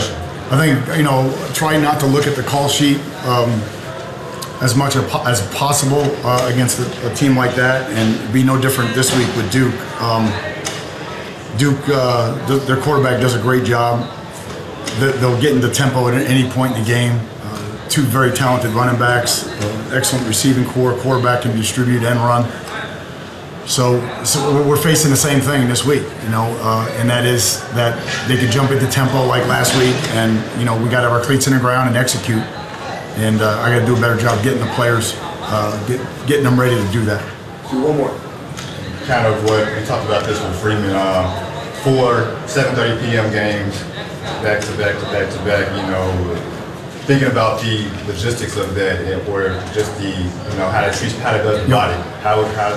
I 0.50 0.56
think 0.56 0.96
you 0.96 1.02
know 1.02 1.32
try 1.54 1.78
not 1.78 2.00
to 2.00 2.06
look 2.06 2.26
at 2.26 2.36
the 2.36 2.42
call 2.42 2.68
sheet. 2.68 2.98
Um, 3.24 3.62
as 4.60 4.74
much 4.74 4.96
as 4.96 5.46
possible 5.54 6.02
uh, 6.24 6.50
against 6.52 6.80
a, 6.80 7.10
a, 7.10 7.14
team 7.14 7.36
like 7.36 7.54
that, 7.54 7.90
and 7.92 8.32
be 8.32 8.42
no 8.42 8.60
different 8.60 8.94
this 8.94 9.16
week 9.16 9.28
with 9.36 9.50
Duke. 9.52 9.74
Um, 10.00 10.26
Duke, 11.58 11.80
uh, 11.88 12.46
th- 12.48 12.62
their 12.62 12.80
quarterback 12.80 13.20
does 13.20 13.34
a 13.34 13.40
great 13.40 13.64
job. 13.64 14.08
They'll 14.98 15.40
get 15.40 15.54
into 15.54 15.70
tempo 15.70 16.08
at 16.08 16.14
any 16.14 16.50
point 16.50 16.74
in 16.74 16.82
the 16.82 16.86
game 16.86 17.20
two 17.88 18.02
very 18.02 18.32
talented 18.32 18.70
running 18.72 18.98
backs, 18.98 19.46
uh, 19.46 19.90
excellent 19.94 20.26
receiving 20.26 20.64
core, 20.66 20.94
quarterback 20.98 21.42
can 21.42 21.56
distribute 21.56 22.02
and 22.02 22.18
run. 22.20 22.44
So, 23.66 24.00
so 24.24 24.66
we're 24.66 24.80
facing 24.80 25.10
the 25.10 25.16
same 25.16 25.40
thing 25.40 25.68
this 25.68 25.84
week, 25.84 26.02
you 26.22 26.30
know, 26.30 26.56
uh, 26.62 26.88
and 26.98 27.10
that 27.10 27.26
is 27.26 27.60
that 27.74 27.98
they 28.26 28.38
could 28.38 28.50
jump 28.50 28.70
into 28.70 28.86
tempo 28.86 29.26
like 29.26 29.46
last 29.46 29.76
week, 29.76 29.94
and 30.14 30.58
you 30.58 30.64
know 30.64 30.80
we 30.82 30.88
got 30.88 31.02
to 31.02 31.08
have 31.08 31.12
our 31.12 31.22
cleats 31.22 31.46
in 31.46 31.52
the 31.52 31.58
ground 31.58 31.88
and 31.88 31.96
execute. 31.96 32.42
And 33.16 33.40
uh, 33.40 33.60
I 33.60 33.70
got 33.70 33.80
to 33.80 33.86
do 33.86 33.96
a 33.96 34.00
better 34.00 34.16
job 34.16 34.42
getting 34.44 34.60
the 34.60 34.72
players, 34.74 35.14
uh, 35.18 35.84
get, 35.88 36.00
getting 36.26 36.44
them 36.44 36.58
ready 36.58 36.76
to 36.76 36.92
do 36.92 37.04
that. 37.06 37.22
Do 37.70 37.82
one 37.82 37.96
more. 37.96 38.16
Kind 39.06 39.26
of 39.26 39.42
what 39.44 39.66
we 39.76 39.84
talked 39.86 40.06
about 40.06 40.24
this 40.24 40.42
with 40.42 40.60
Freeman. 40.60 40.94
Um, 40.94 41.48
four 41.82 42.36
7:30 42.46 43.00
p.m. 43.00 43.30
games, 43.32 43.80
back 44.42 44.60
to 44.62 44.76
back 44.76 44.98
to 44.98 45.04
back 45.06 45.30
to 45.32 45.38
back. 45.44 45.66
You 45.74 45.90
know, 45.90 46.34
thinking 47.06 47.28
about 47.28 47.60
the 47.62 47.88
logistics 48.06 48.56
of 48.56 48.74
that, 48.74 49.28
or 49.28 49.48
just 49.72 49.96
the 49.98 50.08
you 50.08 50.58
know 50.58 50.68
how 50.68 50.84
to 50.84 50.92
treat 50.96 51.12
how 51.22 51.36
to 51.36 51.42
does 51.42 51.62
the 51.64 51.70
body. 51.70 51.94
How 52.20 52.44
how 52.54 52.70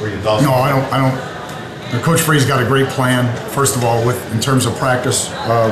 were 0.00 0.08
your 0.08 0.18
thoughts? 0.20 0.42
No, 0.42 0.52
I 0.52 0.70
don't. 0.70 0.92
I 0.92 0.98
don't. 0.98 2.02
Coach 2.02 2.20
Free's 2.20 2.44
got 2.44 2.62
a 2.62 2.66
great 2.66 2.88
plan. 2.88 3.24
First 3.50 3.76
of 3.76 3.84
all, 3.84 4.04
with 4.04 4.18
in 4.32 4.40
terms 4.40 4.66
of 4.66 4.74
practice, 4.76 5.30
um, 5.48 5.70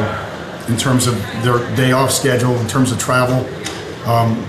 in 0.68 0.76
terms 0.76 1.06
of 1.06 1.14
their 1.42 1.58
day 1.76 1.92
off 1.92 2.10
schedule, 2.10 2.54
in 2.60 2.68
terms 2.68 2.92
of 2.92 2.98
travel. 2.98 3.46
Um, 4.06 4.46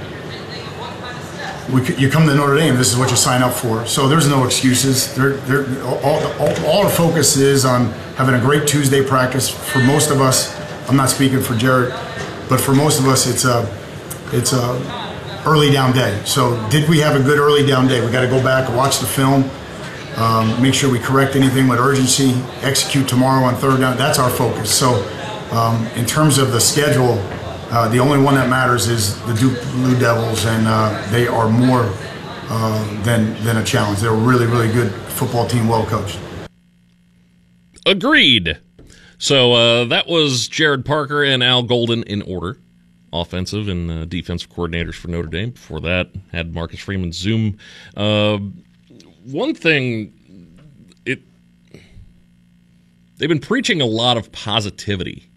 we, 1.74 1.96
you 1.96 2.10
come 2.10 2.28
to 2.28 2.36
Notre 2.36 2.58
Dame, 2.58 2.76
this 2.76 2.92
is 2.92 2.98
what 2.98 3.10
you 3.10 3.16
sign 3.16 3.42
up 3.42 3.54
for. 3.54 3.86
So 3.88 4.08
there's 4.08 4.28
no 4.28 4.46
excuses. 4.46 5.14
They're, 5.16 5.34
they're, 5.48 5.84
all, 5.84 6.20
all, 6.40 6.66
all 6.66 6.90
focus 6.90 7.38
is 7.38 7.66
on 7.66 7.88
having 8.18 8.36
a 8.36 8.40
great 8.40 8.68
Tuesday 8.68 9.04
practice. 9.04 9.50
For 9.50 9.80
most 9.80 10.12
of 10.12 10.22
us, 10.22 10.56
I'm 10.88 10.96
not 10.96 11.10
speaking 11.10 11.42
for 11.42 11.54
Gerad, 11.54 11.90
but 12.50 12.62
for 12.62 12.76
most 12.76 13.00
of 13.00 13.08
us, 13.08 13.28
it's 13.28 13.46
a 13.46 13.68
it's 14.32 14.54
a 14.54 15.44
early 15.46 15.72
down 15.72 15.94
day. 15.94 16.22
So 16.26 16.68
did 16.70 16.88
we 16.90 17.00
have 17.00 17.16
a 17.16 17.24
good 17.24 17.40
early 17.40 17.66
down 17.66 17.88
day? 17.88 18.06
We 18.06 18.12
got 18.12 18.22
to 18.22 18.28
go 18.28 18.44
back, 18.44 18.68
and 18.68 18.78
watch 18.78 19.00
the 19.00 19.08
film, 19.08 19.50
um, 20.18 20.62
make 20.62 20.74
sure 20.74 20.92
we 20.92 21.00
correct 21.00 21.36
anything 21.36 21.68
with 21.68 21.80
urgency, 21.80 22.34
execute 22.62 23.08
tomorrow 23.08 23.44
on 23.44 23.56
third 23.56 23.80
down. 23.80 23.98
That's 23.98 24.20
our 24.20 24.30
focus. 24.30 24.74
So 24.74 24.94
um, 25.52 25.88
in 25.96 26.06
terms 26.06 26.38
of 26.38 26.52
the 26.52 26.62
schedule, 26.62 27.16
uh, 27.72 27.88
the 27.90 28.00
only 28.00 28.20
one 28.20 28.36
that 28.36 28.50
matters 28.50 28.88
is 28.88 29.20
the 29.26 29.34
Duke 29.34 29.60
Blue 29.74 29.98
Devils, 30.00 30.46
and 30.46 30.68
uh, 30.68 31.08
they 31.12 31.28
are 31.28 31.50
more 31.50 31.92
uh, 32.50 33.04
than 33.04 33.34
than 33.44 33.58
a 33.58 33.64
challenge. 33.64 34.00
They're 34.00 34.12
a 34.12 34.16
really 34.16 34.46
really 34.46 34.72
good 34.72 34.92
football 34.92 35.48
team, 35.48 35.68
well 35.68 35.86
coached. 35.86 36.20
Agreed. 37.86 38.60
So 39.18 39.54
uh, 39.54 39.86
that 39.86 40.08
was 40.08 40.50
Gerad 40.50 40.86
Parker 40.86 41.24
and 41.24 41.44
Al 41.44 41.64
Golden 41.64 42.04
in 42.04 42.22
order, 42.22 42.58
offensive 43.14 43.68
and 43.68 43.90
uh, 43.90 44.06
defensive 44.06 44.52
coordinators 44.52 44.96
for 44.96 45.08
Notre 45.08 45.30
Dame. 45.30 45.52
Before 45.52 45.80
that, 45.82 46.10
had 46.32 46.54
Marcus 46.54 46.80
Freeman 46.80 47.12
Zoom. 47.12 47.58
Uh, 47.96 48.40
one 49.24 49.56
thing, 49.56 50.14
it 51.06 51.22
they've 53.18 53.30
been 53.30 53.40
preaching 53.40 53.82
a 53.82 53.86
lot 53.86 54.18
of 54.18 54.32
positivity 54.32 55.28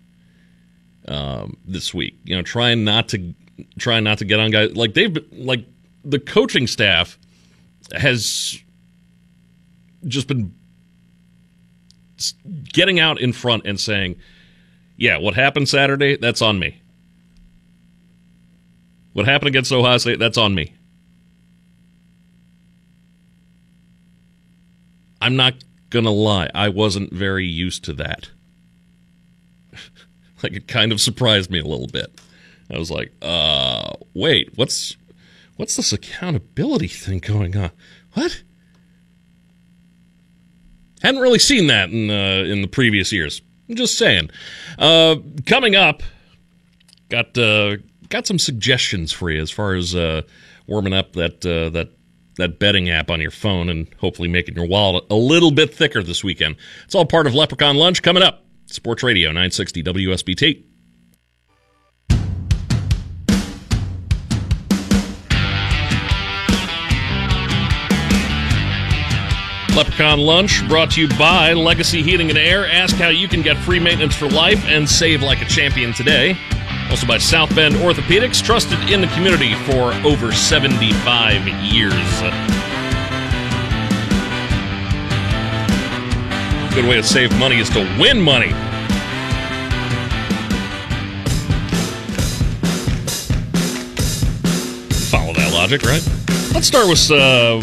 um, 1.08 1.56
this 1.64 1.92
week. 1.92 2.18
You 2.24 2.36
know, 2.36 2.42
trying 2.42 2.84
not 2.84 3.08
to 3.08 3.34
trying 3.78 4.04
not 4.04 4.18
to 4.18 4.24
get 4.24 4.38
on 4.38 4.50
guys 4.50 4.76
like 4.76 4.94
they've 4.94 5.16
like 5.32 5.64
the 6.04 6.18
coaching 6.18 6.66
staff 6.66 7.18
has 7.92 8.58
just 10.06 10.28
been 10.28 10.54
getting 12.72 13.00
out 13.00 13.20
in 13.20 13.32
front 13.32 13.66
and 13.66 13.78
saying, 13.78 14.16
yeah, 14.96 15.18
what 15.18 15.34
happened 15.34 15.68
Saturday, 15.68 16.16
that's 16.16 16.42
on 16.42 16.58
me. 16.58 16.80
What 19.12 19.26
happened 19.26 19.48
against 19.48 19.72
Ohio 19.72 19.98
State, 19.98 20.18
that's 20.18 20.38
on 20.38 20.54
me. 20.54 20.74
I'm 25.20 25.36
not 25.36 25.54
to 26.04 26.10
lie, 26.10 26.50
I 26.54 26.68
wasn't 26.68 27.12
very 27.12 27.46
used 27.46 27.84
to 27.84 27.92
that. 27.94 28.30
like, 30.42 30.52
it 30.52 30.68
kind 30.68 30.92
of 30.92 31.00
surprised 31.00 31.50
me 31.50 31.60
a 31.60 31.64
little 31.64 31.86
bit. 31.86 32.20
I 32.70 32.78
was 32.78 32.90
like, 32.90 33.12
uh, 33.22 33.92
wait, 34.14 34.52
what's 34.56 34.96
what's 35.56 35.76
this 35.76 35.92
accountability 35.92 36.88
thing 36.88 37.18
going 37.18 37.56
on? 37.56 37.70
What? 38.12 38.42
Hadn't 41.02 41.20
really 41.20 41.38
seen 41.38 41.68
that 41.68 41.90
in 41.90 42.10
uh, 42.10 42.44
in 42.44 42.62
the 42.62 42.68
previous 42.68 43.12
years. 43.12 43.40
I'm 43.68 43.76
just 43.76 43.96
saying. 43.96 44.30
Uh, 44.78 45.16
coming 45.46 45.76
up, 45.76 46.02
got 47.08 47.36
uh, 47.38 47.76
got 48.08 48.26
some 48.26 48.38
suggestions 48.38 49.12
for 49.12 49.30
you 49.30 49.40
as 49.40 49.50
far 49.50 49.74
as 49.74 49.94
uh, 49.94 50.22
warming 50.66 50.92
up 50.92 51.12
that 51.14 51.44
uh, 51.46 51.70
that 51.70 51.90
that 52.36 52.58
betting 52.58 52.88
app 52.88 53.10
on 53.10 53.20
your 53.20 53.30
phone 53.30 53.68
and 53.68 53.88
hopefully 53.98 54.28
making 54.28 54.54
your 54.54 54.66
wallet 54.66 55.04
a 55.10 55.14
little 55.14 55.50
bit 55.50 55.74
thicker 55.74 56.02
this 56.02 56.22
weekend. 56.22 56.56
It's 56.84 56.94
all 56.94 57.04
part 57.04 57.26
of 57.26 57.34
Leprechaun 57.34 57.76
Lunch 57.76 58.02
coming 58.02 58.22
up. 58.22 58.44
Sports 58.70 59.02
Radio 59.02 59.28
960 59.30 59.82
WSBT. 59.82 60.64
Leprechaun 69.74 70.18
Lunch 70.18 70.66
brought 70.68 70.90
to 70.92 71.00
you 71.00 71.08
by 71.16 71.52
Legacy 71.52 72.02
Heating 72.02 72.30
and 72.30 72.38
Air. 72.38 72.66
Ask 72.66 72.96
how 72.96 73.08
you 73.08 73.28
can 73.28 73.42
get 73.42 73.56
free 73.58 73.78
maintenance 73.78 74.14
for 74.14 74.28
life 74.28 74.64
and 74.64 74.88
save 74.88 75.22
like 75.22 75.40
a 75.40 75.44
champion 75.44 75.92
today. 75.92 76.36
Also 76.90 77.06
by 77.06 77.18
South 77.18 77.54
Bend 77.54 77.76
Orthopedics, 77.76 78.42
trusted 78.42 78.78
in 78.90 79.00
the 79.00 79.06
community 79.08 79.54
for 79.54 79.94
over 80.04 80.32
75 80.32 81.46
years. 81.62 82.57
Good 86.78 86.88
way 86.88 86.94
to 86.94 87.02
save 87.02 87.36
money 87.40 87.58
is 87.58 87.68
to 87.70 87.80
win 87.98 88.20
money. 88.20 88.50
Follow 95.10 95.32
that 95.32 95.50
logic, 95.52 95.82
right? 95.82 96.06
Let's 96.54 96.68
start 96.68 96.86
with 96.86 97.10
uh, 97.10 97.56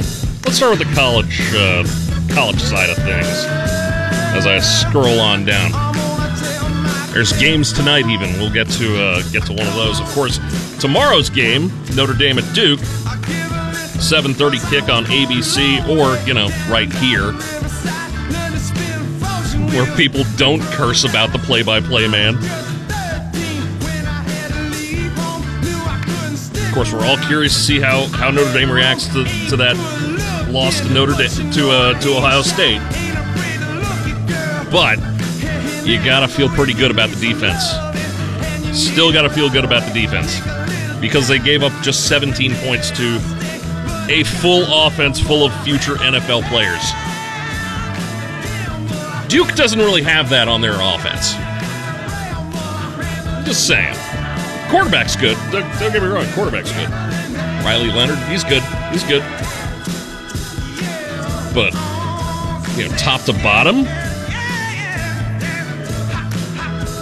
let's 0.43 0.57
start 0.57 0.77
with 0.77 0.85
the 0.85 0.93
college 0.93 1.39
uh, 1.53 1.85
college 2.35 2.59
side 2.59 2.89
of 2.89 2.97
things. 2.97 3.45
As 4.35 4.47
I 4.47 4.59
scroll 4.59 5.21
on 5.21 5.45
down, 5.45 5.71
there's 7.13 7.31
games 7.39 7.71
tonight. 7.71 8.07
Even 8.07 8.33
we'll 8.33 8.51
get 8.51 8.69
to 8.71 9.01
uh, 9.01 9.21
get 9.31 9.45
to 9.45 9.53
one 9.53 9.65
of 9.65 9.75
those. 9.75 10.01
Of 10.01 10.07
course, 10.09 10.41
tomorrow's 10.81 11.29
game, 11.29 11.71
Notre 11.93 12.15
Dame 12.15 12.37
at 12.37 12.53
Duke, 12.53 12.81
7:30 12.81 14.69
kick 14.69 14.89
on 14.89 15.05
ABC, 15.05 15.87
or 15.87 16.21
you 16.27 16.33
know, 16.33 16.49
right 16.67 16.91
here, 16.95 17.31
where 19.67 19.95
people 19.95 20.23
don't 20.37 20.61
curse 20.61 21.03
about 21.03 21.31
the 21.31 21.39
play-by-play 21.39 22.07
man. 22.07 22.35
Of 26.55 26.73
course, 26.73 26.91
we're 26.91 27.05
all 27.05 27.17
curious 27.17 27.53
to 27.55 27.61
see 27.61 27.79
how, 27.79 28.07
how 28.07 28.31
Notre 28.31 28.51
Dame 28.53 28.69
reacts 28.69 29.07
to, 29.07 29.23
to 29.49 29.57
that 29.57 29.75
loss 30.49 30.81
to 30.81 30.89
Notre 30.93 31.13
Dame 31.13 31.51
to 31.51 31.69
uh, 31.69 31.99
to 31.99 32.17
Ohio 32.17 32.41
State. 32.41 32.79
But 34.71 34.99
you 35.85 36.03
gotta 36.03 36.27
feel 36.27 36.49
pretty 36.49 36.73
good 36.73 36.91
about 36.91 37.09
the 37.09 37.19
defense. 37.19 37.63
Still 38.77 39.11
gotta 39.11 39.29
feel 39.29 39.49
good 39.49 39.63
about 39.65 39.83
the 39.83 40.01
defense 40.01 40.39
because 40.99 41.27
they 41.27 41.39
gave 41.39 41.63
up 41.63 41.71
just 41.81 42.07
17 42.07 42.55
points 42.55 42.91
to 42.91 43.15
a 44.09 44.23
full 44.23 44.85
offense 44.85 45.19
full 45.19 45.45
of 45.45 45.53
future 45.63 45.95
NFL 45.95 46.47
players. 46.49 46.83
Duke 49.27 49.55
doesn't 49.55 49.79
really 49.79 50.03
have 50.03 50.29
that 50.29 50.47
on 50.47 50.61
their 50.61 50.75
offense. 50.79 51.33
Just 53.45 53.67
saying. 53.67 53.95
Quarterback's 54.69 55.15
good. 55.15 55.37
Don't, 55.51 55.67
don't 55.79 55.91
get 55.91 56.01
me 56.01 56.07
wrong. 56.07 56.25
Quarterback's 56.33 56.71
good. 56.71 56.89
Riley 57.63 57.91
Leonard, 57.91 58.19
he's 58.29 58.43
good. 58.43 58.63
He's 58.91 59.03
good. 59.03 59.23
But, 61.53 61.73
you 62.77 62.87
know, 62.87 62.95
top 62.97 63.21
to 63.23 63.33
bottom, 63.33 63.85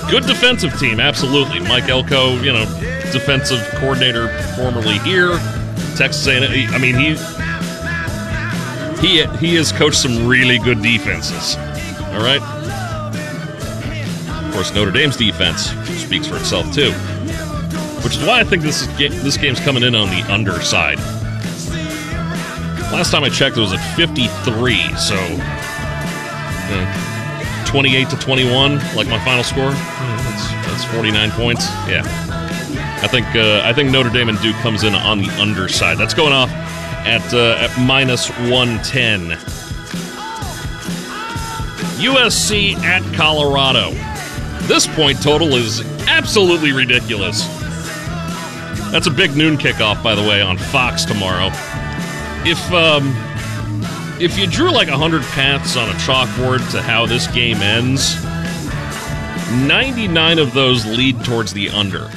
good 0.09 0.27
defensive 0.27 0.77
team, 0.79 0.99
absolutely. 0.99 1.59
Mike 1.59 1.89
Elko, 1.89 2.39
you 2.41 2.53
know, 2.53 2.65
defensive 3.11 3.59
coordinator 3.75 4.27
formerly 4.55 4.99
here, 4.99 5.39
Texas 5.95 6.27
A&M. 6.27 6.43
I 6.43 6.77
mean, 6.77 6.95
he 6.95 7.15
he 9.01 9.25
he 9.37 9.55
has 9.55 9.71
coached 9.71 9.97
some 9.97 10.27
really 10.27 10.59
good 10.59 10.81
defenses. 10.81 11.57
All 12.13 12.21
right. 12.21 12.41
Of 14.45 14.53
course, 14.53 14.73
Notre 14.73 14.91
Dame's 14.91 15.17
defense 15.17 15.71
speaks 16.01 16.27
for 16.27 16.35
itself 16.37 16.71
too, 16.73 16.91
which 18.03 18.15
is 18.15 18.23
why 18.23 18.39
I 18.39 18.43
think 18.43 18.61
this 18.61 18.83
is 18.83 18.87
this 19.23 19.35
game's 19.35 19.59
coming 19.59 19.81
in 19.81 19.95
on 19.95 20.09
the 20.09 20.21
underside. 20.31 20.99
Last 22.91 23.09
time 23.09 23.23
I 23.23 23.29
checked, 23.29 23.57
it 23.57 23.61
was 23.61 23.73
at 23.73 23.95
53, 23.95 24.95
so 24.95 25.15
uh, 26.69 27.65
28 27.65 28.09
to 28.11 28.15
21, 28.17 28.77
like 28.95 29.07
my 29.07 29.17
final 29.25 29.43
score. 29.43 29.71
That's, 29.71 30.51
that's 30.67 30.85
49 30.93 31.31
points. 31.31 31.65
Yeah, 31.89 32.03
I 33.01 33.07
think 33.07 33.25
uh, 33.35 33.61
I 33.65 33.73
think 33.73 33.89
Notre 33.89 34.11
Dame 34.11 34.29
and 34.29 34.39
Duke 34.41 34.55
comes 34.57 34.83
in 34.83 34.93
on 34.93 35.17
the 35.17 35.29
underside. 35.41 35.97
That's 35.97 36.13
going 36.13 36.33
off 36.33 36.51
at 36.51 37.33
uh, 37.33 37.57
at 37.59 37.75
minus 37.81 38.29
110. 38.29 39.62
USC 42.03 42.75
at 42.83 43.01
Colorado. 43.15 43.91
This 44.67 44.85
point 44.87 45.21
total 45.21 45.55
is 45.55 45.79
absolutely 46.05 46.73
ridiculous. 46.73 47.47
That's 48.91 49.07
a 49.07 49.11
big 49.11 49.37
noon 49.37 49.55
kickoff, 49.55 50.03
by 50.03 50.13
the 50.13 50.21
way, 50.21 50.41
on 50.41 50.57
Fox 50.57 51.05
tomorrow. 51.05 51.47
If 52.45 52.59
um, 52.73 53.13
if 54.21 54.37
you 54.37 54.47
drew 54.47 54.69
like 54.69 54.89
hundred 54.89 55.23
paths 55.23 55.77
on 55.77 55.87
a 55.87 55.93
chalkboard 55.93 56.69
to 56.71 56.81
how 56.81 57.05
this 57.05 57.25
game 57.27 57.61
ends, 57.61 58.21
ninety-nine 59.65 60.39
of 60.39 60.53
those 60.53 60.85
lead 60.85 61.23
towards 61.23 61.53
the 61.53 61.69
under. 61.69 62.11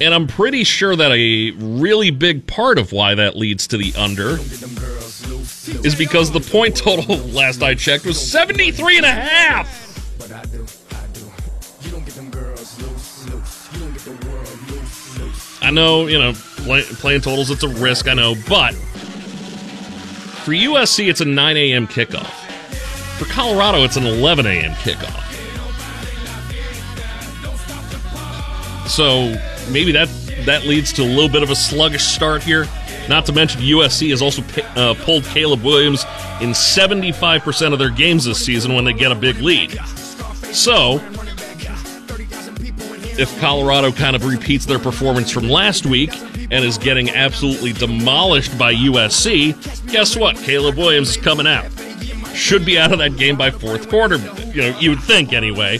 And 0.00 0.14
I'm 0.14 0.26
pretty 0.26 0.64
sure 0.64 0.96
that 0.96 1.12
a 1.12 1.50
really 1.58 2.10
big 2.10 2.46
part 2.46 2.78
of 2.78 2.92
why 2.92 3.14
that 3.14 3.36
leads 3.36 3.66
to 3.66 3.76
the 3.76 3.92
under 3.94 4.38
is 5.84 5.94
because 5.94 6.30
the 6.30 6.40
point 6.40 6.76
total 6.76 7.16
last 7.32 7.62
I 7.62 7.74
checked 7.74 8.04
was 8.04 8.20
73 8.20 8.98
and 8.98 9.06
a 9.06 9.10
half. 9.10 9.86
I 15.60 15.70
know, 15.70 16.06
you 16.06 16.18
know, 16.18 16.32
play, 16.34 16.82
playing 16.82 17.20
totals, 17.20 17.50
it's 17.50 17.62
a 17.62 17.68
risk, 17.68 18.08
I 18.08 18.14
know, 18.14 18.34
but 18.48 18.74
for 20.44 20.52
USC, 20.52 21.10
it's 21.10 21.20
a 21.20 21.26
9 21.26 21.56
a.m. 21.58 21.86
kickoff. 21.86 22.32
For 23.18 23.26
Colorado, 23.26 23.84
it's 23.84 23.96
an 23.96 24.06
11 24.06 24.46
a.m. 24.46 24.72
kickoff. 24.76 25.24
So 28.88 29.34
maybe 29.70 29.92
that 29.92 30.08
that 30.46 30.64
leads 30.64 30.92
to 30.94 31.02
a 31.02 31.04
little 31.04 31.28
bit 31.28 31.42
of 31.42 31.50
a 31.50 31.56
sluggish 31.56 32.04
start 32.04 32.42
here. 32.42 32.66
Not 33.08 33.24
to 33.26 33.32
mention, 33.32 33.62
USC 33.62 34.10
has 34.10 34.20
also 34.20 34.42
uh, 34.76 34.94
pulled 35.02 35.24
Caleb 35.24 35.62
Williams 35.62 36.04
in 36.40 36.50
75% 36.50 37.72
of 37.72 37.78
their 37.78 37.90
games 37.90 38.24
this 38.24 38.44
season 38.44 38.74
when 38.74 38.84
they 38.84 38.92
get 38.92 39.10
a 39.10 39.14
big 39.14 39.36
lead. 39.38 39.72
So, 40.52 41.00
if 43.18 43.34
Colorado 43.40 43.90
kind 43.92 44.14
of 44.14 44.24
repeats 44.24 44.66
their 44.66 44.78
performance 44.78 45.30
from 45.30 45.48
last 45.48 45.86
week 45.86 46.10
and 46.50 46.64
is 46.64 46.76
getting 46.78 47.10
absolutely 47.10 47.72
demolished 47.72 48.56
by 48.58 48.74
USC, 48.74 49.90
guess 49.90 50.14
what? 50.14 50.36
Caleb 50.36 50.76
Williams 50.76 51.10
is 51.10 51.16
coming 51.16 51.46
out. 51.46 51.66
Should 52.34 52.64
be 52.64 52.78
out 52.78 52.92
of 52.92 52.98
that 52.98 53.16
game 53.16 53.36
by 53.36 53.50
fourth 53.50 53.88
quarter. 53.88 54.16
You 54.52 54.62
know, 54.62 54.78
you 54.78 54.90
would 54.90 55.02
think 55.02 55.32
anyway. 55.32 55.78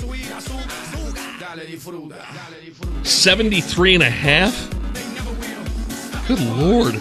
73 3.05 3.95
and 3.95 4.03
a 4.03 4.11
half? 4.11 4.69
Good 6.27 6.41
lord. 6.41 7.01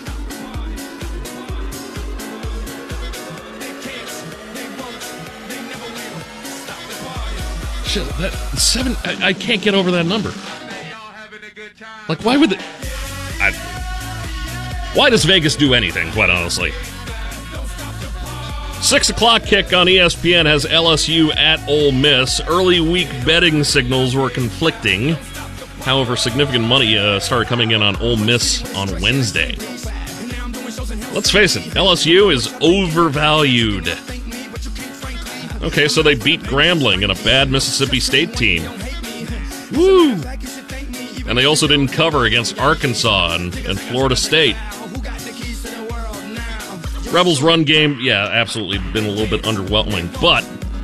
Shit, 7.88 8.06
that 8.18 8.34
seven. 8.58 8.98
I, 9.06 9.28
I 9.28 9.34
can't 9.34 9.62
get 9.62 9.74
over 9.74 9.92
that 9.92 10.06
number. 10.06 10.34
Like, 12.10 12.24
why 12.26 12.36
would? 12.36 12.50
The, 12.50 12.58
I, 13.40 13.52
why 14.94 15.10
does 15.10 15.24
Vegas 15.24 15.56
do 15.56 15.74
anything? 15.74 16.12
Quite 16.12 16.30
honestly. 16.30 16.72
Six 18.82 19.10
o'clock 19.10 19.44
kick 19.44 19.74
on 19.74 19.88
ESPN 19.88 20.46
has 20.46 20.66
LSU 20.66 21.36
at 21.36 21.66
Ole 21.70 21.92
Miss. 21.92 22.42
Early 22.42 22.80
week 22.80 23.08
betting 23.26 23.64
signals 23.64 24.16
were 24.16 24.30
conflicting. 24.30 25.14
However, 25.82 26.16
significant 26.16 26.66
money 26.66 26.98
uh, 26.98 27.20
started 27.20 27.48
coming 27.48 27.72
in 27.72 27.82
on 27.82 27.96
Ole 27.98 28.18
Miss 28.18 28.76
on 28.76 28.90
Wednesday. 29.02 29.56
Let's 31.14 31.32
face 31.32 31.56
it, 31.56 31.64
LSU 31.74 32.34
is 32.34 32.54
overvalued. 32.62 33.88
Okay, 35.62 35.88
so 35.88 36.02
they 36.02 36.16
beat 36.16 36.42
Grambling 36.42 37.04
and 37.04 37.12
a 37.12 37.24
bad 37.24 37.50
Mississippi 37.50 38.00
State 38.00 38.34
team. 38.34 38.64
Woo! 39.74 40.14
And 41.28 41.38
they 41.38 41.46
also 41.46 41.68
didn't 41.68 41.90
cover 41.90 42.26
against 42.26 42.60
Arkansas 42.60 43.36
and, 43.36 43.56
and 43.66 43.80
Florida 43.80 44.16
State. 44.16 44.56
Rebels' 47.12 47.42
run 47.42 47.64
game, 47.64 47.98
yeah, 48.02 48.28
absolutely 48.28 48.78
been 48.92 49.06
a 49.06 49.10
little 49.10 49.28
bit 49.28 49.46
underwhelming. 49.46 50.10
But 50.22 50.44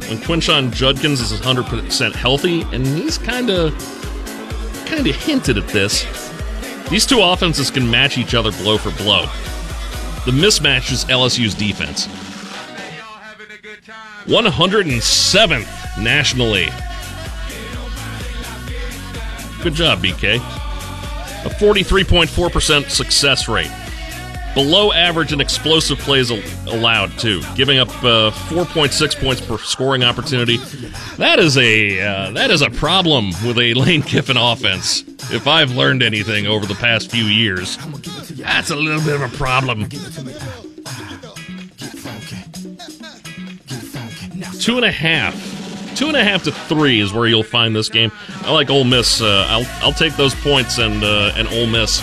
when 0.10 0.18
Quinshon 0.20 0.74
Judkins 0.74 1.22
is 1.22 1.40
100% 1.40 2.14
healthy, 2.14 2.62
and 2.74 2.86
he's 2.86 3.18
kind 3.18 3.50
of 3.50 3.74
kind 4.86 5.08
of 5.08 5.16
hinted 5.16 5.58
at 5.58 5.68
this, 5.70 6.06
these 6.90 7.06
two 7.06 7.22
offenses 7.22 7.72
can 7.72 7.90
match 7.90 8.18
each 8.18 8.36
other 8.36 8.52
blow 8.52 8.78
for 8.78 8.92
blow. 9.04 9.22
the 10.26 10.32
mismatch 10.32 10.92
is 10.92 11.06
LSU's 11.06 11.54
defense. 11.54 12.08
107th 13.86 16.02
nationally. 16.02 16.68
Good 19.62 19.74
job, 19.74 20.02
BK. 20.02 20.38
A 21.46 21.50
43.4% 21.50 22.90
success 22.90 23.50
rate. 23.50 23.72
Below 24.54 24.94
average 24.94 25.34
and 25.34 25.42
explosive 25.42 25.98
plays 26.00 26.30
allowed, 26.30 27.18
too. 27.18 27.42
Giving 27.56 27.80
up 27.80 27.90
uh, 28.04 28.32
4.6 28.32 29.20
points 29.20 29.42
per 29.42 29.58
scoring 29.58 30.04
opportunity. 30.04 30.58
That 31.18 31.40
is 31.40 31.58
a 31.58 32.00
uh, 32.00 32.32
that 32.32 32.52
is 32.52 32.62
a 32.62 32.70
problem 32.70 33.30
with 33.46 33.58
a 33.58 33.74
Lane 33.74 34.04
Kiffin 34.04 34.38
offense. 34.38 35.02
If 35.32 35.48
I've 35.48 35.72
learned 35.72 36.04
anything 36.04 36.46
over 36.46 36.66
the 36.66 36.76
past 36.76 37.10
few 37.10 37.24
years, 37.24 37.78
that's 38.38 38.70
a 38.70 38.76
little 38.76 39.02
bit 39.02 39.20
of 39.20 39.34
a 39.34 39.36
problem. 39.36 39.90
Two 44.64 44.78
and 44.78 44.86
a 44.86 44.92
half. 44.92 45.36
Two 45.94 46.08
and 46.08 46.16
a 46.16 46.24
half 46.24 46.44
to 46.44 46.52
three 46.54 47.02
is 47.02 47.12
where 47.12 47.28
you'll 47.28 47.44
find 47.44 47.76
this 47.76 47.90
game. 47.90 48.14
I 48.44 48.54
like 48.54 48.70
Ole 48.70 48.86
Miss. 48.86 49.22
Uh, 49.22 49.46
I'll 49.50 49.66
I'll 49.82 49.92
take 49.92 50.16
those 50.16 50.34
points 50.36 50.78
and 50.78 51.04
uh, 51.04 51.34
and 51.36 51.50
Ole 51.50 51.68
Miss 51.68 52.02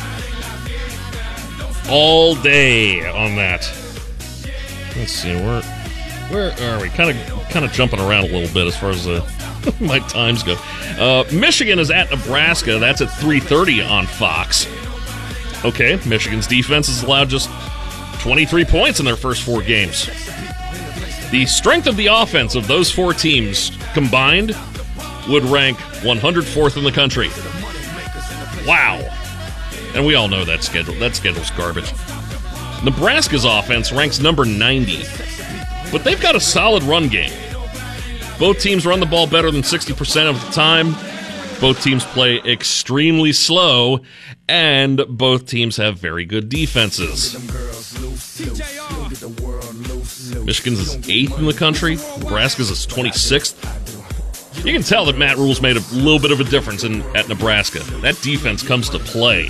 all 1.89 2.35
day 2.35 3.01
on 3.09 3.35
that. 3.37 3.63
Let's 4.95 5.11
see 5.11 5.35
where 5.37 5.63
where 6.29 6.53
are 6.61 6.83
we? 6.83 6.91
Kind 6.91 7.19
of 7.19 7.49
kind 7.49 7.65
of 7.65 7.73
jumping 7.73 7.99
around 7.99 8.25
a 8.25 8.29
little 8.29 8.53
bit 8.53 8.67
as 8.67 8.77
far 8.77 8.91
as 8.91 9.09
uh, 9.09 9.27
my 9.81 9.99
times 10.01 10.43
go. 10.43 10.57
Uh, 10.99 11.25
Michigan 11.33 11.79
is 11.79 11.91
at 11.91 12.11
Nebraska. 12.11 12.79
That's 12.79 13.01
at 13.01 13.09
3:30 13.09 13.91
on 13.91 14.07
Fox. 14.07 14.67
Okay, 15.65 15.99
Michigan's 16.07 16.47
defense 16.47 16.89
has 16.89 17.05
allowed 17.05 17.31
just 17.31 17.49
23 18.21 18.67
points 18.67 18.99
in 18.99 19.07
their 19.07 19.17
first 19.17 19.45
four 19.45 19.63
games. 19.63 20.11
The 21.31 21.47
strength 21.47 21.87
of 21.87 21.97
the 21.97 22.09
offense 22.09 22.55
of 22.55 22.67
those 22.67 22.91
four 22.91 23.15
teams 23.15 23.71
combined 23.95 24.57
would 25.29 25.45
rank 25.45 25.79
104th 26.03 26.77
in 26.77 26.83
the 26.83 26.91
country. 26.91 27.29
Wow. 28.67 28.99
And 29.95 30.05
we 30.05 30.15
all 30.15 30.29
know 30.29 30.45
that 30.45 30.65
schedule. 30.65 30.95
That 30.95 31.15
schedule's 31.15 31.51
garbage. 31.53 31.93
Nebraska's 32.85 33.45
offense 33.45 33.93
ranks 33.93 34.21
number 34.21 34.45
90. 34.45 35.05
But 35.93 36.03
they've 36.05 36.21
got 36.21 36.35
a 36.35 36.41
solid 36.41 36.83
run 36.83 37.09
game. 37.09 37.33
Both 38.39 38.61
teams 38.61 38.87
run 38.87 39.01
the 39.01 39.07
ball 39.07 39.27
better 39.27 39.51
than 39.51 39.63
60% 39.63 40.31
of 40.31 40.45
the 40.45 40.51
time. 40.53 40.93
Both 41.61 41.83
teams 41.83 42.05
play 42.07 42.39
extremely 42.39 43.33
slow, 43.33 44.01
and 44.49 45.05
both 45.09 45.47
teams 45.47 45.77
have 45.77 45.99
very 45.99 46.25
good 46.25 46.49
defenses. 46.49 47.35
Michigan's 50.51 50.81
is 50.81 51.09
eighth 51.09 51.39
in 51.39 51.45
the 51.45 51.53
country. 51.53 51.95
Nebraska's 52.19 52.71
is 52.71 52.85
26th. 52.85 53.55
You 54.67 54.73
can 54.73 54.83
tell 54.83 55.05
that 55.05 55.17
Matt 55.17 55.37
Rhule's 55.37 55.61
made 55.61 55.77
a 55.77 55.81
little 55.93 56.19
bit 56.19 56.33
of 56.33 56.41
a 56.41 56.45
difference 56.51 56.83
in 56.83 57.03
at 57.15 57.29
Nebraska. 57.29 57.79
That 58.01 58.21
defense 58.21 58.61
comes 58.61 58.91
to 58.91 58.99
play, 58.99 59.47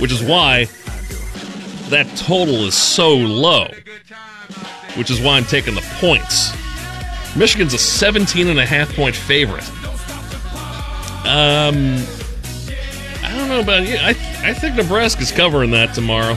which 0.00 0.10
is 0.10 0.20
why 0.20 0.64
that 1.90 2.12
total 2.16 2.66
is 2.66 2.74
so 2.74 3.14
low. 3.14 3.68
Which 4.96 5.08
is 5.08 5.20
why 5.20 5.36
I'm 5.36 5.44
taking 5.44 5.76
the 5.76 5.86
points. 6.00 6.50
Michigan's 7.36 7.74
a 7.74 7.78
17 7.78 8.48
and 8.48 8.58
a 8.58 8.66
half 8.66 8.92
point 8.96 9.14
favorite. 9.14 9.68
Um, 11.28 12.02
I 13.22 13.36
don't 13.36 13.48
know 13.48 13.60
about 13.60 13.86
you. 13.86 13.94
I 13.98 14.16
I 14.42 14.52
think 14.52 14.74
Nebraska's 14.74 15.30
covering 15.30 15.70
that 15.70 15.94
tomorrow. 15.94 16.36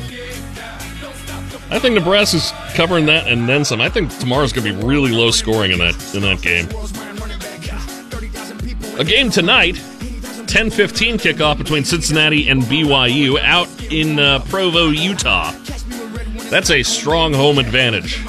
I 1.72 1.80
think 1.80 1.96
Nebraska's 1.96 2.52
covering 2.74 3.06
that 3.06 3.28
and 3.28 3.48
then 3.48 3.64
some. 3.64 3.80
I 3.80 3.88
think 3.88 4.16
tomorrow's 4.20 4.52
going 4.52 4.68
to 4.68 4.74
be 4.74 4.86
really 4.86 5.12
low 5.12 5.32
scoring 5.32 5.72
in 5.72 5.80
that 5.80 5.96
in 6.14 6.22
that 6.22 6.42
game. 6.42 6.68
A 9.00 9.06
game 9.06 9.32
tonight, 9.32 9.76
10:15 9.76 11.16
kickoff 11.18 11.58
between 11.58 11.86
Cincinnati 11.86 12.50
and 12.50 12.62
BYU 12.64 13.40
out 13.40 13.70
in 13.90 14.20
uh, 14.20 14.40
Provo, 14.50 14.90
Utah. 14.90 15.54
That's 16.50 16.70
a 16.70 16.84
strong 16.84 17.34
home 17.34 17.58
advantage. 17.58 18.22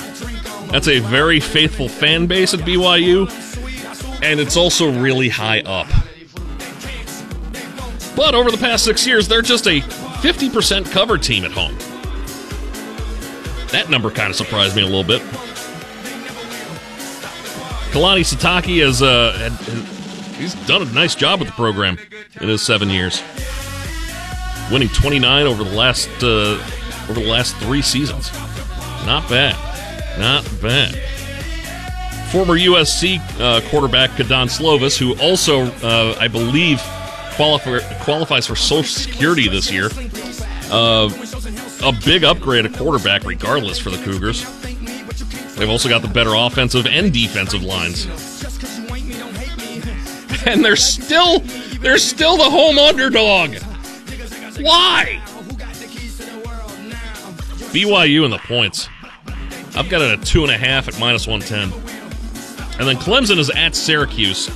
That's 0.70 0.86
a 0.86 1.00
very 1.00 1.40
faithful 1.40 1.88
fan 1.88 2.28
base 2.28 2.54
at 2.54 2.60
BYU, 2.60 3.28
and 4.22 4.38
it's 4.38 4.56
also 4.56 4.92
really 5.00 5.28
high 5.28 5.62
up. 5.62 5.88
But 8.14 8.36
over 8.36 8.52
the 8.52 8.58
past 8.58 8.84
six 8.84 9.04
years, 9.04 9.26
they're 9.26 9.42
just 9.42 9.66
a 9.66 9.80
50% 9.80 10.90
cover 10.92 11.18
team 11.18 11.44
at 11.44 11.50
home. 11.50 11.76
That 13.72 13.88
number 13.88 14.10
kind 14.10 14.28
of 14.30 14.36
surprised 14.36 14.76
me 14.76 14.82
a 14.82 14.86
little 14.86 15.02
bit. 15.02 15.22
Kalani 17.92 18.20
Sitake 18.20 18.82
has, 18.82 19.02
uh, 19.02 19.32
had, 19.32 19.52
he's 20.36 20.54
done 20.66 20.82
a 20.82 20.92
nice 20.92 21.14
job 21.14 21.40
with 21.40 21.48
the 21.48 21.54
program 21.54 21.98
in 22.40 22.48
his 22.48 22.62
seven 22.62 22.88
years, 22.90 23.22
winning 24.70 24.88
29 24.88 25.46
over 25.46 25.64
the 25.64 25.70
last 25.70 26.08
uh, 26.22 26.62
over 27.08 27.20
the 27.20 27.26
last 27.26 27.56
three 27.56 27.82
seasons. 27.82 28.32
Not 29.04 29.28
bad, 29.28 29.56
not 30.18 30.44
bad. 30.62 30.94
Former 32.30 32.58
USC 32.58 33.20
uh, 33.40 33.60
quarterback 33.68 34.16
Kedon 34.16 34.48
Slovis, 34.48 34.98
who 34.98 35.14
also, 35.18 35.64
uh, 35.82 36.16
I 36.18 36.28
believe, 36.28 36.80
qualifies 37.36 38.46
for 38.46 38.56
Social 38.56 38.84
Security 38.84 39.48
this 39.48 39.70
year. 39.70 39.88
A 41.84 41.92
big 42.04 42.22
upgrade 42.22 42.64
at 42.64 42.74
quarterback, 42.74 43.24
regardless, 43.24 43.78
for 43.78 43.90
the 43.90 44.02
Cougars. 44.04 44.44
They've 45.56 45.68
also 45.68 45.88
got 45.88 46.02
the 46.02 46.08
better 46.08 46.34
offensive 46.34 46.86
and 46.86 47.12
defensive 47.12 47.62
lines. 47.62 48.06
And 50.44 50.64
they're 50.64 50.74
still 50.74 51.38
they're 51.78 51.98
still 51.98 52.36
the 52.36 52.50
home 52.50 52.76
underdog. 52.76 53.54
Why? 54.60 55.22
BYU 57.72 58.24
in 58.24 58.32
the 58.32 58.38
points. 58.38 58.88
I've 59.76 59.88
got 59.88 60.02
it 60.02 60.18
at 60.18 60.26
two 60.26 60.42
and 60.42 60.50
a 60.50 60.58
half 60.58 60.88
at 60.88 60.98
minus 60.98 61.28
one 61.28 61.38
ten. 61.40 61.72
And 62.78 62.88
then 62.88 62.96
Clemson 62.96 63.38
is 63.38 63.50
at 63.50 63.76
Syracuse. 63.76 64.50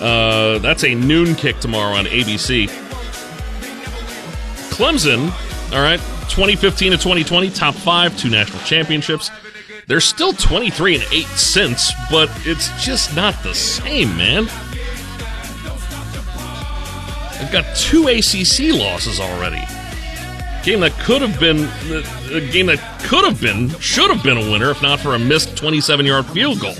Uh, 0.00 0.58
that's 0.60 0.84
a 0.84 0.94
noon 0.94 1.34
kick 1.34 1.58
tomorrow 1.58 1.96
on 1.96 2.04
ABC. 2.04 2.68
Clemson, 4.70 5.32
all 5.72 5.80
right, 5.80 6.00
2015 6.28 6.92
to 6.92 6.96
2020, 6.98 7.50
top 7.50 7.74
five, 7.74 8.16
two 8.16 8.30
national 8.30 8.60
championships. 8.64 9.30
They're 9.86 10.00
still 10.00 10.32
23 10.32 10.96
and 10.96 11.04
8 11.10 11.26
since, 11.28 11.92
but 12.10 12.30
it's 12.46 12.68
just 12.84 13.16
not 13.16 13.42
the 13.42 13.54
same, 13.54 14.16
man. 14.16 14.44
They've 17.38 17.52
got 17.52 17.64
two 17.76 18.08
ACC 18.08 18.74
losses 18.78 19.20
already. 19.20 19.62
Game 20.62 20.80
that 20.80 20.92
could 21.00 21.22
have 21.22 21.38
been 21.40 21.68
a 22.34 22.40
game 22.52 22.66
that 22.66 22.80
could 23.04 23.24
have 23.24 23.40
been, 23.40 23.70
should 23.78 24.10
have 24.10 24.22
been 24.22 24.36
a 24.36 24.50
winner 24.50 24.70
if 24.70 24.82
not 24.82 25.00
for 25.00 25.14
a 25.14 25.18
missed 25.18 25.56
27 25.56 26.04
yard 26.04 26.26
field 26.26 26.60
goal. 26.60 26.74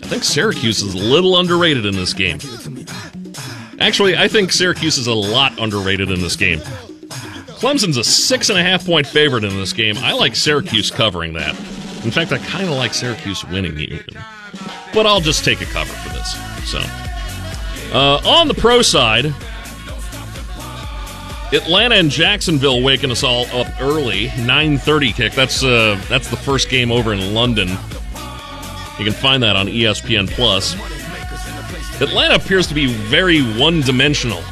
I 0.00 0.10
think 0.10 0.24
Syracuse 0.24 0.80
is 0.80 0.94
a 0.94 0.98
little 0.98 1.38
underrated 1.38 1.84
in 1.84 1.94
this 1.94 2.14
game. 2.14 2.38
Actually, 3.80 4.16
I 4.16 4.28
think 4.28 4.52
Syracuse 4.52 4.98
is 4.98 5.06
a 5.06 5.14
lot 5.14 5.58
underrated 5.60 6.10
in 6.10 6.20
this 6.20 6.36
game. 6.36 6.60
Clemson's 7.58 7.96
a 7.96 8.04
six 8.04 8.50
and 8.50 8.58
a 8.58 8.62
half 8.62 8.84
point 8.86 9.06
favorite 9.06 9.44
in 9.44 9.56
this 9.56 9.72
game. 9.72 9.96
I 9.98 10.12
like 10.12 10.36
Syracuse 10.36 10.90
covering 10.90 11.32
that. 11.34 11.56
In 12.04 12.10
fact, 12.10 12.32
I 12.32 12.38
kind 12.38 12.68
of 12.68 12.76
like 12.76 12.94
Syracuse 12.94 13.44
winning 13.44 13.78
even. 13.78 14.04
But 14.94 15.06
I'll 15.06 15.20
just 15.20 15.44
take 15.44 15.60
a 15.60 15.64
cover 15.66 15.92
for 15.92 16.08
this. 16.10 16.32
So, 16.70 16.78
uh, 17.92 18.20
on 18.24 18.48
the 18.48 18.54
pro 18.54 18.82
side, 18.82 19.26
Atlanta 21.52 21.96
and 21.96 22.10
Jacksonville 22.10 22.82
waking 22.82 23.10
us 23.10 23.22
all 23.22 23.46
up 23.46 23.68
early. 23.80 24.28
9:30 24.28 25.14
kick. 25.14 25.32
That's 25.32 25.64
uh, 25.64 26.00
that's 26.08 26.28
the 26.28 26.36
first 26.36 26.68
game 26.68 26.92
over 26.92 27.12
in 27.12 27.34
London. 27.34 27.68
You 27.68 29.04
can 29.04 29.12
find 29.12 29.42
that 29.42 29.56
on 29.56 29.66
ESPN 29.66 30.28
Plus. 30.28 30.74
Atlanta 32.00 32.36
appears 32.36 32.66
to 32.68 32.74
be 32.74 32.86
very 32.86 33.40
one 33.40 33.80
dimensional. 33.80 34.42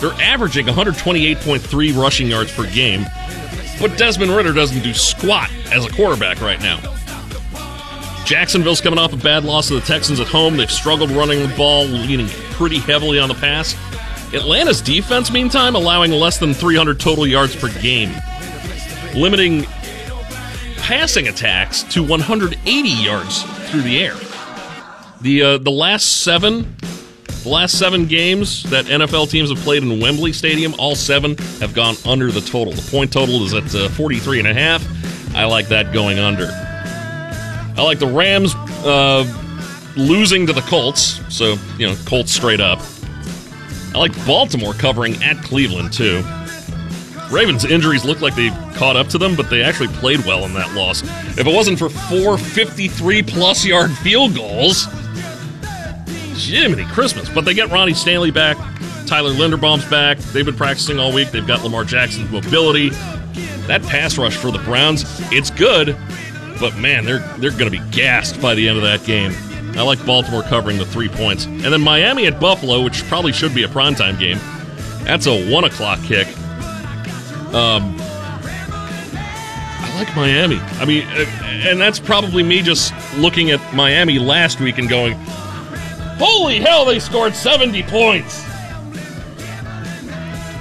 They're 0.00 0.12
averaging 0.20 0.66
128.3 0.66 1.96
rushing 1.96 2.26
yards 2.26 2.52
per 2.52 2.68
game, 2.70 3.06
but 3.80 3.96
Desmond 3.96 4.32
Ridder 4.32 4.52
doesn't 4.52 4.82
do 4.82 4.92
squat 4.92 5.50
as 5.72 5.86
a 5.86 5.90
quarterback 5.90 6.40
right 6.40 6.60
now. 6.60 6.80
Jacksonville's 8.26 8.80
coming 8.80 8.98
off 8.98 9.12
a 9.12 9.16
bad 9.16 9.44
loss 9.44 9.68
to 9.68 9.74
the 9.74 9.80
Texans 9.80 10.18
at 10.18 10.26
home. 10.26 10.56
They've 10.56 10.70
struggled 10.70 11.12
running 11.12 11.48
the 11.48 11.54
ball, 11.56 11.84
leaning 11.84 12.26
pretty 12.52 12.78
heavily 12.78 13.20
on 13.20 13.28
the 13.28 13.36
pass. 13.36 13.76
Atlanta's 14.34 14.82
defense, 14.82 15.30
meantime, 15.30 15.76
allowing 15.76 16.10
less 16.10 16.38
than 16.38 16.52
300 16.52 16.98
total 16.98 17.24
yards 17.24 17.54
per 17.54 17.68
game, 17.80 18.10
limiting 19.14 19.62
passing 20.78 21.28
attacks 21.28 21.84
to 21.84 22.02
180 22.02 22.88
yards 22.88 23.44
through 23.70 23.82
the 23.82 23.98
air. 24.00 24.16
The 25.20 25.42
uh, 25.42 25.58
the 25.58 25.70
last 25.70 26.22
seven 26.22 26.76
The 27.42 27.48
last 27.48 27.78
seven 27.78 28.06
games 28.06 28.62
that 28.64 28.86
NFL 28.86 29.30
teams 29.30 29.50
have 29.50 29.58
played 29.60 29.82
in 29.82 30.00
Wembley 30.00 30.32
Stadium, 30.32 30.74
all 30.78 30.94
seven 30.94 31.36
have 31.60 31.74
gone 31.74 31.94
under 32.06 32.30
the 32.30 32.40
total. 32.40 32.72
The 32.72 32.90
point 32.90 33.12
total 33.12 33.42
is 33.44 33.54
at 33.54 33.74
uh, 33.74 33.88
43 33.90 34.40
and 34.40 34.48
a 34.48 34.54
half. 34.54 34.84
I 35.34 35.44
like 35.44 35.68
that 35.68 35.92
going 35.92 36.18
under. 36.18 36.48
I 36.50 37.82
like 37.82 37.98
the 37.98 38.06
Rams 38.06 38.54
uh, 38.84 39.24
losing 39.96 40.46
to 40.46 40.52
the 40.52 40.62
Colts, 40.62 41.20
so, 41.28 41.56
you 41.78 41.86
know, 41.86 41.94
Colts 42.06 42.32
straight 42.32 42.60
up. 42.60 42.80
I 43.94 43.98
like 43.98 44.26
Baltimore 44.26 44.72
covering 44.72 45.22
at 45.22 45.36
Cleveland, 45.44 45.92
too. 45.92 46.24
Ravens' 47.30 47.64
injuries 47.64 48.04
look 48.04 48.20
like 48.20 48.34
they 48.34 48.50
caught 48.76 48.96
up 48.96 49.08
to 49.08 49.18
them, 49.18 49.36
but 49.36 49.50
they 49.50 49.62
actually 49.62 49.88
played 49.88 50.20
well 50.24 50.44
in 50.44 50.54
that 50.54 50.72
loss. 50.74 51.02
If 51.38 51.46
it 51.46 51.54
wasn't 51.54 51.78
for 51.78 51.88
four 51.88 52.38
53 52.38 53.22
plus 53.22 53.64
yard 53.64 53.90
field 53.98 54.34
goals, 54.34 54.86
Jiminy 56.36 56.84
Christmas. 56.86 57.28
But 57.28 57.44
they 57.44 57.54
get 57.54 57.70
Ronnie 57.70 57.94
Stanley 57.94 58.30
back. 58.30 58.56
Tyler 59.06 59.30
Linderbaum's 59.30 59.88
back. 59.88 60.18
They've 60.18 60.44
been 60.44 60.56
practicing 60.56 60.98
all 60.98 61.12
week. 61.12 61.30
They've 61.30 61.46
got 61.46 61.62
Lamar 61.62 61.84
Jackson's 61.84 62.30
mobility. 62.30 62.90
That 63.66 63.82
pass 63.82 64.16
rush 64.16 64.36
for 64.36 64.50
the 64.52 64.58
Browns, 64.60 65.04
it's 65.32 65.50
good, 65.50 65.96
but 66.60 66.76
man, 66.76 67.04
they're 67.04 67.18
they're 67.38 67.50
going 67.50 67.64
to 67.64 67.70
be 67.70 67.82
gassed 67.90 68.40
by 68.40 68.54
the 68.54 68.68
end 68.68 68.76
of 68.78 68.84
that 68.84 69.04
game. 69.04 69.32
I 69.76 69.82
like 69.82 70.04
Baltimore 70.06 70.42
covering 70.42 70.78
the 70.78 70.86
three 70.86 71.08
points, 71.08 71.46
and 71.46 71.64
then 71.64 71.80
Miami 71.80 72.26
at 72.26 72.40
Buffalo, 72.40 72.82
which 72.82 73.02
probably 73.08 73.32
should 73.32 73.54
be 73.54 73.64
a 73.64 73.68
primetime 73.68 74.18
game. 74.18 74.38
That's 75.02 75.26
a 75.26 75.52
one 75.52 75.64
o'clock 75.64 76.00
kick. 76.04 76.28
Um, 77.52 77.96
I 79.80 79.92
like 79.96 80.14
Miami. 80.14 80.58
I 80.80 80.84
mean, 80.84 81.02
and 81.66 81.80
that's 81.80 81.98
probably 81.98 82.42
me 82.44 82.62
just 82.62 82.94
looking 83.16 83.50
at 83.50 83.74
Miami 83.74 84.18
last 84.20 84.60
week 84.60 84.78
and 84.78 84.88
going, 84.88 85.18
"Holy 86.18 86.58
hell, 86.60 86.84
they 86.84 86.98
scored 86.98 87.34
70 87.34 87.82
points!" 87.84 88.44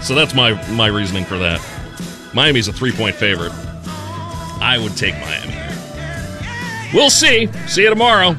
So 0.05 0.13
that's 0.13 0.33
my 0.35 0.53
my 0.71 0.87
reasoning 0.87 1.25
for 1.25 1.37
that. 1.39 1.61
Miami's 2.33 2.67
a 2.67 2.73
three 2.73 2.91
point 2.91 3.15
favorite. 3.15 3.51
I 4.61 4.77
would 4.81 4.95
take 4.95 5.15
Miami. 5.15 5.55
We'll 6.93 7.09
see. 7.09 7.49
See 7.67 7.83
you 7.83 7.89
tomorrow. 7.89 8.37